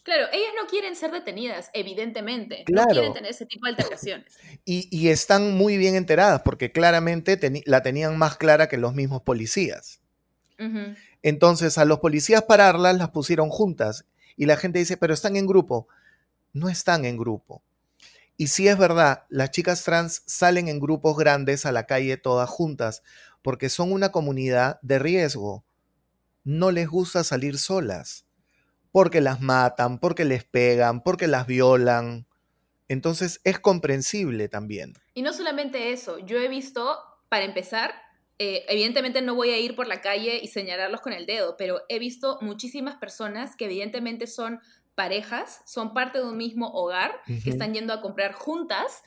Claro, 0.02 0.26
ellas 0.30 0.52
no 0.60 0.66
quieren 0.68 0.94
ser 0.94 1.10
detenidas, 1.10 1.70
evidentemente. 1.72 2.64
No 2.70 2.84
quieren 2.86 3.14
tener 3.14 3.30
ese 3.30 3.46
tipo 3.46 3.64
de 3.64 3.70
altercaciones. 3.70 4.38
Y, 4.66 5.08
están 5.08 5.56
muy 5.56 5.78
bien 5.78 5.94
enteradas 5.94 6.42
porque 6.42 6.70
claramente 6.70 7.38
la 7.64 7.82
tenían 7.82 8.18
más 8.18 8.36
clara 8.36 8.68
que 8.68 8.76
los 8.76 8.94
mismos 8.94 9.22
policías. 9.22 10.02
Entonces 11.28 11.76
a 11.76 11.84
los 11.84 11.98
policías 11.98 12.44
pararlas 12.44 12.96
las 12.96 13.10
pusieron 13.10 13.50
juntas 13.50 14.06
y 14.34 14.46
la 14.46 14.56
gente 14.56 14.78
dice, 14.78 14.96
pero 14.96 15.12
están 15.12 15.36
en 15.36 15.46
grupo. 15.46 15.86
No 16.54 16.70
están 16.70 17.04
en 17.04 17.18
grupo. 17.18 17.62
Y 18.38 18.46
si 18.46 18.66
es 18.66 18.78
verdad, 18.78 19.24
las 19.28 19.50
chicas 19.50 19.84
trans 19.84 20.22
salen 20.24 20.68
en 20.68 20.80
grupos 20.80 21.18
grandes 21.18 21.66
a 21.66 21.72
la 21.72 21.84
calle 21.84 22.16
todas 22.16 22.48
juntas 22.48 23.02
porque 23.42 23.68
son 23.68 23.92
una 23.92 24.10
comunidad 24.10 24.80
de 24.80 24.98
riesgo. 24.98 25.66
No 26.44 26.70
les 26.70 26.88
gusta 26.88 27.22
salir 27.24 27.58
solas 27.58 28.24
porque 28.90 29.20
las 29.20 29.42
matan, 29.42 29.98
porque 29.98 30.24
les 30.24 30.44
pegan, 30.44 31.02
porque 31.02 31.26
las 31.26 31.46
violan. 31.46 32.26
Entonces 32.88 33.42
es 33.44 33.58
comprensible 33.58 34.48
también. 34.48 34.94
Y 35.12 35.20
no 35.20 35.34
solamente 35.34 35.92
eso, 35.92 36.20
yo 36.20 36.38
he 36.38 36.48
visto, 36.48 36.96
para 37.28 37.44
empezar, 37.44 37.92
eh, 38.38 38.64
evidentemente 38.68 39.20
no 39.20 39.34
voy 39.34 39.50
a 39.50 39.58
ir 39.58 39.74
por 39.74 39.88
la 39.88 40.00
calle 40.00 40.40
y 40.42 40.48
señalarlos 40.48 41.00
con 41.00 41.12
el 41.12 41.26
dedo, 41.26 41.56
pero 41.56 41.82
he 41.88 41.98
visto 41.98 42.38
muchísimas 42.40 42.96
personas 42.96 43.56
que 43.56 43.64
evidentemente 43.64 44.26
son 44.26 44.60
parejas, 44.94 45.62
son 45.64 45.94
parte 45.94 46.18
de 46.18 46.24
un 46.24 46.36
mismo 46.36 46.68
hogar, 46.72 47.20
que 47.44 47.50
están 47.50 47.72
yendo 47.72 47.92
a 47.92 48.00
comprar 48.00 48.32
juntas, 48.32 49.04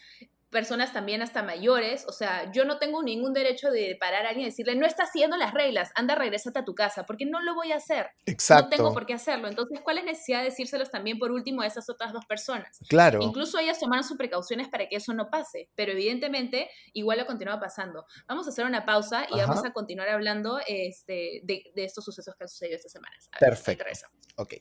personas 0.52 0.94
también 0.94 1.22
hasta 1.22 1.42
mayores, 1.42 2.06
o 2.08 2.12
sea, 2.12 2.52
yo 2.52 2.66
no 2.66 2.78
tengo 2.78 3.02
ningún 3.02 3.34
derecho 3.34 3.72
de 3.72 3.98
parar 4.00 4.26
a 4.26 4.30
alguien 4.30 4.48
y 4.48 4.50
decirle, 4.50 4.76
no 4.76 4.86
está 4.86 5.04
haciendo 5.04 5.38
las 5.38 5.54
reglas, 5.54 5.92
anda, 5.96 6.14
regrésate 6.16 6.60
a 6.60 6.66
tu 6.66 6.76
casa, 6.76 7.06
porque 7.06 7.26
no 7.26 7.42
lo 7.42 7.56
voy 7.56 7.72
a 7.72 7.78
hacer. 7.78 8.08
Exacto. 8.26 8.66
No 8.66 8.70
tengo 8.70 8.94
por 8.94 9.06
qué 9.06 9.14
hacerlo. 9.14 9.48
Entonces, 9.48 9.80
¿cuál 9.82 9.98
es 9.98 10.04
necesidad 10.04 10.40
de 10.40 10.46
decírselos 10.46 10.92
también 10.92 11.18
por 11.18 11.32
último 11.32 11.62
a 11.62 11.68
esas 11.68 11.90
otras 11.90 12.14
dos 12.14 12.26
personas? 12.26 12.80
Claro. 12.90 13.20
Incluso 13.22 13.58
ellas 13.60 13.80
tomaron 13.80 14.04
sus 14.04 14.18
precauciones 14.18 14.68
para 14.68 14.88
que 14.88 14.98
eso 14.98 15.14
no 15.14 15.30
pase, 15.30 15.70
pero 15.76 15.94
evidentemente 15.94 16.70
igual 16.94 17.18
lo 17.18 17.26
continúa 17.26 17.60
pasando. 17.60 18.06
Vamos 18.28 18.46
a 18.48 18.50
hacer 18.50 18.66
una 18.66 18.86
pausa 18.86 19.26
y 19.34 19.38
vamos 19.38 19.64
a 19.64 19.72
continuar 19.72 20.10
hablando 20.10 20.60
este, 20.68 21.42
de, 21.44 21.72
estos 21.76 22.04
sucesos 22.04 22.36
que 22.36 22.44
han 22.44 22.50
sucedido 22.50 22.76
estas 22.76 22.92
semanas. 22.92 23.30
Perfecto. 23.40 23.86
Ok. 24.36 24.56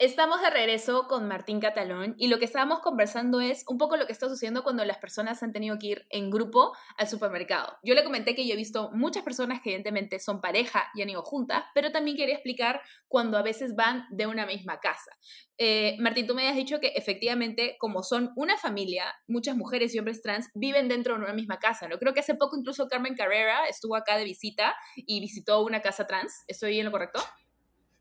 Estamos 0.00 0.40
de 0.40 0.50
regreso 0.50 1.08
con 1.08 1.26
Martín 1.26 1.58
Catalón 1.58 2.14
y 2.18 2.28
lo 2.28 2.38
que 2.38 2.44
estábamos 2.44 2.78
conversando 2.78 3.40
es 3.40 3.64
un 3.66 3.78
poco 3.78 3.96
lo 3.96 4.06
que 4.06 4.12
está 4.12 4.28
sucediendo 4.28 4.62
cuando 4.62 4.84
las 4.84 4.98
personas 4.98 5.42
han 5.42 5.52
tenido 5.52 5.76
que 5.76 5.88
ir 5.88 6.06
en 6.10 6.30
grupo 6.30 6.72
al 6.96 7.08
supermercado. 7.08 7.76
Yo 7.82 7.96
le 7.96 8.04
comenté 8.04 8.36
que 8.36 8.46
yo 8.46 8.54
he 8.54 8.56
visto 8.56 8.92
muchas 8.92 9.24
personas 9.24 9.60
que 9.60 9.70
evidentemente 9.70 10.20
son 10.20 10.40
pareja 10.40 10.88
y 10.94 11.02
han 11.02 11.10
ido 11.10 11.22
juntas, 11.22 11.64
pero 11.74 11.90
también 11.90 12.16
quería 12.16 12.36
explicar 12.36 12.80
cuando 13.08 13.38
a 13.38 13.42
veces 13.42 13.74
van 13.74 14.06
de 14.10 14.28
una 14.28 14.46
misma 14.46 14.78
casa. 14.78 15.10
Eh, 15.56 15.96
Martín, 15.98 16.28
tú 16.28 16.36
me 16.36 16.46
has 16.48 16.54
dicho 16.54 16.78
que 16.78 16.92
efectivamente, 16.94 17.74
como 17.80 18.04
son 18.04 18.30
una 18.36 18.56
familia, 18.56 19.12
muchas 19.26 19.56
mujeres 19.56 19.96
y 19.96 19.98
hombres 19.98 20.22
trans 20.22 20.48
viven 20.54 20.86
dentro 20.86 21.16
de 21.16 21.24
una 21.24 21.32
misma 21.32 21.58
casa, 21.58 21.88
¿no? 21.88 21.98
Creo 21.98 22.14
que 22.14 22.20
hace 22.20 22.36
poco 22.36 22.56
incluso 22.56 22.86
Carmen 22.86 23.16
Carrera 23.16 23.66
estuvo 23.68 23.96
acá 23.96 24.16
de 24.16 24.22
visita 24.22 24.76
y 24.94 25.18
visitó 25.18 25.64
una 25.64 25.82
casa 25.82 26.06
trans. 26.06 26.44
¿Estoy 26.46 26.78
en 26.78 26.84
lo 26.84 26.92
correcto? 26.92 27.18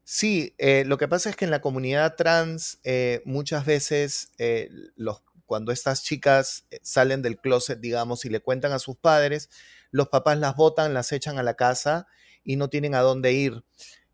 Sí, 0.10 0.56
eh, 0.58 0.86
lo 0.86 0.98
que 0.98 1.10
pasa 1.10 1.30
es 1.30 1.36
que 1.36 1.44
en 1.44 1.52
la 1.52 1.60
comunidad 1.60 2.16
trans 2.16 2.80
eh, 2.86 3.22
muchas 3.26 3.66
veces 3.66 4.30
eh, 4.38 4.70
los, 4.96 5.22
cuando 5.46 5.74
estas 5.74 6.02
chicas 6.02 6.66
salen 6.82 7.22
del 7.22 7.38
closet, 7.38 7.82
digamos, 7.82 8.24
y 8.24 8.30
le 8.30 8.40
cuentan 8.40 8.72
a 8.72 8.80
sus 8.80 8.96
padres, 8.96 9.50
los 9.92 10.08
papás 10.08 10.38
las 10.38 10.56
botan, 10.56 10.94
las 10.94 11.12
echan 11.12 11.38
a 11.40 11.44
la 11.44 11.56
casa 11.56 12.08
y 12.46 12.56
no 12.56 12.70
tienen 12.70 12.96
a 12.96 13.02
dónde 13.02 13.34
ir. 13.34 13.66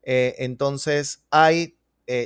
entonces 0.02 1.26
hay 1.30 1.78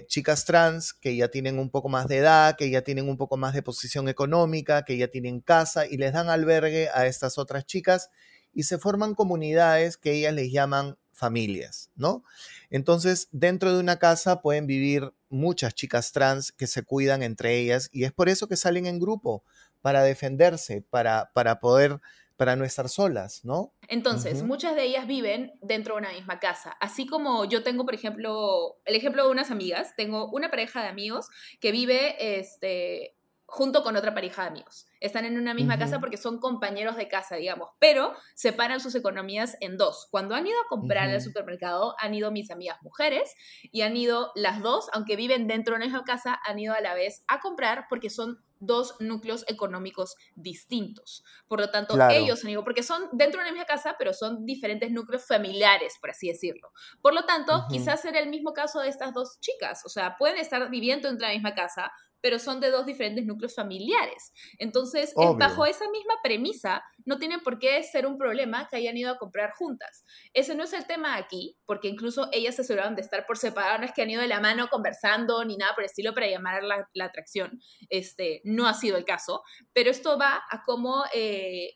chicas 0.07 0.45
trans 0.45 0.93
que 0.93 1.17
ya 1.17 1.27
tienen 1.27 1.59
un 1.59 1.69
poco 1.69 1.89
más 1.89 2.07
de 2.07 2.17
edad, 2.19 2.55
que 2.55 2.69
ya 2.69 2.83
tienen 2.83 3.09
un 3.09 3.17
poco 3.17 3.35
más 3.35 3.53
de 3.53 3.63
posición 3.63 4.07
económica, 4.07 4.85
que 4.85 4.95
ya 4.95 5.09
tienen 5.09 5.41
casa 5.41 5.85
y 5.85 5.97
les 5.97 6.13
dan 6.13 6.29
albergue 6.29 6.89
a 6.93 7.05
estas 7.05 7.37
otras 7.37 7.65
chicas 7.65 8.09
y 8.53 8.63
se 8.63 8.77
forman 8.77 9.13
comunidades 9.13 9.97
que 9.97 10.13
ellas 10.13 10.33
les 10.33 10.53
llaman 10.53 10.97
familias, 11.17 11.89
¿no? 11.95 12.23
Entonces, 12.69 13.27
dentro 13.31 13.73
de 13.73 13.79
una 13.79 13.97
casa 13.97 14.41
pueden 14.41 14.67
vivir 14.67 15.11
muchas 15.29 15.73
chicas 15.73 16.11
trans 16.11 16.51
que 16.51 16.67
se 16.67 16.83
cuidan 16.83 17.23
entre 17.23 17.57
ellas 17.57 17.89
y 17.91 18.05
es 18.05 18.13
por 18.13 18.29
eso 18.29 18.47
que 18.47 18.55
salen 18.55 18.85
en 18.85 18.99
grupo, 18.99 19.43
para 19.81 20.03
defenderse, 20.03 20.83
para, 20.89 21.31
para 21.33 21.59
poder, 21.59 21.99
para 22.35 22.55
no 22.55 22.65
estar 22.65 22.89
solas, 22.89 23.43
¿no? 23.45 23.73
Entonces, 23.87 24.43
muchas 24.43 24.75
de 24.75 24.83
ellas 24.83 25.07
viven 25.07 25.53
dentro 25.61 25.95
de 25.95 26.01
una 26.01 26.11
misma 26.11 26.39
casa. 26.39 26.75
Así 26.79 27.05
como 27.05 27.45
yo 27.45 27.63
tengo, 27.63 27.85
por 27.85 27.95
ejemplo, 27.95 28.77
el 28.85 28.95
ejemplo 28.95 29.25
de 29.25 29.31
unas 29.31 29.49
amigas, 29.49 29.95
tengo 29.95 30.29
una 30.31 30.49
pareja 30.49 30.81
de 30.81 30.89
amigos 30.89 31.29
que 31.59 31.71
vive 31.71 32.39
este, 32.39 33.15
junto 33.47 33.81
con 33.81 33.95
otra 33.95 34.13
pareja 34.13 34.43
de 34.43 34.49
amigos. 34.49 34.85
Están 34.99 35.23
en 35.23 35.37
una 35.37 35.53
misma 35.53 35.79
casa 35.79 35.99
porque 35.99 36.17
son 36.17 36.39
compañeros 36.39 36.97
de 36.97 37.07
casa, 37.07 37.37
digamos, 37.37 37.71
pero 37.79 38.13
separan 38.35 38.81
sus 38.81 38.93
economías 38.93 39.55
en 39.61 39.77
dos. 39.77 40.07
Cuando 40.11 40.35
han 40.35 40.45
ido 40.45 40.59
a 40.59 40.67
comprar 40.67 41.09
al 41.09 41.21
supermercado, 41.21 41.95
han 41.97 42.13
ido 42.13 42.29
mis 42.29 42.51
amigas 42.51 42.77
mujeres 42.81 43.33
y 43.71 43.81
han 43.81 43.95
ido 43.95 44.31
las 44.35 44.61
dos, 44.61 44.89
aunque 44.91 45.15
viven 45.15 45.47
dentro 45.47 45.73
de 45.73 45.77
una 45.77 45.85
misma 45.85 46.03
casa, 46.03 46.39
han 46.45 46.59
ido 46.59 46.73
a 46.73 46.81
la 46.81 46.93
vez 46.93 47.23
a 47.27 47.39
comprar 47.39 47.85
porque 47.89 48.09
son 48.09 48.43
dos 48.59 48.95
núcleos 48.99 49.45
económicos 49.47 50.15
distintos. 50.35 51.23
Por 51.47 51.59
lo 51.59 51.69
tanto, 51.69 51.97
ellos 52.09 52.43
han 52.43 52.51
ido, 52.51 52.63
porque 52.63 52.83
son 52.83 53.09
dentro 53.11 53.39
de 53.39 53.45
una 53.45 53.51
misma 53.51 53.65
casa, 53.65 53.95
pero 53.97 54.13
son 54.13 54.45
diferentes 54.45 54.91
núcleos 54.91 55.25
familiares, 55.25 55.97
por 55.99 56.09
así 56.09 56.27
decirlo. 56.27 56.71
Por 57.01 57.13
lo 57.13 57.25
tanto, 57.25 57.65
quizás 57.69 58.03
era 58.05 58.19
el 58.19 58.29
mismo 58.29 58.53
caso 58.53 58.79
de 58.79 58.89
estas 58.89 59.13
dos 59.13 59.39
chicas. 59.39 59.83
O 59.85 59.89
sea, 59.89 60.17
pueden 60.17 60.37
estar 60.37 60.69
viviendo 60.69 61.07
en 61.07 61.19
la 61.19 61.29
misma 61.29 61.53
casa, 61.53 61.91
pero 62.21 62.39
son 62.39 62.59
de 62.59 62.71
dos 62.71 62.85
diferentes 62.85 63.25
núcleos 63.25 63.55
familiares. 63.55 64.33
Entonces, 64.57 65.13
bajo 65.37 65.65
esa 65.65 65.89
misma 65.91 66.15
premisa, 66.23 66.83
no 67.05 67.17
tiene 67.17 67.39
por 67.39 67.59
qué 67.59 67.81
ser 67.83 68.05
un 68.05 68.17
problema 68.17 68.67
que 68.69 68.77
hayan 68.77 68.97
ido 68.97 69.11
a 69.11 69.17
comprar 69.17 69.51
juntas. 69.53 70.05
Ese 70.33 70.55
no 70.55 70.63
es 70.63 70.73
el 70.73 70.85
tema 70.85 71.15
aquí, 71.15 71.57
porque 71.65 71.87
incluso 71.87 72.27
ellas 72.31 72.55
se 72.55 72.61
aseguraron 72.61 72.95
de 72.95 73.01
estar 73.01 73.25
por 73.25 73.37
separado, 73.37 73.79
no 73.79 73.85
es 73.85 73.91
que 73.93 74.01
han 74.01 74.09
ido 74.09 74.21
de 74.21 74.27
la 74.27 74.39
mano 74.39 74.67
conversando 74.69 75.43
ni 75.45 75.57
nada 75.57 75.73
por 75.73 75.83
el 75.83 75.89
estilo 75.89 76.13
para 76.13 76.27
llamar 76.27 76.63
la, 76.63 76.87
la 76.93 77.05
atracción. 77.05 77.59
Este, 77.89 78.41
no 78.43 78.67
ha 78.67 78.73
sido 78.73 78.97
el 78.97 79.05
caso, 79.05 79.43
pero 79.73 79.91
esto 79.91 80.17
va 80.17 80.43
a 80.49 80.63
cómo... 80.65 81.03
Eh, 81.13 81.71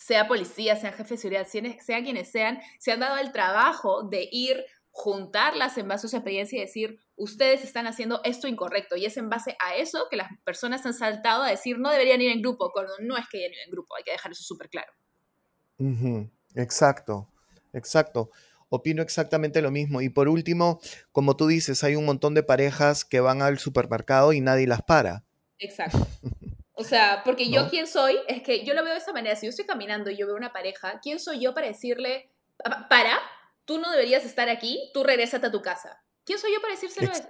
sea 0.00 0.26
policía, 0.26 0.76
sea 0.76 0.92
jefe 0.92 1.14
de 1.14 1.18
seguridad, 1.18 1.46
sea 1.46 2.02
quienes 2.02 2.30
sean, 2.30 2.58
se 2.78 2.90
han 2.90 3.00
dado 3.00 3.18
el 3.18 3.32
trabajo 3.32 4.02
de 4.04 4.30
ir 4.32 4.64
juntarlas 4.90 5.78
en 5.78 5.88
base 5.88 6.06
a 6.06 6.10
su 6.10 6.16
experiencia 6.16 6.58
y 6.58 6.60
decir, 6.60 6.98
ustedes 7.16 7.64
están 7.64 7.86
haciendo 7.86 8.20
esto 8.24 8.48
incorrecto. 8.48 8.96
Y 8.96 9.06
es 9.06 9.16
en 9.16 9.28
base 9.28 9.56
a 9.64 9.76
eso 9.76 10.06
que 10.10 10.16
las 10.16 10.28
personas 10.44 10.84
han 10.86 10.94
saltado 10.94 11.42
a 11.42 11.50
decir, 11.50 11.78
no 11.78 11.90
deberían 11.90 12.20
ir 12.20 12.30
en 12.30 12.42
grupo, 12.42 12.70
cuando 12.72 12.92
no 13.00 13.16
es 13.16 13.26
que 13.28 13.38
ir 13.38 13.52
en 13.64 13.70
grupo, 13.70 13.96
hay 13.96 14.02
que 14.02 14.12
dejar 14.12 14.32
eso 14.32 14.42
súper 14.42 14.68
claro. 14.68 14.92
Exacto, 16.54 17.28
exacto. 17.72 18.30
Opino 18.68 19.02
exactamente 19.02 19.62
lo 19.62 19.70
mismo. 19.70 20.00
Y 20.00 20.10
por 20.10 20.28
último, 20.28 20.80
como 21.12 21.36
tú 21.36 21.46
dices, 21.46 21.82
hay 21.82 21.96
un 21.96 22.04
montón 22.04 22.34
de 22.34 22.42
parejas 22.42 23.04
que 23.04 23.20
van 23.20 23.42
al 23.42 23.58
supermercado 23.58 24.32
y 24.32 24.40
nadie 24.40 24.66
las 24.66 24.82
para. 24.82 25.24
Exacto. 25.58 26.06
O 26.74 26.84
sea, 26.84 27.22
porque 27.24 27.50
yo 27.50 27.68
quién 27.70 27.86
soy, 27.86 28.16
es 28.28 28.42
que 28.42 28.64
yo 28.64 28.74
lo 28.74 28.82
veo 28.82 28.92
de 28.92 28.98
esa 28.98 29.12
manera. 29.12 29.36
Si 29.36 29.46
yo 29.46 29.50
estoy 29.50 29.66
caminando 29.66 30.10
y 30.10 30.16
yo 30.16 30.26
veo 30.26 30.36
una 30.36 30.52
pareja, 30.52 31.00
¿quién 31.02 31.18
soy 31.18 31.40
yo 31.40 31.54
para 31.54 31.66
decirle, 31.66 32.30
para, 32.88 33.18
tú 33.70 33.78
no 33.78 33.88
deberías 33.92 34.24
estar 34.24 34.48
aquí, 34.48 34.90
tú 34.92 35.04
regresate 35.04 35.46
a 35.46 35.52
tu 35.52 35.62
casa. 35.62 36.02
¿Quién 36.24 36.40
soy 36.40 36.52
yo 36.52 36.60
para, 36.60 36.74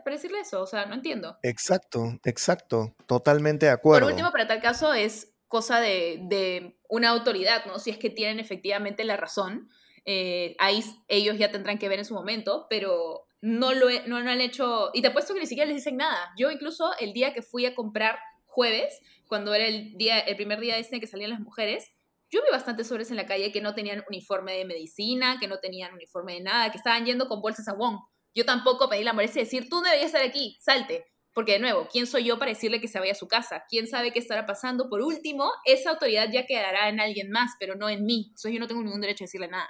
para 0.03 0.17
decirle 0.17 0.41
eso? 0.41 0.63
O 0.63 0.67
sea, 0.67 0.87
no 0.87 0.95
entiendo. 0.95 1.37
Exacto, 1.43 2.19
exacto, 2.25 2.97
totalmente 3.07 3.67
de 3.67 3.73
acuerdo. 3.73 4.07
Por 4.07 4.13
último, 4.13 4.33
para 4.33 4.47
tal 4.47 4.63
caso 4.63 4.95
es 4.95 5.35
cosa 5.49 5.81
de, 5.81 6.79
una 6.89 7.11
autoridad, 7.11 7.67
¿no? 7.67 7.79
Si 7.79 7.91
es 7.91 7.99
que 7.99 8.09
tienen 8.09 8.41
efectivamente 8.41 9.05
la 9.05 9.19
razón, 9.19 9.69
eh, 10.07 10.57
ahí 10.59 10.83
ellos 11.09 11.37
ya 11.37 11.51
tendrán 11.51 11.77
que 11.77 11.91
ver 11.91 11.99
en 11.99 12.07
su 12.07 12.15
momento, 12.15 12.67
pero 12.71 13.27
no 13.43 13.75
lo 13.75 13.89
no, 14.07 14.17
han 14.17 14.41
hecho, 14.41 14.89
y 14.95 15.03
te 15.03 15.09
apuesto 15.09 15.35
que 15.35 15.41
ni 15.41 15.47
siquiera 15.47 15.69
les 15.69 15.77
dicen 15.77 15.99
nada. 15.99 16.33
Yo 16.39 16.51
incluso 16.51 16.91
el 17.01 17.13
día 17.13 17.35
que 17.35 17.43
fui 17.43 17.67
a 17.67 17.75
comprar 17.75 18.19
jueves, 18.47 18.99
cuando 19.29 19.53
era 19.53 19.67
el, 19.67 19.95
día, 19.99 20.19
el 20.21 20.37
primer 20.37 20.59
día 20.59 20.77
de 20.77 20.81
este 20.81 21.01
que 21.01 21.07
salían 21.07 21.33
las 21.33 21.41
mujeres, 21.41 21.93
yo 22.31 22.41
vi 22.43 22.51
bastantes 22.51 22.91
hombres 22.91 23.11
en 23.11 23.17
la 23.17 23.27
calle 23.27 23.51
que 23.51 23.61
no 23.61 23.75
tenían 23.75 24.05
uniforme 24.09 24.53
de 24.53 24.65
medicina, 24.65 25.39
que 25.41 25.49
no 25.49 25.59
tenían 25.59 25.93
uniforme 25.93 26.35
de 26.35 26.41
nada, 26.41 26.71
que 26.71 26.79
estaban 26.79 27.05
yendo 27.05 27.29
con 27.29 27.41
bolsas 27.41 27.67
a 27.69 27.75
Wong. 27.75 27.99
Yo 28.35 28.45
tampoco 28.45 28.89
pedí 28.89 29.03
la 29.03 29.13
molestia 29.13 29.41
de 29.41 29.47
decir, 29.47 29.69
tú 29.69 29.81
deberías 29.81 30.07
estar 30.07 30.23
aquí, 30.23 30.57
salte. 30.61 31.07
Porque 31.33 31.53
de 31.53 31.59
nuevo, 31.61 31.87
¿quién 31.91 32.07
soy 32.07 32.25
yo 32.25 32.39
para 32.39 32.51
decirle 32.51 32.81
que 32.81 32.89
se 32.89 32.99
vaya 32.99 33.13
a 33.13 33.17
su 33.17 33.29
casa? 33.29 33.65
¿Quién 33.69 33.87
sabe 33.87 34.13
qué 34.13 34.19
estará 34.19 34.47
pasando? 34.47 34.89
Por 34.89 35.01
último, 35.01 35.51
esa 35.65 35.91
autoridad 35.91 36.29
ya 36.33 36.45
quedará 36.45 36.89
en 36.89 37.01
alguien 37.01 37.31
más, 37.31 37.53
pero 37.59 37.77
no 37.77 37.89
en 37.89 38.05
mí. 38.05 38.27
Entonces 38.29 38.53
yo 38.53 38.61
no 38.61 38.67
tengo 38.67 38.83
ningún 38.83 39.01
derecho 39.01 39.25
a 39.25 39.27
decirle 39.27 39.49
nada. 39.49 39.69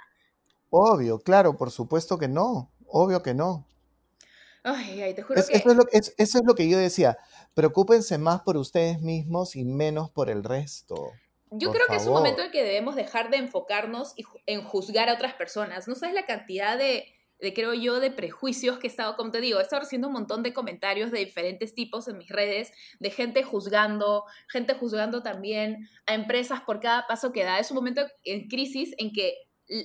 Obvio, 0.69 1.19
claro, 1.19 1.57
por 1.57 1.69
supuesto 1.71 2.17
que 2.17 2.27
no. 2.27 2.71
Obvio 2.87 3.21
que 3.21 3.33
no. 3.33 3.67
Ay, 4.63 5.01
ay, 5.01 5.13
te 5.13 5.23
juro 5.23 5.43
que... 5.43 5.55
Eso 5.55 5.69
es, 5.69 5.75
lo, 5.75 5.83
eso 5.91 6.13
es 6.17 6.41
lo 6.45 6.55
que 6.55 6.67
yo 6.67 6.77
decía. 6.77 7.17
Preocúpense 7.53 8.17
más 8.17 8.41
por 8.41 8.57
ustedes 8.57 9.01
mismos 9.01 9.55
y 9.55 9.65
menos 9.65 10.09
por 10.11 10.29
el 10.29 10.43
resto. 10.43 11.11
Yo 11.51 11.71
creo 11.71 11.85
que 11.87 11.97
es 11.97 12.07
un 12.07 12.13
momento 12.13 12.41
en 12.41 12.51
que 12.51 12.63
debemos 12.63 12.95
dejar 12.95 13.29
de 13.29 13.37
enfocarnos 13.37 14.15
en 14.45 14.63
juzgar 14.63 15.09
a 15.09 15.13
otras 15.13 15.33
personas. 15.33 15.87
No 15.87 15.95
sabes 15.95 16.15
la 16.15 16.25
cantidad 16.25 16.77
de, 16.77 17.13
creo 17.53 17.73
yo, 17.73 17.99
de 17.99 18.09
prejuicios 18.09 18.79
que 18.79 18.87
he 18.87 18.89
estado, 18.89 19.17
como 19.17 19.31
te 19.31 19.41
digo, 19.41 19.59
he 19.59 19.63
estado 19.63 19.81
recibiendo 19.81 20.07
un 20.07 20.13
montón 20.13 20.43
de 20.43 20.53
comentarios 20.53 21.11
de 21.11 21.19
diferentes 21.19 21.75
tipos 21.75 22.07
en 22.07 22.17
mis 22.17 22.29
redes, 22.29 22.71
de 22.99 23.11
gente 23.11 23.43
juzgando, 23.43 24.23
gente 24.47 24.75
juzgando 24.75 25.23
también 25.23 25.89
a 26.05 26.13
empresas 26.13 26.61
por 26.61 26.79
cada 26.79 27.05
paso 27.05 27.33
que 27.33 27.43
da. 27.43 27.59
Es 27.59 27.69
un 27.71 27.75
momento 27.75 28.01
en 28.23 28.47
crisis 28.47 28.95
en 28.97 29.11
que 29.11 29.35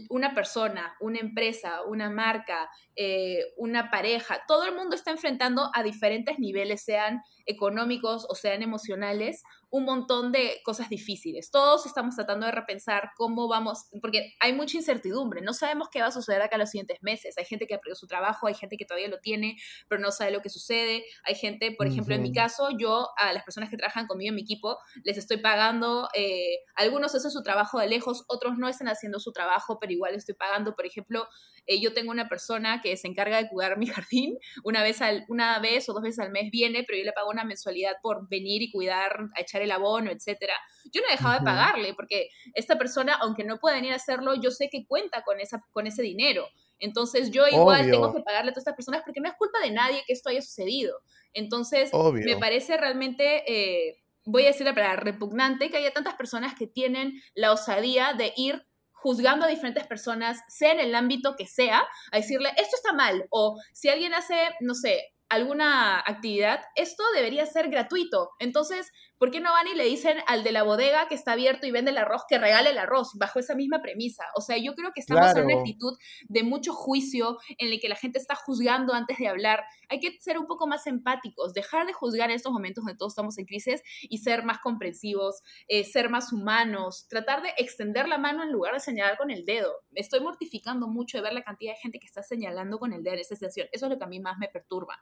una 0.08 0.34
persona, 0.34 0.96
una 1.00 1.18
empresa, 1.18 1.82
una 1.84 2.10
marca, 2.10 2.70
eh, 2.96 3.52
una 3.56 3.90
pareja, 3.90 4.42
todo 4.48 4.64
el 4.64 4.74
mundo 4.74 4.96
está 4.96 5.10
enfrentando 5.10 5.70
a 5.74 5.82
diferentes 5.82 6.38
niveles, 6.38 6.82
sean 6.84 7.22
económicos 7.46 8.26
o 8.28 8.34
sean 8.34 8.62
emocionales 8.62 9.42
un 9.70 9.84
montón 9.84 10.32
de 10.32 10.60
cosas 10.64 10.88
difíciles. 10.88 11.50
Todos 11.50 11.86
estamos 11.86 12.14
tratando 12.14 12.46
de 12.46 12.52
repensar 12.52 13.10
cómo 13.16 13.48
vamos, 13.48 13.86
porque 14.00 14.34
hay 14.40 14.52
mucha 14.52 14.76
incertidumbre, 14.76 15.42
no 15.42 15.52
sabemos 15.52 15.88
qué 15.90 16.00
va 16.00 16.06
a 16.06 16.12
suceder 16.12 16.40
acá 16.40 16.56
los 16.56 16.70
siguientes 16.70 16.98
meses. 17.02 17.36
Hay 17.36 17.44
gente 17.44 17.66
que 17.66 17.74
ha 17.74 17.78
perdido 17.78 17.96
su 17.96 18.06
trabajo, 18.06 18.46
hay 18.46 18.54
gente 18.54 18.76
que 18.76 18.84
todavía 18.84 19.08
lo 19.08 19.18
tiene, 19.18 19.56
pero 19.88 20.00
no 20.00 20.12
sabe 20.12 20.30
lo 20.30 20.40
que 20.40 20.48
sucede. 20.48 21.04
Hay 21.24 21.34
gente, 21.34 21.72
por 21.72 21.86
ejemplo, 21.86 22.14
en 22.14 22.22
mi 22.22 22.32
caso, 22.32 22.68
yo 22.78 23.08
a 23.18 23.32
las 23.32 23.42
personas 23.44 23.70
que 23.70 23.76
trabajan 23.76 24.06
conmigo 24.06 24.30
en 24.30 24.36
mi 24.36 24.42
equipo 24.42 24.78
les 25.04 25.18
estoy 25.18 25.38
pagando, 25.38 26.08
eh, 26.14 26.58
algunos 26.74 27.14
hacen 27.14 27.30
su 27.30 27.42
trabajo 27.42 27.78
de 27.78 27.88
lejos, 27.88 28.24
otros 28.28 28.56
no 28.56 28.68
están 28.68 28.88
haciendo 28.88 29.18
su 29.18 29.32
trabajo, 29.32 29.78
pero 29.80 29.92
igual 29.92 30.14
estoy 30.14 30.34
pagando. 30.34 30.74
Por 30.74 30.86
ejemplo, 30.86 31.28
eh, 31.66 31.80
yo 31.80 31.92
tengo 31.92 32.10
una 32.10 32.28
persona 32.28 32.80
que 32.80 32.96
se 32.96 33.08
encarga 33.08 33.42
de 33.42 33.48
cuidar 33.48 33.78
mi 33.78 33.86
jardín, 33.86 34.38
una 34.64 34.82
vez, 34.82 35.02
al, 35.02 35.24
una 35.28 35.58
vez 35.58 35.88
o 35.88 35.92
dos 35.92 36.02
veces 36.02 36.20
al 36.20 36.30
mes 36.30 36.50
viene, 36.50 36.84
pero 36.84 36.98
yo 36.98 37.04
le 37.04 37.12
pago 37.12 37.30
una 37.30 37.44
mensualidad 37.44 37.92
por 38.02 38.28
venir 38.28 38.62
y 38.62 38.70
cuidar, 38.70 39.28
a 39.36 39.40
echar 39.40 39.62
el 39.62 39.70
abono, 39.70 40.10
etcétera. 40.10 40.54
Yo 40.92 41.00
no 41.00 41.08
he 41.08 41.12
dejado 41.12 41.38
de 41.38 41.44
pagarle 41.44 41.94
porque 41.94 42.28
esta 42.54 42.78
persona, 42.78 43.14
aunque 43.20 43.44
no 43.44 43.58
pueda 43.58 43.76
venir 43.76 43.92
a 43.92 43.96
hacerlo, 43.96 44.34
yo 44.34 44.50
sé 44.50 44.68
que 44.70 44.86
cuenta 44.86 45.22
con, 45.22 45.40
esa, 45.40 45.64
con 45.72 45.86
ese 45.86 46.02
dinero. 46.02 46.46
Entonces 46.78 47.30
yo 47.30 47.46
igual 47.48 47.90
tengo 47.90 48.12
que 48.12 48.22
pagarle 48.22 48.50
a 48.50 48.52
todas 48.52 48.62
estas 48.62 48.76
personas 48.76 49.02
porque 49.04 49.20
no 49.20 49.28
es 49.28 49.34
culpa 49.36 49.60
de 49.60 49.70
nadie 49.70 50.02
que 50.06 50.12
esto 50.12 50.28
haya 50.28 50.42
sucedido. 50.42 51.00
Entonces 51.32 51.90
me 52.12 52.36
parece 52.36 52.76
realmente, 52.76 53.44
eh, 53.46 54.02
voy 54.24 54.44
a 54.44 54.48
decir 54.48 54.66
la 54.66 54.74
palabra, 54.74 55.00
repugnante 55.00 55.70
que 55.70 55.78
haya 55.78 55.92
tantas 55.92 56.14
personas 56.14 56.54
que 56.54 56.66
tienen 56.66 57.20
la 57.34 57.52
osadía 57.52 58.12
de 58.12 58.32
ir 58.36 58.66
juzgando 59.06 59.46
a 59.46 59.48
diferentes 59.48 59.86
personas, 59.86 60.40
sea 60.48 60.72
en 60.72 60.80
el 60.80 60.92
ámbito 60.92 61.36
que 61.36 61.46
sea, 61.46 61.86
a 62.10 62.16
decirle, 62.16 62.48
esto 62.56 62.74
está 62.74 62.92
mal, 62.92 63.24
o 63.30 63.56
si 63.72 63.88
alguien 63.88 64.12
hace, 64.14 64.34
no 64.58 64.74
sé, 64.74 65.00
alguna 65.28 66.00
actividad, 66.00 66.60
esto 66.74 67.04
debería 67.14 67.46
ser 67.46 67.68
gratuito. 67.68 68.30
Entonces, 68.40 68.90
¿por 69.18 69.30
qué 69.30 69.40
no 69.40 69.52
van 69.52 69.66
y 69.68 69.74
le 69.74 69.84
dicen 69.84 70.18
al 70.26 70.44
de 70.44 70.52
la 70.52 70.62
bodega 70.62 71.08
que 71.08 71.14
está 71.14 71.32
abierto 71.32 71.66
y 71.66 71.70
vende 71.70 71.90
el 71.90 71.98
arroz 71.98 72.22
que 72.28 72.38
regale 72.38 72.70
el 72.70 72.78
arroz 72.78 73.12
bajo 73.14 73.38
esa 73.38 73.54
misma 73.54 73.80
premisa? 73.80 74.24
O 74.34 74.40
sea, 74.40 74.56
yo 74.58 74.74
creo 74.74 74.92
que 74.92 75.00
estamos 75.00 75.34
en 75.34 75.44
una 75.44 75.58
actitud 75.58 75.96
de 76.28 76.42
mucho 76.42 76.72
juicio 76.72 77.38
en 77.58 77.70
la 77.70 77.78
que 77.78 77.88
la 77.88 77.96
gente 77.96 78.18
está 78.18 78.34
juzgando 78.34 78.94
antes 78.94 79.18
de 79.18 79.28
hablar. 79.28 79.64
Hay 79.88 80.00
que 80.00 80.16
ser 80.20 80.38
un 80.38 80.46
poco 80.46 80.66
más 80.66 80.86
empáticos, 80.86 81.52
dejar 81.52 81.86
de 81.86 81.92
juzgar 81.92 82.30
en 82.30 82.36
estos 82.36 82.52
momentos 82.52 82.84
donde 82.84 82.96
todos 82.98 83.12
estamos 83.12 83.38
en 83.38 83.46
crisis 83.46 83.82
y 84.02 84.18
ser 84.18 84.44
más 84.44 84.58
comprensivos, 84.58 85.42
eh, 85.68 85.84
ser 85.84 86.10
más 86.10 86.32
humanos, 86.32 87.06
tratar 87.08 87.42
de 87.42 87.50
extender 87.56 88.08
la 88.08 88.18
mano 88.18 88.42
en 88.42 88.52
lugar 88.52 88.74
de 88.74 88.80
señalar 88.80 89.16
con 89.16 89.30
el 89.30 89.44
dedo. 89.44 89.72
Me 89.90 90.00
estoy 90.00 90.20
mortificando 90.20 90.88
mucho 90.88 91.18
de 91.18 91.22
ver 91.22 91.32
la 91.32 91.42
cantidad 91.42 91.72
de 91.72 91.78
gente 91.78 91.98
que 91.98 92.06
está 92.06 92.22
señalando 92.22 92.78
con 92.78 92.92
el 92.92 93.02
dedo 93.02 93.14
en 93.14 93.20
esa 93.20 93.34
situación. 93.34 93.68
Eso 93.72 93.86
es 93.86 93.90
lo 93.90 93.98
que 93.98 94.04
a 94.04 94.08
mí 94.08 94.20
más 94.20 94.38
me 94.38 94.48
perturba. 94.48 94.98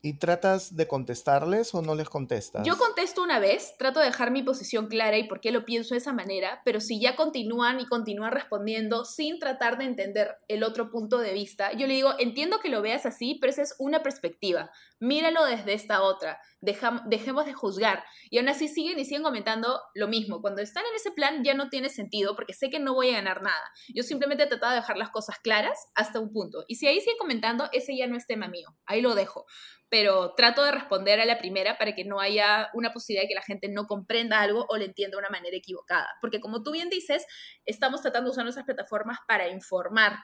¿Y 0.00 0.18
tratas 0.18 0.76
de 0.76 0.86
contestarles 0.86 1.74
o 1.74 1.82
no 1.82 1.96
les 1.96 2.08
contestas? 2.08 2.64
Yo 2.64 2.78
contesto 2.78 3.20
una 3.20 3.40
vez, 3.40 3.74
trato 3.78 3.98
de 3.98 4.06
dejar 4.06 4.30
mi 4.30 4.44
posición 4.44 4.86
clara 4.86 5.18
y 5.18 5.26
por 5.26 5.40
qué 5.40 5.50
lo 5.50 5.64
pienso 5.64 5.94
de 5.94 5.98
esa 5.98 6.12
manera, 6.12 6.62
pero 6.64 6.80
si 6.80 7.00
ya 7.00 7.16
continúan 7.16 7.80
y 7.80 7.86
continúan 7.86 8.30
respondiendo 8.30 9.04
sin 9.04 9.40
tratar 9.40 9.76
de 9.76 9.86
entender 9.86 10.36
el 10.46 10.62
otro 10.62 10.90
punto 10.90 11.18
de 11.18 11.32
vista, 11.32 11.72
yo 11.72 11.88
le 11.88 11.94
digo, 11.94 12.14
entiendo 12.18 12.60
que 12.60 12.68
lo 12.68 12.80
veas 12.80 13.06
así, 13.06 13.38
pero 13.40 13.50
esa 13.50 13.62
es 13.62 13.74
una 13.80 14.04
perspectiva, 14.04 14.70
míralo 15.00 15.44
desde 15.44 15.72
esta 15.72 16.02
otra, 16.02 16.40
dejemos 16.60 17.46
de 17.46 17.52
juzgar. 17.52 18.04
Y 18.30 18.38
aún 18.38 18.48
así 18.48 18.68
siguen 18.68 18.98
y 18.98 19.04
siguen 19.04 19.22
comentando 19.22 19.80
lo 19.94 20.08
mismo. 20.08 20.40
Cuando 20.40 20.62
están 20.62 20.84
en 20.86 20.94
ese 20.96 21.12
plan 21.12 21.44
ya 21.44 21.54
no 21.54 21.68
tiene 21.68 21.88
sentido 21.88 22.34
porque 22.34 22.52
sé 22.52 22.70
que 22.70 22.78
no 22.78 22.94
voy 22.94 23.10
a 23.10 23.14
ganar 23.14 23.42
nada. 23.42 23.64
Yo 23.94 24.02
simplemente 24.02 24.44
he 24.44 24.46
tratado 24.46 24.72
de 24.72 24.80
dejar 24.80 24.96
las 24.96 25.10
cosas 25.10 25.38
claras 25.38 25.78
hasta 25.94 26.20
un 26.20 26.32
punto. 26.32 26.64
Y 26.68 26.76
si 26.76 26.86
ahí 26.86 27.00
siguen 27.00 27.18
comentando, 27.18 27.68
ese 27.72 27.96
ya 27.96 28.06
no 28.06 28.16
es 28.16 28.26
tema 28.26 28.48
mío, 28.48 28.76
ahí 28.86 29.00
lo 29.00 29.14
dejo 29.14 29.46
pero 29.90 30.34
trato 30.34 30.64
de 30.64 30.72
responder 30.72 31.20
a 31.20 31.24
la 31.24 31.38
primera 31.38 31.78
para 31.78 31.94
que 31.94 32.04
no 32.04 32.20
haya 32.20 32.68
una 32.74 32.92
posibilidad 32.92 33.24
de 33.24 33.28
que 33.28 33.34
la 33.34 33.42
gente 33.42 33.68
no 33.68 33.86
comprenda 33.86 34.40
algo 34.40 34.66
o 34.68 34.76
le 34.76 34.86
entienda 34.86 35.16
de 35.16 35.20
una 35.20 35.30
manera 35.30 35.56
equivocada. 35.56 36.08
Porque 36.20 36.40
como 36.40 36.62
tú 36.62 36.72
bien 36.72 36.90
dices, 36.90 37.24
estamos 37.64 38.02
tratando 38.02 38.28
de 38.28 38.32
usar 38.32 38.44
nuestras 38.44 38.66
plataformas 38.66 39.18
para 39.26 39.48
informar, 39.48 40.18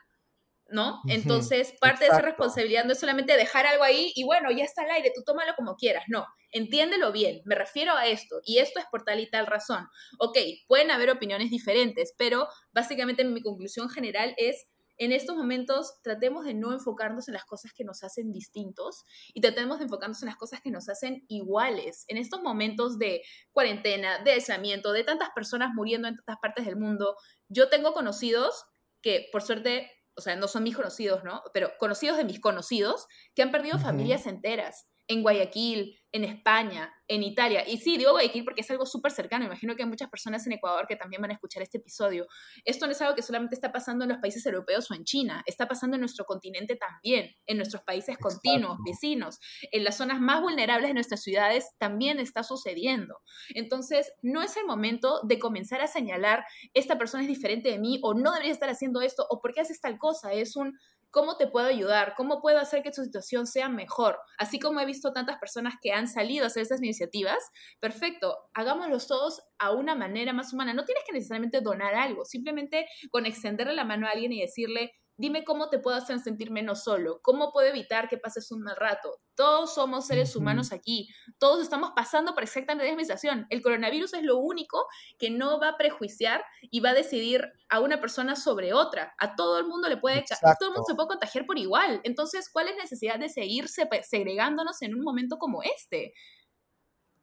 ¿no? 0.68 1.00
Entonces, 1.08 1.74
parte 1.80 2.04
de 2.04 2.10
esa 2.10 2.22
responsabilidad 2.22 2.84
no 2.84 2.92
es 2.92 3.00
solamente 3.00 3.36
dejar 3.36 3.66
algo 3.66 3.84
ahí 3.84 4.12
y 4.14 4.24
bueno, 4.24 4.50
ya 4.50 4.64
está 4.64 4.82
al 4.82 4.90
aire, 4.92 5.12
tú 5.14 5.22
tómalo 5.22 5.54
como 5.56 5.76
quieras, 5.76 6.04
no, 6.08 6.26
entiéndelo 6.52 7.12
bien, 7.12 7.42
me 7.44 7.54
refiero 7.54 7.92
a 7.94 8.06
esto 8.06 8.40
y 8.44 8.58
esto 8.58 8.80
es 8.80 8.86
por 8.90 9.04
tal 9.04 9.20
y 9.20 9.28
tal 9.28 9.46
razón. 9.46 9.86
Ok, 10.18 10.38
pueden 10.66 10.90
haber 10.90 11.10
opiniones 11.10 11.50
diferentes, 11.50 12.14
pero 12.16 12.48
básicamente 12.72 13.24
mi 13.24 13.42
conclusión 13.42 13.90
general 13.90 14.34
es 14.38 14.66
en 14.98 15.12
estos 15.12 15.36
momentos 15.36 15.94
tratemos 16.02 16.44
de 16.44 16.54
no 16.54 16.72
enfocarnos 16.72 17.28
en 17.28 17.34
las 17.34 17.44
cosas 17.44 17.72
que 17.72 17.84
nos 17.84 18.02
hacen 18.02 18.32
distintos 18.32 19.04
y 19.32 19.40
tratemos 19.40 19.78
de 19.78 19.84
enfocarnos 19.84 20.22
en 20.22 20.26
las 20.26 20.36
cosas 20.36 20.60
que 20.60 20.70
nos 20.70 20.88
hacen 20.88 21.24
iguales. 21.28 22.04
En 22.08 22.16
estos 22.16 22.42
momentos 22.42 22.98
de 22.98 23.22
cuarentena, 23.52 24.22
de 24.22 24.32
aislamiento, 24.32 24.92
de 24.92 25.04
tantas 25.04 25.30
personas 25.34 25.70
muriendo 25.74 26.08
en 26.08 26.16
tantas 26.16 26.36
partes 26.40 26.66
del 26.66 26.76
mundo, 26.76 27.16
yo 27.48 27.68
tengo 27.68 27.92
conocidos 27.92 28.64
que 29.02 29.28
por 29.32 29.42
suerte, 29.42 29.90
o 30.16 30.20
sea, 30.20 30.36
no 30.36 30.48
son 30.48 30.62
mis 30.62 30.76
conocidos, 30.76 31.24
¿no? 31.24 31.42
Pero 31.52 31.72
conocidos 31.78 32.16
de 32.16 32.24
mis 32.24 32.40
conocidos 32.40 33.06
que 33.34 33.42
han 33.42 33.50
perdido 33.50 33.78
familias 33.78 34.26
enteras 34.26 34.86
en 35.08 35.22
Guayaquil, 35.22 35.98
en 36.14 36.22
España, 36.22 36.94
en 37.08 37.24
Italia. 37.24 37.68
Y 37.68 37.78
sí, 37.78 37.96
digo 37.98 38.12
Guayaquil 38.12 38.44
porque 38.44 38.60
es 38.60 38.70
algo 38.70 38.86
súper 38.86 39.10
cercano. 39.10 39.44
Imagino 39.44 39.74
que 39.74 39.82
hay 39.82 39.88
muchas 39.88 40.08
personas 40.08 40.46
en 40.46 40.52
Ecuador 40.52 40.86
que 40.86 40.94
también 40.94 41.20
van 41.20 41.32
a 41.32 41.34
escuchar 41.34 41.62
este 41.62 41.78
episodio. 41.78 42.26
Esto 42.64 42.86
no 42.86 42.92
es 42.92 43.02
algo 43.02 43.16
que 43.16 43.22
solamente 43.22 43.56
está 43.56 43.72
pasando 43.72 44.04
en 44.04 44.10
los 44.10 44.18
países 44.18 44.46
europeos 44.46 44.88
o 44.90 44.94
en 44.94 45.02
China, 45.02 45.42
está 45.44 45.66
pasando 45.66 45.96
en 45.96 46.00
nuestro 46.00 46.24
continente 46.24 46.76
también, 46.76 47.34
en 47.46 47.56
nuestros 47.56 47.82
países 47.82 48.16
continuos, 48.16 48.78
vecinos, 48.86 49.40
en 49.72 49.82
las 49.82 49.96
zonas 49.96 50.20
más 50.20 50.40
vulnerables 50.40 50.90
de 50.90 50.94
nuestras 50.94 51.22
ciudades 51.22 51.70
también 51.78 52.20
está 52.20 52.44
sucediendo. 52.44 53.18
Entonces, 53.54 54.12
no 54.22 54.40
es 54.40 54.56
el 54.56 54.66
momento 54.66 55.20
de 55.24 55.40
comenzar 55.40 55.80
a 55.80 55.88
señalar, 55.88 56.44
esta 56.74 56.96
persona 56.96 57.24
es 57.24 57.28
diferente 57.28 57.70
de 57.70 57.80
mí 57.80 57.98
o 58.04 58.14
no 58.14 58.30
debería 58.30 58.52
estar 58.52 58.70
haciendo 58.70 59.00
esto 59.00 59.26
o 59.28 59.40
por 59.40 59.52
qué 59.52 59.62
haces 59.62 59.80
tal 59.80 59.98
cosa. 59.98 60.32
Es 60.32 60.54
un 60.54 60.78
¿Cómo 61.14 61.36
te 61.36 61.46
puedo 61.46 61.68
ayudar? 61.68 62.14
¿Cómo 62.16 62.40
puedo 62.40 62.58
hacer 62.58 62.82
que 62.82 62.90
tu 62.90 63.04
situación 63.04 63.46
sea 63.46 63.68
mejor? 63.68 64.18
Así 64.36 64.58
como 64.58 64.80
he 64.80 64.84
visto 64.84 65.12
tantas 65.12 65.38
personas 65.38 65.74
que 65.80 65.92
han 65.92 66.08
salido 66.08 66.42
a 66.42 66.48
hacer 66.48 66.62
estas 66.64 66.82
iniciativas, 66.82 67.38
perfecto, 67.78 68.36
hagámoslos 68.52 69.06
todos 69.06 69.40
a 69.60 69.70
una 69.70 69.94
manera 69.94 70.32
más 70.32 70.52
humana. 70.52 70.74
No 70.74 70.84
tienes 70.84 71.04
que 71.06 71.12
necesariamente 71.12 71.60
donar 71.60 71.94
algo, 71.94 72.24
simplemente 72.24 72.88
con 73.12 73.26
extenderle 73.26 73.74
la 73.74 73.84
mano 73.84 74.08
a 74.08 74.10
alguien 74.10 74.32
y 74.32 74.40
decirle, 74.40 74.90
Dime 75.16 75.44
cómo 75.44 75.70
te 75.70 75.78
puedo 75.78 75.96
hacer 75.96 76.18
sentir 76.18 76.50
menos 76.50 76.82
solo, 76.82 77.20
cómo 77.22 77.52
puedo 77.52 77.68
evitar 77.68 78.08
que 78.08 78.18
pases 78.18 78.50
un 78.50 78.62
mal 78.62 78.74
rato. 78.74 79.20
Todos 79.36 79.74
somos 79.74 80.08
seres 80.08 80.34
humanos 80.34 80.72
aquí, 80.72 81.08
todos 81.38 81.62
estamos 81.62 81.92
pasando 81.94 82.34
por 82.34 82.42
exactamente 82.42 82.84
la 82.84 82.96
misma 82.96 83.04
situación. 83.04 83.46
El 83.50 83.62
coronavirus 83.62 84.14
es 84.14 84.22
lo 84.24 84.38
único 84.38 84.86
que 85.18 85.30
no 85.30 85.60
va 85.60 85.70
a 85.70 85.76
prejuiciar 85.76 86.44
y 86.62 86.80
va 86.80 86.90
a 86.90 86.94
decidir 86.94 87.48
a 87.68 87.78
una 87.78 88.00
persona 88.00 88.34
sobre 88.34 88.72
otra. 88.72 89.14
A 89.18 89.36
todo 89.36 89.58
el 89.58 89.66
mundo 89.66 89.88
le 89.88 89.98
puede, 89.98 90.24
todo 90.58 90.70
el 90.70 90.74
mundo 90.74 90.84
se 90.86 90.94
puede 90.96 91.08
contagiar 91.08 91.46
por 91.46 91.58
igual. 91.58 92.00
Entonces, 92.02 92.50
¿cuál 92.52 92.68
es 92.68 92.76
la 92.76 92.82
necesidad 92.82 93.18
de 93.20 93.28
seguir 93.28 93.66
segregándonos 93.68 94.82
en 94.82 94.96
un 94.96 95.02
momento 95.02 95.38
como 95.38 95.62
este? 95.62 96.12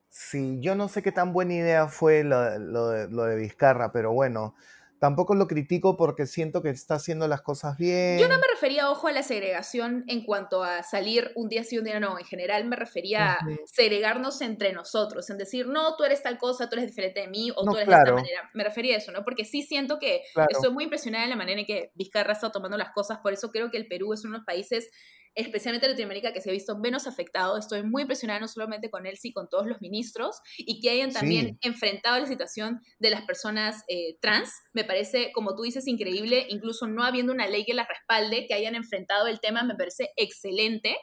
Sí, 0.09 0.59
yo 0.61 0.75
no 0.75 0.89
sé 0.89 1.01
qué 1.01 1.11
tan 1.11 1.31
buena 1.31 1.53
idea 1.53 1.87
fue 1.87 2.23
lo, 2.23 2.57
lo 2.59 3.23
de 3.23 3.35
Vizcarra, 3.37 3.91
pero 3.93 4.11
bueno, 4.11 4.55
Tampoco 5.01 5.33
lo 5.33 5.47
critico 5.47 5.97
porque 5.97 6.27
siento 6.27 6.61
que 6.61 6.69
está 6.69 6.93
haciendo 6.93 7.27
las 7.27 7.41
cosas 7.41 7.75
bien. 7.75 8.19
Yo 8.19 8.27
no 8.27 8.35
me 8.35 8.45
refería, 8.53 8.91
ojo, 8.91 9.07
a 9.07 9.11
la 9.11 9.23
segregación 9.23 10.03
en 10.05 10.23
cuanto 10.23 10.63
a 10.63 10.83
salir 10.83 11.31
un 11.33 11.49
día 11.49 11.63
sí, 11.63 11.79
un 11.79 11.85
día 11.85 11.99
no. 11.99 12.19
En 12.19 12.25
general 12.25 12.65
me 12.65 12.75
refería 12.75 13.31
a 13.31 13.39
segregarnos 13.65 14.41
entre 14.41 14.73
nosotros, 14.73 15.27
en 15.31 15.39
decir, 15.39 15.65
no, 15.65 15.95
tú 15.95 16.03
eres 16.03 16.21
tal 16.21 16.37
cosa, 16.37 16.69
tú 16.69 16.75
eres 16.75 16.85
diferente 16.85 17.21
de 17.21 17.29
mí 17.29 17.49
o 17.49 17.63
tú 17.63 17.77
eres 17.77 17.87
de 17.87 17.95
esta 17.95 18.13
manera. 18.13 18.51
Me 18.53 18.63
refería 18.63 18.93
a 18.93 18.99
eso, 18.99 19.11
¿no? 19.11 19.23
Porque 19.23 19.43
sí 19.43 19.63
siento 19.63 19.97
que 19.97 20.21
estoy 20.49 20.71
muy 20.71 20.83
impresionada 20.83 21.23
en 21.23 21.31
la 21.31 21.35
manera 21.35 21.61
en 21.61 21.65
que 21.65 21.91
Vizcarra 21.95 22.33
está 22.33 22.51
tomando 22.51 22.77
las 22.77 22.91
cosas. 22.91 23.17
Por 23.23 23.33
eso 23.33 23.49
creo 23.49 23.71
que 23.71 23.77
el 23.77 23.87
Perú 23.87 24.13
es 24.13 24.23
uno 24.23 24.33
de 24.33 24.37
los 24.37 24.45
países 24.45 24.91
especialmente 25.35 25.87
Latinoamérica, 25.87 26.33
que 26.33 26.41
se 26.41 26.49
ha 26.49 26.53
visto 26.53 26.77
menos 26.77 27.07
afectado. 27.07 27.57
Estoy 27.57 27.83
muy 27.83 28.03
impresionada 28.03 28.39
no 28.39 28.47
solamente 28.47 28.89
con 28.89 29.05
él, 29.05 29.17
sino 29.17 29.33
con 29.33 29.49
todos 29.49 29.65
los 29.65 29.81
ministros 29.81 30.41
y 30.57 30.81
que 30.81 30.89
hayan 30.89 31.11
también 31.11 31.57
enfrentado 31.61 32.19
la 32.19 32.27
situación 32.27 32.81
de 32.99 33.09
las 33.09 33.21
personas 33.23 33.83
eh, 33.87 34.17
trans. 34.19 34.51
Me 34.73 34.83
parece, 34.83 35.31
como 35.33 35.55
tú 35.55 35.63
dices, 35.63 35.87
increíble, 35.87 36.45
incluso 36.49 36.87
no 36.87 37.03
habiendo 37.03 37.31
una 37.31 37.47
ley 37.47 37.65
que 37.65 37.73
las 37.73 37.87
respalde, 37.87 38.45
que 38.47 38.53
hayan 38.53 38.75
enfrentado 38.75 39.27
el 39.27 39.39
tema, 39.39 39.63
me 39.63 39.75
parece 39.75 40.09
excelente. 40.17 40.95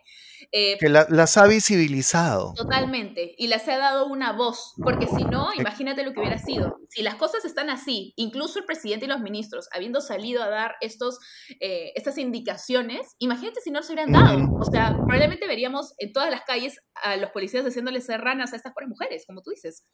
Eh, 0.52 0.76
que 0.78 0.88
las 0.88 1.36
ha 1.36 1.46
visibilizado. 1.46 2.52
Totalmente, 2.54 3.34
y 3.38 3.46
las 3.48 3.66
ha 3.68 3.78
dado 3.78 4.06
una 4.06 4.32
voz, 4.32 4.74
porque 4.82 5.06
si 5.06 5.24
no, 5.24 5.50
imagínate 5.56 6.04
lo 6.04 6.12
que 6.12 6.20
hubiera 6.20 6.38
sido. 6.38 6.78
Si 6.90 7.02
las 7.02 7.16
cosas 7.16 7.44
están 7.44 7.70
así, 7.70 8.12
incluso 8.16 8.58
el 8.58 8.64
presidente 8.64 9.06
y 9.06 9.08
los 9.08 9.20
ministros, 9.20 9.68
habiendo 9.72 10.00
salido 10.00 10.42
a 10.42 10.48
dar 10.48 10.76
estos, 10.80 11.18
eh, 11.60 11.92
estas 11.94 12.18
indicaciones, 12.18 13.16
imagínate 13.18 13.60
si 13.60 13.70
no 13.70 13.82
se 13.82 13.92
hubieran 13.92 14.12
dado 14.12 14.17
o 14.60 14.64
sea, 14.70 14.94
probablemente 14.96 15.46
veríamos 15.46 15.94
en 15.98 16.12
todas 16.12 16.30
las 16.30 16.42
calles 16.42 16.80
a 16.94 17.16
los 17.16 17.30
policías 17.30 17.64
haciéndole 17.64 18.00
serranas 18.00 18.52
a 18.52 18.56
estas 18.56 18.72
pobres 18.72 18.88
mujeres, 18.88 19.24
como 19.26 19.42
tú 19.42 19.50
dices. 19.50 19.86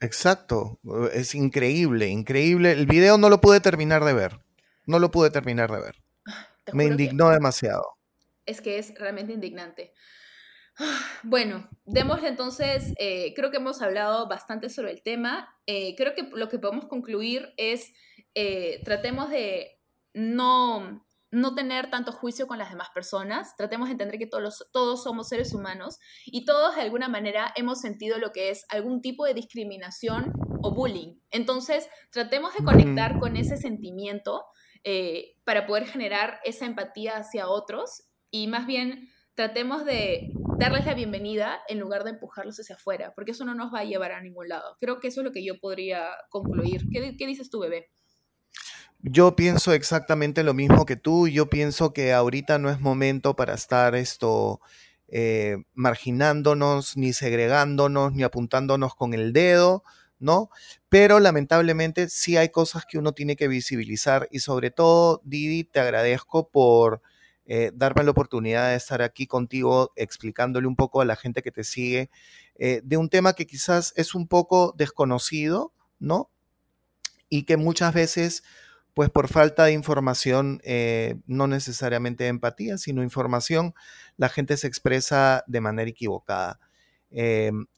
Exacto, 0.00 0.78
es 1.12 1.34
increíble, 1.34 2.08
increíble. 2.08 2.72
El 2.72 2.86
video 2.86 3.18
no 3.18 3.28
lo 3.28 3.40
pude 3.40 3.60
terminar 3.60 4.04
de 4.04 4.14
ver, 4.14 4.38
no 4.86 4.98
lo 4.98 5.10
pude 5.10 5.30
terminar 5.30 5.70
de 5.70 5.80
ver. 5.80 5.96
Me 6.72 6.84
indignó 6.84 7.30
demasiado. 7.30 7.96
Es 8.46 8.60
que 8.60 8.78
es 8.78 8.94
realmente 8.98 9.32
indignante. 9.32 9.92
Bueno, 11.22 11.68
démosle 11.84 12.28
entonces, 12.28 12.94
eh, 12.98 13.34
creo 13.34 13.50
que 13.50 13.58
hemos 13.58 13.82
hablado 13.82 14.28
bastante 14.28 14.70
sobre 14.70 14.92
el 14.92 15.02
tema. 15.02 15.54
Eh, 15.66 15.94
creo 15.96 16.14
que 16.14 16.22
lo 16.32 16.48
que 16.48 16.58
podemos 16.58 16.86
concluir 16.86 17.52
es, 17.58 17.92
eh, 18.34 18.80
tratemos 18.84 19.28
de 19.28 19.78
no, 20.14 21.06
no 21.30 21.54
tener 21.54 21.90
tanto 21.90 22.12
juicio 22.12 22.46
con 22.46 22.58
las 22.58 22.70
demás 22.70 22.88
personas, 22.94 23.54
tratemos 23.56 23.88
de 23.88 23.92
entender 23.92 24.18
que 24.18 24.26
todos, 24.26 24.68
todos 24.72 25.02
somos 25.02 25.28
seres 25.28 25.54
humanos 25.54 25.98
y 26.26 26.44
todos 26.44 26.76
de 26.76 26.82
alguna 26.82 27.08
manera 27.08 27.52
hemos 27.56 27.80
sentido 27.80 28.18
lo 28.18 28.32
que 28.32 28.50
es 28.50 28.64
algún 28.68 29.00
tipo 29.00 29.24
de 29.24 29.34
discriminación 29.34 30.32
o 30.62 30.74
bullying. 30.74 31.20
Entonces, 31.30 31.88
tratemos 32.10 32.54
de 32.54 32.64
conectar 32.64 33.18
con 33.18 33.36
ese 33.36 33.56
sentimiento 33.56 34.44
para 35.44 35.66
poder 35.66 35.86
generar 35.86 36.40
esa 36.44 36.66
empatía 36.66 37.18
hacia 37.18 37.48
otros 37.48 38.04
y 38.30 38.46
más 38.46 38.66
bien 38.66 39.08
tratemos 39.34 39.84
de 39.84 40.32
darles 40.58 40.86
la 40.86 40.94
bienvenida 40.94 41.60
en 41.68 41.78
lugar 41.78 42.04
de 42.04 42.10
empujarlos 42.10 42.58
hacia 42.58 42.76
afuera, 42.76 43.12
porque 43.14 43.32
eso 43.32 43.44
no 43.44 43.54
nos 43.54 43.72
va 43.72 43.80
a 43.80 43.84
llevar 43.84 44.12
a 44.12 44.20
ningún 44.20 44.48
lado. 44.48 44.76
Creo 44.78 45.00
que 45.00 45.08
eso 45.08 45.20
es 45.20 45.24
lo 45.24 45.32
que 45.32 45.44
yo 45.44 45.58
podría 45.58 46.08
concluir. 46.28 46.82
¿Qué, 46.92 47.26
dices 47.26 47.50
tú, 47.50 47.60
bebé? 47.60 47.90
Yo 49.02 49.34
pienso 49.34 49.72
exactamente 49.72 50.44
lo 50.44 50.52
mismo 50.54 50.84
que 50.84 50.96
tú. 50.96 51.26
Yo 51.28 51.48
pienso 51.48 51.92
que 51.92 52.12
ahorita 52.12 52.58
no 52.58 52.70
es 52.70 52.80
momento 52.80 53.34
para 53.34 53.54
estar 53.54 53.94
esto 53.94 54.60
eh, 55.08 55.56
marginándonos, 55.74 56.96
ni 56.96 57.12
segregándonos, 57.12 58.12
ni 58.12 58.22
apuntándonos 58.22 58.94
con 58.94 59.14
el 59.14 59.32
dedo, 59.32 59.84
¿no? 60.18 60.50
Pero 60.90 61.18
lamentablemente 61.18 62.08
sí 62.10 62.36
hay 62.36 62.50
cosas 62.50 62.84
que 62.86 62.98
uno 62.98 63.12
tiene 63.12 63.36
que 63.36 63.48
visibilizar 63.48 64.28
y 64.30 64.40
sobre 64.40 64.70
todo, 64.70 65.22
Didi, 65.24 65.64
te 65.64 65.80
agradezco 65.80 66.50
por 66.50 67.00
eh, 67.46 67.72
darme 67.74 68.04
la 68.04 68.12
oportunidad 68.12 68.68
de 68.68 68.76
estar 68.76 69.02
aquí 69.02 69.26
contigo 69.26 69.92
explicándole 69.96 70.68
un 70.68 70.76
poco 70.76 71.00
a 71.00 71.04
la 71.04 71.16
gente 71.16 71.42
que 71.42 71.50
te 71.50 71.64
sigue 71.64 72.10
eh, 72.56 72.82
de 72.84 72.96
un 72.98 73.08
tema 73.08 73.32
que 73.32 73.46
quizás 73.46 73.92
es 73.96 74.14
un 74.14 74.28
poco 74.28 74.74
desconocido, 74.76 75.72
¿no? 75.98 76.30
Y 77.28 77.44
que 77.44 77.56
muchas 77.56 77.94
veces, 77.94 78.42
pues 78.94 79.10
por 79.10 79.28
falta 79.28 79.64
de 79.64 79.72
información, 79.72 80.60
eh, 80.64 81.16
no 81.26 81.46
necesariamente 81.46 82.24
de 82.24 82.30
empatía, 82.30 82.78
sino 82.78 83.02
información, 83.02 83.74
la 84.16 84.28
gente 84.28 84.56
se 84.56 84.66
expresa 84.66 85.44
de 85.46 85.60
manera 85.60 85.90
equivocada. 85.90 86.60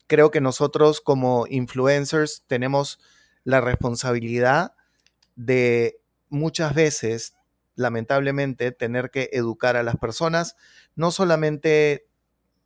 creo 0.07 0.31
que 0.31 0.41
nosotros 0.41 1.01
como 1.01 1.47
influencers 1.49 2.45
tenemos 2.47 3.01
la 3.45 3.61
responsabilidad 3.61 4.75
de 5.37 5.99
muchas 6.29 6.75
veces 6.75 7.35
lamentablemente, 7.75 8.73
tener 8.73 9.11
que 9.11 9.31
educar 9.33 9.77
a 9.77 9.83
las 9.83 9.97
personas, 9.97 10.57
no 10.95 11.11
solamente 11.11 12.07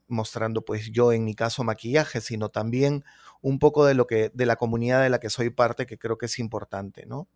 mostrando, 0.09 0.65
pues 0.65 0.91
yo 0.93 1.13
en 1.13 1.25
mi 1.25 1.35
caso 1.35 1.65
maquillaje, 1.65 2.21
sino 2.21 2.49
también 2.49 3.05
un 3.41 3.59
poco 3.59 3.85
de 3.85 3.95
lo 3.95 4.07
que, 4.07 4.31
de 4.35 4.47
la 4.47 4.57
comunidad 4.57 5.03
de 5.03 5.11
la 5.11 5.19
que 5.19 5.31
soy 5.31 5.51
parte, 5.51 5.87
que 5.87 5.99
creo 5.99 6.19
que 6.19 6.27
es 6.27 6.39
importante, 6.39 7.07
¿no? 7.07 7.29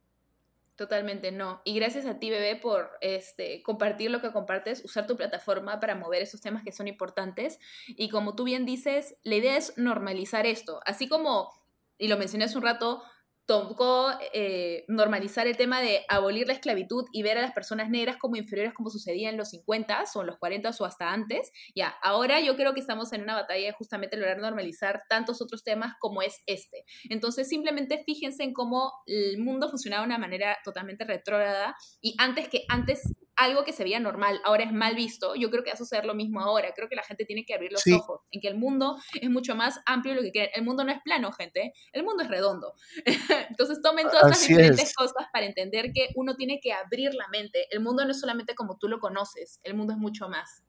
Totalmente 0.80 1.30
no. 1.30 1.60
Y 1.66 1.74
gracias 1.74 2.06
a 2.06 2.18
ti, 2.18 2.30
bebé, 2.30 2.56
por 2.56 2.92
este, 3.02 3.62
compartir 3.62 4.10
lo 4.10 4.22
que 4.22 4.32
compartes, 4.32 4.82
usar 4.82 5.06
tu 5.06 5.14
plataforma 5.14 5.78
para 5.78 5.94
mover 5.94 6.22
esos 6.22 6.40
temas 6.40 6.64
que 6.64 6.72
son 6.72 6.88
importantes. 6.88 7.58
Y 7.86 8.08
como 8.08 8.34
tú 8.34 8.44
bien 8.44 8.64
dices, 8.64 9.14
la 9.22 9.34
idea 9.34 9.58
es 9.58 9.76
normalizar 9.76 10.46
esto. 10.46 10.80
Así 10.86 11.06
como, 11.06 11.52
y 11.98 12.08
lo 12.08 12.16
mencioné 12.16 12.46
hace 12.46 12.56
un 12.56 12.64
rato, 12.64 13.02
tocó 13.50 14.12
eh, 14.32 14.84
normalizar 14.86 15.48
el 15.48 15.56
tema 15.56 15.80
de 15.80 16.04
abolir 16.08 16.46
la 16.46 16.52
esclavitud 16.52 17.06
y 17.10 17.24
ver 17.24 17.36
a 17.36 17.42
las 17.42 17.50
personas 17.50 17.90
negras 17.90 18.16
como 18.16 18.36
inferiores 18.36 18.72
como 18.72 18.90
sucedía 18.90 19.28
en 19.28 19.36
los 19.36 19.50
50 19.50 20.04
o 20.14 20.20
en 20.20 20.26
los 20.28 20.38
40 20.38 20.70
o 20.78 20.84
hasta 20.84 21.12
antes. 21.12 21.50
Ya, 21.74 21.88
ahora 22.00 22.38
yo 22.38 22.54
creo 22.54 22.74
que 22.74 22.80
estamos 22.80 23.12
en 23.12 23.22
una 23.22 23.34
batalla 23.34 23.66
de 23.66 23.72
justamente 23.72 24.16
lograr 24.16 24.38
normalizar 24.38 25.02
tantos 25.08 25.42
otros 25.42 25.64
temas 25.64 25.94
como 25.98 26.22
es 26.22 26.44
este. 26.46 26.84
Entonces, 27.08 27.48
simplemente 27.48 28.04
fíjense 28.06 28.44
en 28.44 28.52
cómo 28.52 28.92
el 29.06 29.38
mundo 29.38 29.68
funcionaba 29.68 30.02
de 30.02 30.06
una 30.06 30.18
manera 30.18 30.56
totalmente 30.62 31.02
retrógrada 31.04 31.74
y 32.00 32.14
antes 32.18 32.48
que 32.48 32.62
antes 32.68 33.02
algo 33.40 33.64
que 33.64 33.72
se 33.72 33.84
veía 33.84 33.98
normal 33.98 34.40
ahora 34.44 34.64
es 34.64 34.72
mal 34.72 34.94
visto, 34.94 35.34
yo 35.34 35.50
creo 35.50 35.64
que 35.64 35.70
va 35.70 35.74
a 35.74 35.78
suceder 35.78 36.04
lo 36.04 36.14
mismo 36.14 36.40
ahora. 36.40 36.72
Creo 36.76 36.88
que 36.88 36.94
la 36.94 37.02
gente 37.02 37.24
tiene 37.24 37.44
que 37.46 37.54
abrir 37.54 37.72
los 37.72 37.82
ojos 37.86 38.20
en 38.30 38.40
que 38.40 38.48
el 38.48 38.56
mundo 38.56 38.98
es 39.20 39.30
mucho 39.30 39.54
más 39.54 39.80
amplio 39.86 40.14
de 40.14 40.20
lo 40.20 40.22
que 40.24 40.32
creen. 40.32 40.50
El 40.54 40.62
mundo 40.62 40.84
no 40.84 40.92
es 40.92 41.00
plano, 41.02 41.32
gente. 41.32 41.72
El 41.92 42.04
mundo 42.04 42.22
es 42.22 42.28
redondo. 42.28 42.74
Entonces 43.50 43.80
tomen 43.82 44.08
todas 44.10 44.30
las 44.30 44.46
diferentes 44.46 44.94
cosas 44.94 45.26
para 45.32 45.46
entender 45.46 45.90
que 45.94 46.10
uno 46.16 46.36
tiene 46.36 46.60
que 46.60 46.72
abrir 46.72 47.14
la 47.14 47.28
mente. 47.28 47.66
El 47.70 47.80
mundo 47.80 48.04
no 48.04 48.10
es 48.10 48.20
solamente 48.20 48.54
como 48.54 48.76
tú 48.76 48.88
lo 48.88 49.00
conoces, 49.00 49.60
el 49.62 49.74
mundo 49.74 49.94
es 49.94 49.98
mucho 49.98 50.28
más. 50.28 50.62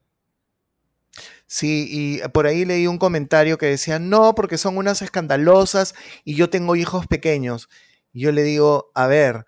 Sí, 1.45 1.87
y 1.89 2.27
por 2.29 2.47
ahí 2.47 2.63
leí 2.63 2.87
un 2.87 2.97
comentario 2.97 3.57
que 3.57 3.65
decía, 3.65 3.99
no, 3.99 4.33
porque 4.33 4.57
son 4.57 4.77
unas 4.77 5.01
escandalosas 5.01 5.93
y 6.23 6.35
yo 6.35 6.49
tengo 6.49 6.77
hijos 6.77 7.05
pequeños. 7.07 7.67
Y 8.13 8.21
yo 8.21 8.31
le 8.31 8.43
digo, 8.43 8.91
a 8.95 9.07
ver, 9.07 9.45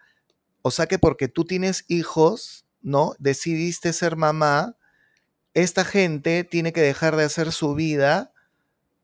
o 0.61 0.71
sea 0.71 0.87
que 0.87 0.99
porque 0.99 1.29
tú 1.29 1.45
tienes 1.45 1.85
hijos, 1.87 2.62
¿no? 2.83 3.13
Decidiste 3.17 3.93
ser 3.93 4.15
mamá, 4.15 4.75
esta 5.55 5.85
gente 5.85 6.43
tiene 6.43 6.73
que 6.73 6.81
dejar 6.81 7.15
de 7.15 7.23
hacer 7.23 7.51
su 7.51 7.73
vida 7.73 8.31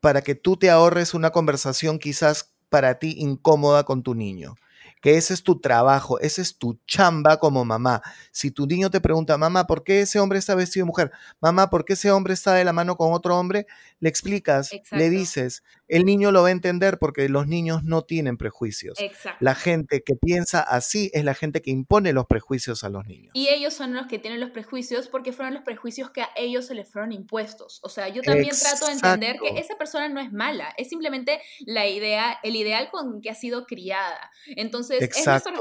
para 0.00 0.22
que 0.22 0.34
tú 0.34 0.56
te 0.56 0.70
ahorres 0.70 1.14
una 1.14 1.30
conversación 1.30 1.98
quizás 1.98 2.52
para 2.68 2.98
ti 2.98 3.16
incómoda 3.18 3.84
con 3.84 4.02
tu 4.02 4.14
niño 4.14 4.54
que 5.00 5.16
ese 5.16 5.34
es 5.34 5.42
tu 5.42 5.60
trabajo, 5.60 6.20
ese 6.20 6.42
es 6.42 6.56
tu 6.56 6.78
chamba 6.86 7.38
como 7.38 7.64
mamá. 7.64 8.02
Si 8.32 8.50
tu 8.50 8.66
niño 8.66 8.90
te 8.90 9.00
pregunta, 9.00 9.38
mamá, 9.38 9.66
¿por 9.66 9.82
qué 9.82 10.02
ese 10.02 10.20
hombre 10.20 10.38
está 10.38 10.54
vestido 10.54 10.84
de 10.84 10.88
mujer? 10.88 11.10
Mamá, 11.40 11.70
¿por 11.70 11.84
qué 11.84 11.94
ese 11.94 12.10
hombre 12.10 12.34
está 12.34 12.54
de 12.54 12.64
la 12.64 12.72
mano 12.72 12.96
con 12.96 13.12
otro 13.12 13.38
hombre? 13.38 13.66
Le 13.98 14.08
explicas, 14.08 14.70
le 14.90 15.10
dices, 15.10 15.62
el 15.90 16.04
niño 16.04 16.30
lo 16.30 16.42
va 16.42 16.48
a 16.48 16.52
entender 16.52 16.98
porque 16.98 17.28
los 17.28 17.48
niños 17.48 17.82
no 17.82 18.02
tienen 18.02 18.36
prejuicios. 18.36 18.96
La 19.40 19.54
gente 19.56 20.02
que 20.04 20.14
piensa 20.14 20.60
así 20.60 21.10
es 21.12 21.24
la 21.24 21.34
gente 21.34 21.60
que 21.62 21.70
impone 21.70 22.12
los 22.12 22.26
prejuicios 22.26 22.84
a 22.84 22.88
los 22.88 23.06
niños. 23.06 23.32
Y 23.34 23.48
ellos 23.48 23.74
son 23.74 23.92
los 23.94 24.06
que 24.06 24.20
tienen 24.20 24.38
los 24.38 24.50
prejuicios 24.50 25.08
porque 25.08 25.32
fueron 25.32 25.52
los 25.54 25.64
prejuicios 25.64 26.10
que 26.10 26.22
a 26.22 26.30
ellos 26.36 26.66
se 26.66 26.74
les 26.74 26.88
fueron 26.88 27.10
impuestos. 27.10 27.80
O 27.82 27.88
sea, 27.88 28.08
yo 28.08 28.22
también 28.22 28.54
trato 28.56 28.86
de 28.86 28.92
entender 28.92 29.36
que 29.40 29.58
esa 29.58 29.76
persona 29.76 30.08
no 30.08 30.20
es 30.20 30.32
mala, 30.32 30.72
es 30.78 30.88
simplemente 30.88 31.40
la 31.66 31.88
idea, 31.88 32.38
el 32.44 32.54
ideal 32.54 32.88
con 32.90 33.20
que 33.20 33.30
ha 33.30 33.34
sido 33.34 33.66
criada. 33.66 34.30
Entonces, 34.56 35.02
es 35.02 35.26
nuestra 35.26 35.52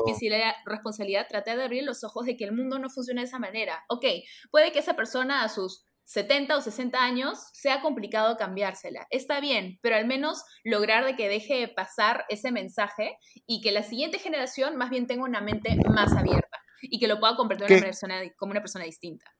responsabilidad, 0.65 1.27
tratar 1.27 1.57
de 1.57 1.63
abrir 1.63 1.83
los 1.83 2.03
ojos 2.03 2.25
de 2.25 2.37
que 2.37 2.43
el 2.43 2.51
mundo 2.51 2.77
no 2.77 2.89
funciona 2.89 3.21
de 3.21 3.27
esa 3.27 3.39
manera. 3.39 3.83
Ok, 3.89 4.05
puede 4.51 4.71
que 4.71 4.79
esa 4.79 4.95
persona 4.95 5.43
a 5.43 5.49
sus 5.49 5.88
70 6.09 6.57
o 6.57 6.61
60 6.61 7.03
años 7.03 7.37
sea 7.53 7.81
complicado 7.81 8.35
cambiársela. 8.35 9.05
Está 9.11 9.39
bien, 9.39 9.77
pero 9.83 9.95
al 9.95 10.07
menos 10.07 10.43
lograr 10.63 11.05
de 11.05 11.15
que 11.15 11.29
deje 11.29 11.59
de 11.59 11.67
pasar 11.67 12.25
ese 12.29 12.51
mensaje 12.51 13.15
y 13.45 13.61
que 13.61 13.71
la 13.71 13.83
siguiente 13.83 14.17
generación 14.17 14.75
más 14.75 14.89
bien 14.89 15.05
tenga 15.05 15.23
una 15.23 15.39
mente 15.39 15.77
más 15.87 16.15
abierta 16.15 16.57
y 16.81 16.97
que 16.97 17.07
lo 17.07 17.19
pueda 17.19 17.35
convertir 17.35 17.67
en 17.67 17.77
una 17.77 17.85
persona, 17.85 18.21
como 18.37 18.49
una 18.51 18.61
persona 18.61 18.85
distinta 18.85 19.31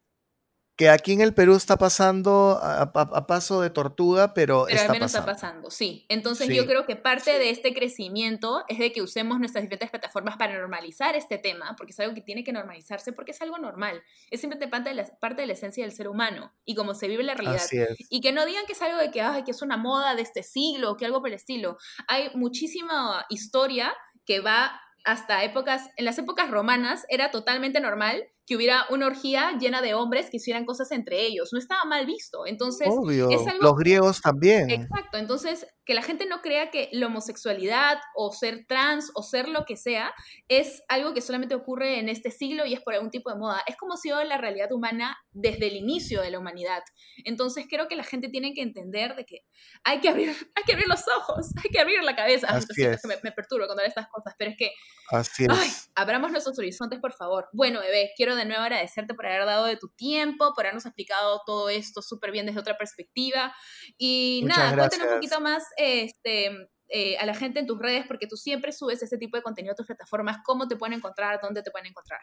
que 0.79 0.87
aquí 0.87 1.11
en 1.11 1.19
el 1.19 1.33
Perú 1.33 1.57
está 1.57 1.75
pasando 1.75 2.57
a, 2.63 3.27
paso 3.27 3.59
de 3.59 3.69
tortuga, 3.69 4.33
pero, 4.33 4.63
pero 4.65 4.81
al 4.81 4.91
menos 4.91 5.13
está 5.13 5.25
pasando, 5.25 5.69
sí. 5.69 6.05
Entonces 6.07 6.47
yo 6.47 6.65
creo 6.65 6.85
que 6.85 6.95
parte 6.95 7.37
de 7.37 7.49
este 7.49 7.73
crecimiento 7.73 8.63
es 8.69 8.79
de 8.79 8.93
que 8.93 9.01
usemos 9.01 9.39
nuestras 9.39 9.61
diferentes 9.61 9.89
plataformas 9.89 10.37
para 10.37 10.57
normalizar 10.57 11.17
este 11.17 11.37
tema, 11.37 11.75
porque 11.75 11.91
es 11.91 11.99
algo 11.99 12.15
que 12.15 12.21
tiene 12.21 12.45
que 12.45 12.53
normalizarse, 12.53 13.11
porque 13.11 13.31
es 13.31 13.41
algo 13.41 13.57
normal. 13.57 14.01
Es 14.31 14.39
simplemente 14.39 14.71
parte 14.71 14.91
de 14.91 14.95
la, 14.95 15.05
parte 15.19 15.41
de 15.41 15.47
la 15.47 15.53
esencia 15.53 15.83
del 15.83 15.91
ser 15.91 16.07
humano 16.07 16.53
y 16.63 16.75
cómo 16.75 16.95
se 16.95 17.09
vive 17.09 17.23
la 17.23 17.33
realidad. 17.33 17.67
Y 18.09 18.21
que 18.21 18.31
no 18.31 18.45
digan 18.45 18.65
que 18.65 18.71
es 18.71 18.81
algo 18.81 18.99
de 18.99 19.11
que, 19.11 19.19
ay, 19.19 19.43
que 19.43 19.51
es 19.51 19.61
una 19.61 19.75
moda 19.75 20.15
de 20.15 20.21
este 20.21 20.43
siglo 20.43 20.91
o 20.91 20.95
que 20.95 21.05
algo 21.05 21.19
por 21.19 21.27
el 21.27 21.35
estilo. 21.35 21.77
Hay 22.07 22.29
muchísima 22.35 23.25
historia 23.27 23.93
que 24.25 24.39
va 24.39 24.79
hasta 25.03 25.43
épocas, 25.43 25.89
en 25.97 26.05
las 26.05 26.17
épocas 26.17 26.49
romanas 26.49 27.05
era 27.09 27.31
totalmente 27.31 27.79
normal 27.79 28.29
que 28.49 28.55
hubiera 28.55 28.87
una 28.89 29.05
orgía 29.05 29.55
llena 29.59 29.79
de 29.79 29.93
hombres 29.93 30.31
que 30.31 30.37
hicieran 30.37 30.65
cosas 30.65 30.91
entre 30.91 31.21
ellos. 31.21 31.49
No 31.53 31.59
estaba 31.59 31.85
mal 31.85 32.07
visto. 32.07 32.47
Entonces, 32.47 32.87
Obvio. 32.89 33.29
los 33.61 33.75
griegos 33.75 34.21
también. 34.21 34.71
Exacto. 34.71 35.19
Entonces, 35.19 35.67
que 35.85 35.93
la 35.93 36.01
gente 36.01 36.25
no 36.25 36.41
crea 36.41 36.71
que 36.71 36.89
la 36.91 37.05
homosexualidad 37.05 37.99
o 38.15 38.31
ser 38.31 38.65
trans 38.67 39.11
o 39.13 39.21
ser 39.21 39.49
lo 39.49 39.65
que 39.65 39.77
sea 39.77 40.15
es 40.47 40.81
algo 40.87 41.13
que 41.13 41.21
solamente 41.21 41.53
ocurre 41.53 41.99
en 41.99 42.09
este 42.09 42.31
siglo 42.31 42.65
y 42.65 42.73
es 42.73 42.81
por 42.81 42.95
algún 42.95 43.11
tipo 43.11 43.29
de 43.31 43.37
moda. 43.37 43.61
Es 43.67 43.77
como 43.77 43.97
si 43.97 44.09
la 44.09 44.37
realidad 44.39 44.71
humana 44.71 45.15
desde 45.31 45.67
el 45.67 45.75
inicio 45.75 46.23
de 46.23 46.31
la 46.31 46.39
humanidad. 46.39 46.81
Entonces, 47.25 47.67
creo 47.69 47.87
que 47.87 47.95
la 47.95 48.03
gente 48.03 48.29
tiene 48.29 48.55
que 48.55 48.63
entender 48.63 49.15
de 49.15 49.25
que 49.25 49.41
hay 49.83 49.99
que 49.99 50.09
abrir, 50.09 50.29
hay 50.55 50.63
que 50.63 50.73
abrir 50.73 50.87
los 50.87 51.03
ojos, 51.07 51.51
hay 51.63 51.69
que 51.69 51.79
abrir 51.79 52.01
la 52.01 52.15
cabeza. 52.15 52.47
Así 52.47 52.83
es. 52.83 53.05
Me, 53.05 53.17
me 53.21 53.31
perturba 53.31 53.67
contar 53.67 53.85
estas 53.85 54.07
cosas, 54.07 54.33
pero 54.39 54.49
es 54.49 54.57
que 54.57 54.71
Así 55.11 55.45
es. 55.45 55.91
abramos 55.93 56.31
nuestros 56.31 56.57
horizontes, 56.57 56.99
por 56.99 57.13
favor. 57.13 57.47
Bueno, 57.53 57.79
bebé, 57.79 58.11
quiero 58.15 58.35
de 58.39 58.45
nuevo 58.45 58.63
agradecerte 58.63 59.13
por 59.13 59.25
haber 59.25 59.45
dado 59.45 59.65
de 59.65 59.77
tu 59.77 59.89
tiempo, 59.89 60.53
por 60.55 60.65
habernos 60.65 60.85
explicado 60.85 61.41
todo 61.45 61.69
esto 61.69 62.01
súper 62.01 62.31
bien 62.31 62.45
desde 62.45 62.59
otra 62.59 62.77
perspectiva. 62.77 63.53
Y 63.97 64.43
nada, 64.45 64.75
cuéntanos 64.75 65.07
un 65.07 65.13
poquito 65.15 65.39
más 65.41 65.63
este, 65.77 66.69
eh, 66.87 67.17
a 67.17 67.25
la 67.25 67.35
gente 67.35 67.59
en 67.59 67.67
tus 67.67 67.77
redes, 67.77 68.05
porque 68.07 68.27
tú 68.27 68.35
siempre 68.35 68.71
subes 68.71 69.03
este 69.03 69.17
tipo 69.17 69.37
de 69.37 69.43
contenido 69.43 69.73
a 69.73 69.75
tus 69.75 69.85
plataformas. 69.85 70.37
¿Cómo 70.43 70.67
te 70.67 70.75
pueden 70.75 70.97
encontrar? 70.97 71.39
¿Dónde 71.41 71.61
te 71.61 71.71
pueden 71.71 71.87
encontrar? 71.87 72.21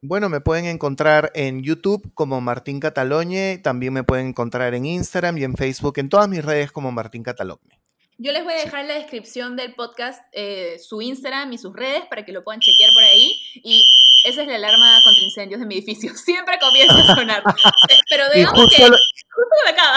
Bueno, 0.00 0.28
me 0.28 0.40
pueden 0.40 0.64
encontrar 0.64 1.30
en 1.34 1.62
YouTube 1.62 2.12
como 2.14 2.40
Martín 2.40 2.80
Catalogne, 2.80 3.58
también 3.58 3.92
me 3.92 4.02
pueden 4.02 4.28
encontrar 4.28 4.74
en 4.74 4.84
Instagram 4.84 5.38
y 5.38 5.44
en 5.44 5.54
Facebook, 5.54 5.98
en 5.98 6.08
todas 6.08 6.28
mis 6.28 6.44
redes 6.44 6.72
como 6.72 6.90
Martín 6.90 7.22
Catalogne. 7.22 7.81
Yo 8.22 8.30
les 8.30 8.44
voy 8.44 8.52
a 8.52 8.56
dejar 8.56 8.82
en 8.82 8.88
la 8.88 8.94
descripción 8.94 9.56
del 9.56 9.74
podcast 9.74 10.22
eh, 10.30 10.78
su 10.78 11.02
Instagram 11.02 11.52
y 11.52 11.58
sus 11.58 11.74
redes 11.74 12.04
para 12.08 12.24
que 12.24 12.30
lo 12.30 12.44
puedan 12.44 12.60
chequear 12.60 12.90
por 12.94 13.02
ahí. 13.02 13.34
Y 13.64 13.82
esa 14.24 14.42
es 14.42 14.48
la 14.48 14.54
alarma 14.54 15.00
contra 15.02 15.24
incendios 15.24 15.58
de 15.58 15.66
mi 15.66 15.74
edificio. 15.74 16.14
Siempre 16.14 16.56
comienza 16.60 16.94
a 17.00 17.16
sonar. 17.16 17.42
Pero 18.10 18.24
digamos 18.32 18.60
justo 18.60 18.76
que 18.76 18.82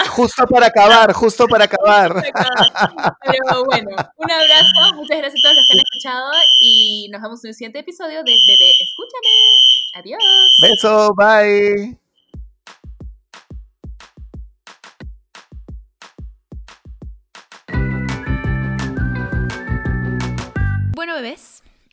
justo, 0.08 0.46
para 0.48 0.66
acabar, 0.66 1.12
justo 1.12 1.46
para 1.48 1.64
acabar. 1.66 2.22
Pero 3.24 3.64
bueno, 3.64 3.90
un 4.16 4.30
abrazo. 4.30 4.94
Muchas 4.96 5.18
gracias 5.18 5.40
a 5.40 5.42
todos 5.44 5.56
los 5.56 5.66
que 5.68 5.74
han 5.74 5.80
escuchado 5.80 6.32
y 6.58 7.08
nos 7.12 7.22
vemos 7.22 7.44
en 7.44 7.50
el 7.50 7.54
siguiente 7.54 7.78
episodio 7.78 8.24
de 8.24 8.40
Bebé 8.44 8.72
Escúchame. 8.80 9.54
Adiós. 9.94 10.22
Beso, 10.60 11.14
bye. 11.14 12.05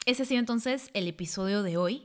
Ese 0.06 0.24
ha 0.24 0.26
sido 0.26 0.40
entonces 0.40 0.90
el 0.94 1.08
episodio 1.08 1.64
de 1.64 1.78
hoy. 1.78 2.04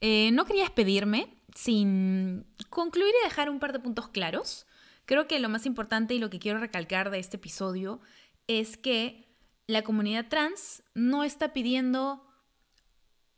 Eh, 0.00 0.30
no 0.32 0.44
quería 0.44 0.64
despedirme 0.64 1.34
sin 1.54 2.44
concluir 2.68 3.14
y 3.22 3.24
dejar 3.24 3.48
un 3.48 3.58
par 3.58 3.72
de 3.72 3.78
puntos 3.78 4.08
claros. 4.08 4.66
Creo 5.06 5.26
que 5.26 5.38
lo 5.38 5.48
más 5.48 5.64
importante 5.64 6.14
y 6.14 6.18
lo 6.18 6.28
que 6.28 6.38
quiero 6.38 6.58
recalcar 6.58 7.10
de 7.10 7.18
este 7.18 7.38
episodio 7.38 8.00
es 8.46 8.76
que 8.76 9.26
la 9.66 9.82
comunidad 9.82 10.28
trans 10.28 10.82
no 10.94 11.24
está 11.24 11.52
pidiendo 11.52 12.26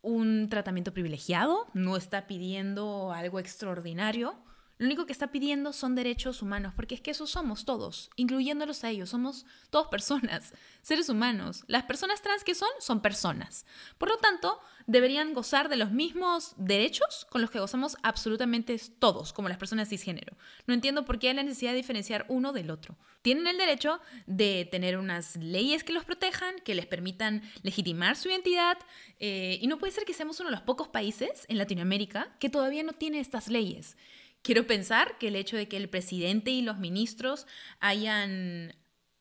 un 0.02 0.48
tratamiento 0.48 0.92
privilegiado, 0.92 1.66
no 1.74 1.96
está 1.96 2.26
pidiendo 2.26 3.12
algo 3.12 3.38
extraordinario. 3.38 4.34
Lo 4.78 4.86
único 4.86 5.06
que 5.06 5.12
está 5.12 5.32
pidiendo 5.32 5.72
son 5.72 5.96
derechos 5.96 6.40
humanos, 6.40 6.72
porque 6.74 6.94
es 6.94 7.00
que 7.00 7.10
eso 7.10 7.26
somos 7.26 7.64
todos, 7.64 8.10
incluyéndolos 8.14 8.84
a 8.84 8.90
ellos. 8.90 9.10
Somos 9.10 9.44
todos 9.70 9.88
personas, 9.88 10.54
seres 10.82 11.08
humanos. 11.08 11.64
Las 11.66 11.82
personas 11.82 12.22
trans 12.22 12.44
que 12.44 12.54
son, 12.54 12.68
son 12.78 13.02
personas. 13.02 13.66
Por 13.98 14.08
lo 14.08 14.18
tanto, 14.18 14.60
deberían 14.86 15.34
gozar 15.34 15.68
de 15.68 15.76
los 15.76 15.90
mismos 15.90 16.54
derechos 16.56 17.26
con 17.28 17.42
los 17.42 17.50
que 17.50 17.58
gozamos 17.58 17.96
absolutamente 18.04 18.80
todos, 19.00 19.32
como 19.32 19.48
las 19.48 19.58
personas 19.58 19.88
cisgénero. 19.88 20.36
No 20.66 20.74
entiendo 20.74 21.04
por 21.04 21.18
qué 21.18 21.28
hay 21.28 21.34
la 21.34 21.42
necesidad 21.42 21.72
de 21.72 21.78
diferenciar 21.78 22.24
uno 22.28 22.52
del 22.52 22.70
otro. 22.70 22.96
Tienen 23.22 23.48
el 23.48 23.58
derecho 23.58 24.00
de 24.26 24.68
tener 24.70 24.96
unas 24.96 25.36
leyes 25.36 25.82
que 25.82 25.92
los 25.92 26.04
protejan, 26.04 26.54
que 26.64 26.76
les 26.76 26.86
permitan 26.86 27.42
legitimar 27.62 28.16
su 28.16 28.28
identidad, 28.28 28.78
eh, 29.18 29.58
y 29.60 29.66
no 29.66 29.78
puede 29.78 29.92
ser 29.92 30.04
que 30.04 30.14
seamos 30.14 30.38
uno 30.38 30.50
de 30.50 30.56
los 30.56 30.64
pocos 30.64 30.88
países 30.88 31.44
en 31.48 31.58
Latinoamérica 31.58 32.36
que 32.38 32.48
todavía 32.48 32.84
no 32.84 32.92
tiene 32.92 33.18
estas 33.18 33.48
leyes. 33.48 33.96
Quiero 34.42 34.66
pensar 34.66 35.18
que 35.18 35.28
el 35.28 35.36
hecho 35.36 35.56
de 35.56 35.68
que 35.68 35.76
el 35.76 35.88
presidente 35.88 36.50
y 36.50 36.62
los 36.62 36.78
ministros 36.78 37.46
hayan 37.80 38.74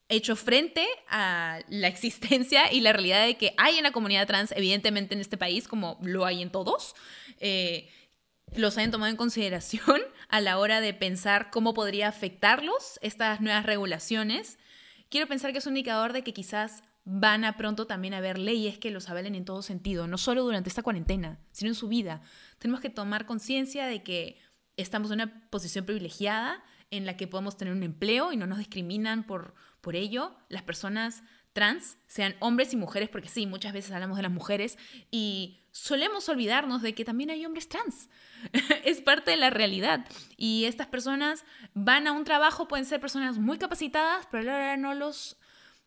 hecho 0.10 0.36
frente 0.36 0.88
a 1.10 1.60
la 1.68 1.88
existencia 1.90 2.72
y 2.72 2.82
la 2.82 2.94
realidad 2.94 3.26
de 3.26 3.38
que 3.38 3.54
hay 3.58 3.80
una 3.80 3.92
comunidad 3.92 4.28
trans, 4.28 4.52
evidentemente 4.56 5.16
en 5.16 5.22
este 5.22 5.38
país, 5.38 5.68
como 5.68 6.00
lo 6.02 6.26
hay 6.26 6.42
en 6.42 6.52
todos, 6.52 6.96
eh, 7.40 7.90
los 8.56 8.78
hayan 8.78 8.92
tomado 8.92 9.12
en 9.12 9.18
consideración 9.18 10.02
a 10.30 10.42
la 10.42 10.58
hora 10.60 10.82
de 10.82 10.94
pensar 10.94 11.50
cómo 11.50 11.74
podría 11.74 12.08
afectarlos 12.08 13.00
estas 13.02 13.42
nuevas 13.42 13.66
regulaciones. 13.66 14.58
Quiero 15.10 15.28
pensar 15.28 15.52
que 15.52 15.60
es 15.60 15.66
un 15.66 15.76
indicador 15.76 16.14
de 16.14 16.24
que 16.24 16.34
quizás 16.34 16.84
van 17.10 17.46
a 17.46 17.56
pronto 17.56 17.88
también 17.88 18.14
haber 18.14 18.38
leyes 18.38 18.78
que 18.80 18.92
los 18.92 19.10
avalen 19.10 19.34
en 19.36 19.46
todo 19.46 19.62
sentido, 19.62 20.08
no 20.08 20.18
solo 20.18 20.44
durante 20.44 20.68
esta 20.68 20.84
cuarentena, 20.84 21.40
sino 21.54 21.70
en 21.70 21.76
su 21.76 21.88
vida. 21.88 22.22
Tenemos 22.60 22.82
que 22.82 22.90
tomar 22.90 23.26
conciencia 23.26 23.86
de 23.86 24.04
que 24.04 24.38
estamos 24.78 25.12
en 25.12 25.16
una 25.22 25.50
posición 25.50 25.86
privilegiada 25.86 26.64
en 26.92 27.06
la 27.06 27.18
que 27.18 27.28
podemos 27.28 27.58
tener 27.58 27.74
un 27.74 27.84
empleo 27.84 28.32
y 28.32 28.38
no 28.38 28.48
nos 28.48 28.60
discriminan 28.60 29.26
por, 29.26 29.54
por 29.82 29.96
ello. 29.96 30.36
Las 30.50 30.64
personas 30.64 31.24
trans, 31.54 31.98
sean 32.08 32.36
hombres 32.40 32.72
y 32.74 32.78
mujeres, 32.78 33.10
porque 33.10 33.30
sí, 33.30 33.48
muchas 33.48 33.74
veces 33.74 33.92
hablamos 33.92 34.18
de 34.18 34.24
las 34.24 34.32
mujeres 34.32 34.78
y 35.10 35.66
solemos 35.72 36.30
olvidarnos 36.30 36.82
de 36.82 36.94
que 36.94 37.04
también 37.04 37.32
hay 37.32 37.46
hombres 37.46 37.68
trans. 37.68 38.10
es 38.86 39.02
parte 39.02 39.32
de 39.32 39.38
la 39.38 39.50
realidad. 39.50 40.06
Y 40.38 40.66
estas 40.66 40.88
personas 40.88 41.46
van 41.74 42.08
a 42.08 42.12
un 42.12 42.24
trabajo, 42.24 42.68
pueden 42.68 42.86
ser 42.86 43.00
personas 43.00 43.40
muy 43.40 43.58
capacitadas, 43.58 44.28
pero 44.30 44.42
a 44.42 44.46
la 44.46 44.56
hora 44.56 44.78
no 44.78 44.94
los... 44.94 45.38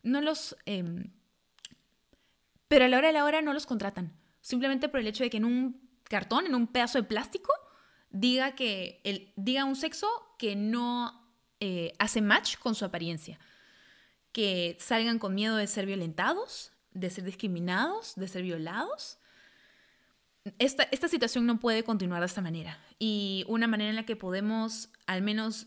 No 0.02 0.20
los 0.22 0.56
em, 0.64 1.12
pero 2.66 2.86
a 2.86 2.88
la 2.88 2.98
hora 2.98 3.08
de 3.08 3.12
la 3.12 3.24
hora 3.24 3.42
no 3.42 3.52
los 3.52 3.66
contratan. 3.66 4.12
Simplemente 4.40 4.88
por 4.88 5.00
el 5.00 5.06
hecho 5.06 5.24
de 5.24 5.30
que 5.30 5.36
en 5.36 5.44
un 5.44 5.88
cartón, 6.04 6.46
en 6.46 6.54
un 6.54 6.66
pedazo 6.66 6.98
de 6.98 7.04
plástico, 7.04 7.52
diga, 8.10 8.54
que 8.54 9.00
el, 9.04 9.32
diga 9.36 9.64
un 9.64 9.76
sexo 9.76 10.08
que 10.38 10.56
no 10.56 11.28
eh, 11.60 11.92
hace 11.98 12.20
match 12.20 12.56
con 12.58 12.74
su 12.74 12.84
apariencia. 12.84 13.38
Que 14.32 14.76
salgan 14.78 15.18
con 15.18 15.34
miedo 15.34 15.56
de 15.56 15.66
ser 15.66 15.86
violentados, 15.86 16.72
de 16.92 17.10
ser 17.10 17.24
discriminados, 17.24 18.14
de 18.16 18.28
ser 18.28 18.42
violados. 18.42 19.18
Esta, 20.58 20.84
esta 20.84 21.08
situación 21.08 21.46
no 21.46 21.60
puede 21.60 21.84
continuar 21.84 22.20
de 22.20 22.26
esta 22.26 22.40
manera. 22.40 22.78
Y 22.98 23.44
una 23.48 23.66
manera 23.66 23.90
en 23.90 23.96
la 23.96 24.06
que 24.06 24.16
podemos 24.16 24.90
al 25.06 25.22
menos 25.22 25.66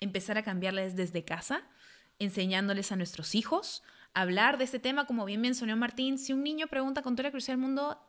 empezar 0.00 0.38
a 0.38 0.42
cambiarles 0.42 0.96
desde 0.96 1.24
casa, 1.24 1.62
enseñándoles 2.18 2.92
a 2.92 2.96
nuestros 2.96 3.34
hijos, 3.34 3.82
hablar 4.14 4.56
de 4.56 4.64
este 4.64 4.78
tema, 4.78 5.06
como 5.06 5.24
bien 5.24 5.40
mencionó 5.40 5.76
Martín, 5.76 6.18
si 6.18 6.32
un 6.32 6.42
niño 6.42 6.68
pregunta 6.68 7.02
con 7.02 7.14
toda 7.14 7.24
la 7.24 7.30
curiosidad 7.30 7.54
del 7.54 7.62
mundo, 7.62 8.00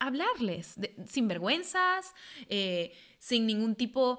hablarles, 0.00 0.74
sin 1.06 1.28
vergüenzas, 1.28 2.14
eh, 2.48 2.92
sin 3.18 3.46
ningún 3.46 3.76
tipo 3.76 4.18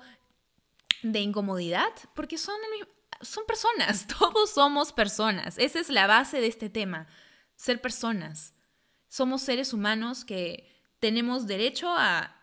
de 1.04 1.20
incomodidad, 1.20 1.92
porque 2.14 2.38
son, 2.38 2.56
son 3.22 3.44
personas, 3.46 4.08
todos 4.20 4.52
somos 4.52 4.94
personas. 4.94 5.58
Esa 5.58 5.80
es 5.80 5.90
la 5.90 6.08
base 6.08 6.40
de 6.40 6.48
este 6.48 6.70
tema, 6.70 7.08
ser 7.56 7.82
personas. 7.82 8.54
Somos 9.10 9.42
seres 9.42 9.74
humanos 9.74 10.24
que 10.24 10.72
tenemos 11.00 11.48
derecho 11.48 11.90
a, 11.90 12.38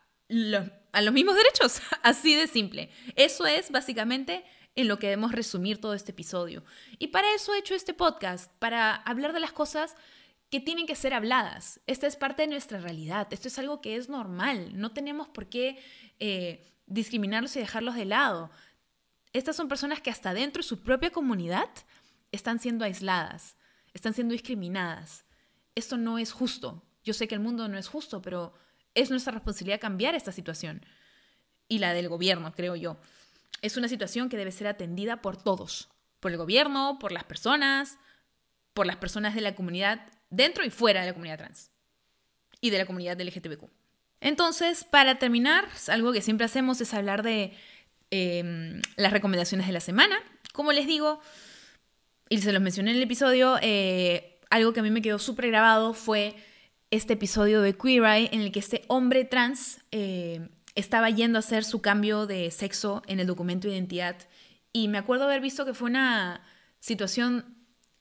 a 0.92 1.02
los 1.02 1.12
mismos 1.14 1.36
derechos, 1.36 1.80
así 2.02 2.34
de 2.34 2.48
simple. 2.48 2.90
Eso 3.16 3.46
es 3.46 3.70
básicamente 3.70 4.44
en 4.74 4.88
lo 4.88 4.98
que 4.98 5.06
debemos 5.06 5.32
resumir 5.32 5.80
todo 5.80 5.94
este 5.94 6.12
episodio. 6.12 6.64
Y 6.98 7.08
para 7.08 7.34
eso 7.34 7.54
he 7.54 7.58
hecho 7.58 7.74
este 7.74 7.94
podcast, 7.94 8.52
para 8.58 8.94
hablar 8.94 9.32
de 9.32 9.40
las 9.40 9.52
cosas 9.52 9.96
que 10.50 10.60
tienen 10.60 10.86
que 10.86 10.96
ser 10.96 11.12
habladas. 11.12 11.80
Esta 11.86 12.06
es 12.06 12.16
parte 12.16 12.42
de 12.42 12.48
nuestra 12.48 12.80
realidad. 12.80 13.28
Esto 13.30 13.48
es 13.48 13.58
algo 13.58 13.80
que 13.80 13.96
es 13.96 14.08
normal. 14.08 14.78
No 14.78 14.92
tenemos 14.92 15.28
por 15.28 15.48
qué 15.48 15.78
eh, 16.20 16.72
discriminarlos 16.86 17.54
y 17.56 17.60
dejarlos 17.60 17.96
de 17.96 18.06
lado. 18.06 18.50
Estas 19.32 19.56
son 19.56 19.68
personas 19.68 20.00
que 20.00 20.10
hasta 20.10 20.32
dentro 20.32 20.62
de 20.62 20.68
su 20.68 20.80
propia 20.80 21.10
comunidad 21.10 21.68
están 22.32 22.58
siendo 22.60 22.84
aisladas, 22.84 23.56
están 23.92 24.14
siendo 24.14 24.32
discriminadas. 24.32 25.24
Esto 25.74 25.96
no 25.96 26.18
es 26.18 26.32
justo. 26.32 26.82
Yo 27.04 27.12
sé 27.12 27.28
que 27.28 27.34
el 27.34 27.40
mundo 27.40 27.68
no 27.68 27.78
es 27.78 27.88
justo, 27.88 28.22
pero 28.22 28.54
es 28.94 29.10
nuestra 29.10 29.32
responsabilidad 29.32 29.80
cambiar 29.80 30.14
esta 30.14 30.32
situación. 30.32 30.84
Y 31.68 31.78
la 31.78 31.92
del 31.92 32.08
gobierno, 32.08 32.52
creo 32.52 32.74
yo. 32.74 32.96
Es 33.60 33.76
una 33.76 33.88
situación 33.88 34.30
que 34.30 34.38
debe 34.38 34.52
ser 34.52 34.66
atendida 34.66 35.20
por 35.20 35.36
todos. 35.36 35.90
Por 36.20 36.32
el 36.32 36.38
gobierno, 36.38 36.98
por 36.98 37.12
las 37.12 37.24
personas, 37.24 37.98
por 38.72 38.86
las 38.86 38.96
personas 38.96 39.34
de 39.34 39.42
la 39.42 39.54
comunidad 39.54 40.10
dentro 40.30 40.64
y 40.64 40.70
fuera 40.70 41.00
de 41.00 41.06
la 41.08 41.12
comunidad 41.12 41.38
trans 41.38 41.70
y 42.60 42.70
de 42.70 42.78
la 42.78 42.86
comunidad 42.86 43.20
LGTBQ. 43.20 43.68
Entonces, 44.20 44.84
para 44.84 45.18
terminar, 45.18 45.68
algo 45.88 46.12
que 46.12 46.22
siempre 46.22 46.44
hacemos 46.44 46.80
es 46.80 46.92
hablar 46.92 47.22
de 47.22 47.52
em, 48.10 48.82
las 48.96 49.12
recomendaciones 49.12 49.66
de 49.66 49.72
la 49.72 49.80
semana. 49.80 50.16
Como 50.52 50.72
les 50.72 50.86
digo, 50.86 51.20
y 52.28 52.38
se 52.38 52.52
los 52.52 52.60
mencioné 52.60 52.90
en 52.90 52.96
el 52.96 53.02
episodio, 53.02 53.56
eh, 53.62 54.40
algo 54.50 54.72
que 54.72 54.80
a 54.80 54.82
mí 54.82 54.90
me 54.90 55.02
quedó 55.02 55.18
súper 55.18 55.48
grabado 55.48 55.94
fue 55.94 56.36
este 56.90 57.14
episodio 57.14 57.60
de 57.60 57.76
Queer 57.76 58.04
Eye 58.04 58.28
en 58.32 58.40
el 58.40 58.50
que 58.50 58.60
este 58.60 58.82
hombre 58.88 59.24
trans 59.24 59.80
eh, 59.92 60.48
estaba 60.74 61.10
yendo 61.10 61.38
a 61.38 61.40
hacer 61.40 61.64
su 61.64 61.80
cambio 61.80 62.26
de 62.26 62.50
sexo 62.50 63.02
en 63.06 63.20
el 63.20 63.26
documento 63.26 63.68
de 63.68 63.74
identidad. 63.74 64.16
Y 64.72 64.88
me 64.88 64.98
acuerdo 64.98 65.24
haber 65.24 65.40
visto 65.40 65.64
que 65.64 65.74
fue 65.74 65.90
una 65.90 66.42
situación 66.80 67.56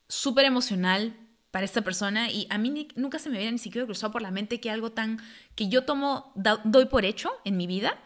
súper 0.08 0.46
emocional 0.46 1.16
para 1.52 1.66
esta 1.66 1.82
persona 1.82 2.30
y 2.30 2.48
a 2.50 2.58
mí 2.58 2.88
nunca 2.96 3.20
se 3.20 3.30
me 3.30 3.38
había 3.38 3.52
ni 3.52 3.58
siquiera 3.58 3.86
cruzado 3.86 4.12
por 4.12 4.22
la 4.22 4.32
mente 4.32 4.60
que 4.60 4.70
algo 4.70 4.92
tan 4.92 5.20
que 5.56 5.70
yo 5.70 5.86
tomo, 5.86 6.34
doy 6.36 6.86
por 6.86 7.06
hecho 7.06 7.32
en 7.46 7.58
mi 7.58 7.68
vida, 7.68 7.98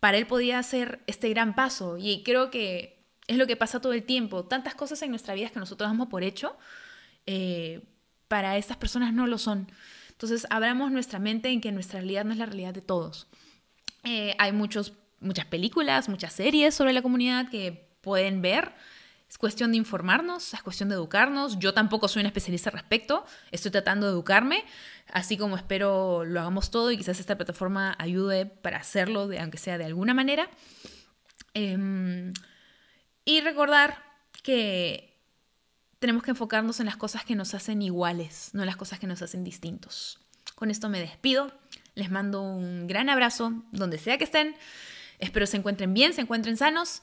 para 0.00 0.18
él 0.18 0.26
podía 0.26 0.58
hacer 0.58 1.00
este 1.06 1.28
gran 1.28 1.54
paso 1.54 1.96
y 1.98 2.22
creo 2.22 2.50
que 2.50 2.98
es 3.26 3.36
lo 3.36 3.46
que 3.46 3.56
pasa 3.56 3.80
todo 3.80 3.92
el 3.92 4.02
tiempo, 4.02 4.44
tantas 4.44 4.74
cosas 4.74 5.00
en 5.02 5.10
nuestra 5.10 5.34
vida 5.34 5.50
que 5.50 5.58
nosotros 5.58 5.88
damos 5.88 6.08
por 6.08 6.22
hecho, 6.22 6.56
eh, 7.26 7.82
para 8.26 8.56
estas 8.56 8.76
personas 8.76 9.12
no 9.12 9.26
lo 9.26 9.38
son. 9.38 9.70
Entonces, 10.10 10.46
abramos 10.50 10.90
nuestra 10.90 11.18
mente 11.18 11.50
en 11.50 11.60
que 11.60 11.70
nuestra 11.70 12.00
realidad 12.00 12.24
no 12.24 12.32
es 12.32 12.38
la 12.38 12.46
realidad 12.46 12.74
de 12.74 12.82
todos. 12.82 13.28
Eh, 14.02 14.34
hay 14.38 14.52
muchos, 14.52 14.94
muchas 15.20 15.46
películas, 15.46 16.08
muchas 16.08 16.32
series 16.32 16.74
sobre 16.74 16.92
la 16.92 17.02
comunidad 17.02 17.50
que 17.50 17.88
pueden 18.00 18.42
ver 18.42 18.72
Es 19.28 19.36
cuestión 19.36 19.72
de 19.72 19.76
informarnos, 19.76 20.54
es 20.54 20.62
cuestión 20.62 20.88
de 20.88 20.94
educarnos. 20.94 21.58
Yo 21.58 21.74
tampoco 21.74 22.08
soy 22.08 22.20
una 22.20 22.28
especialista 22.28 22.70
al 22.70 22.74
respecto, 22.74 23.26
estoy 23.50 23.70
tratando 23.70 24.06
de 24.06 24.12
educarme, 24.12 24.64
así 25.12 25.36
como 25.36 25.56
espero 25.56 26.24
lo 26.24 26.40
hagamos 26.40 26.70
todo 26.70 26.90
y 26.90 26.96
quizás 26.96 27.20
esta 27.20 27.36
plataforma 27.36 27.94
ayude 27.98 28.46
para 28.46 28.78
hacerlo, 28.78 29.28
de, 29.28 29.38
aunque 29.38 29.58
sea 29.58 29.76
de 29.76 29.84
alguna 29.84 30.14
manera. 30.14 30.48
Em, 31.52 32.32
y 33.26 33.40
recordar 33.42 34.02
que 34.42 35.20
tenemos 35.98 36.22
que 36.22 36.30
enfocarnos 36.30 36.80
en 36.80 36.86
las 36.86 36.96
cosas 36.96 37.24
que 37.24 37.34
nos 37.34 37.52
hacen 37.52 37.82
iguales, 37.82 38.50
no 38.54 38.62
en 38.62 38.66
las 38.66 38.76
cosas 38.76 38.98
que 38.98 39.06
nos 39.06 39.20
hacen 39.20 39.44
distintos. 39.44 40.20
Con 40.54 40.70
esto 40.70 40.88
me 40.88 41.00
despido, 41.00 41.52
les 41.94 42.10
mando 42.10 42.40
un 42.40 42.86
gran 42.86 43.10
abrazo 43.10 43.52
donde 43.72 43.98
sea 43.98 44.16
que 44.16 44.24
estén, 44.24 44.56
espero 45.18 45.46
se 45.46 45.58
encuentren 45.58 45.92
bien, 45.92 46.14
se 46.14 46.22
encuentren 46.22 46.56
sanos 46.56 47.02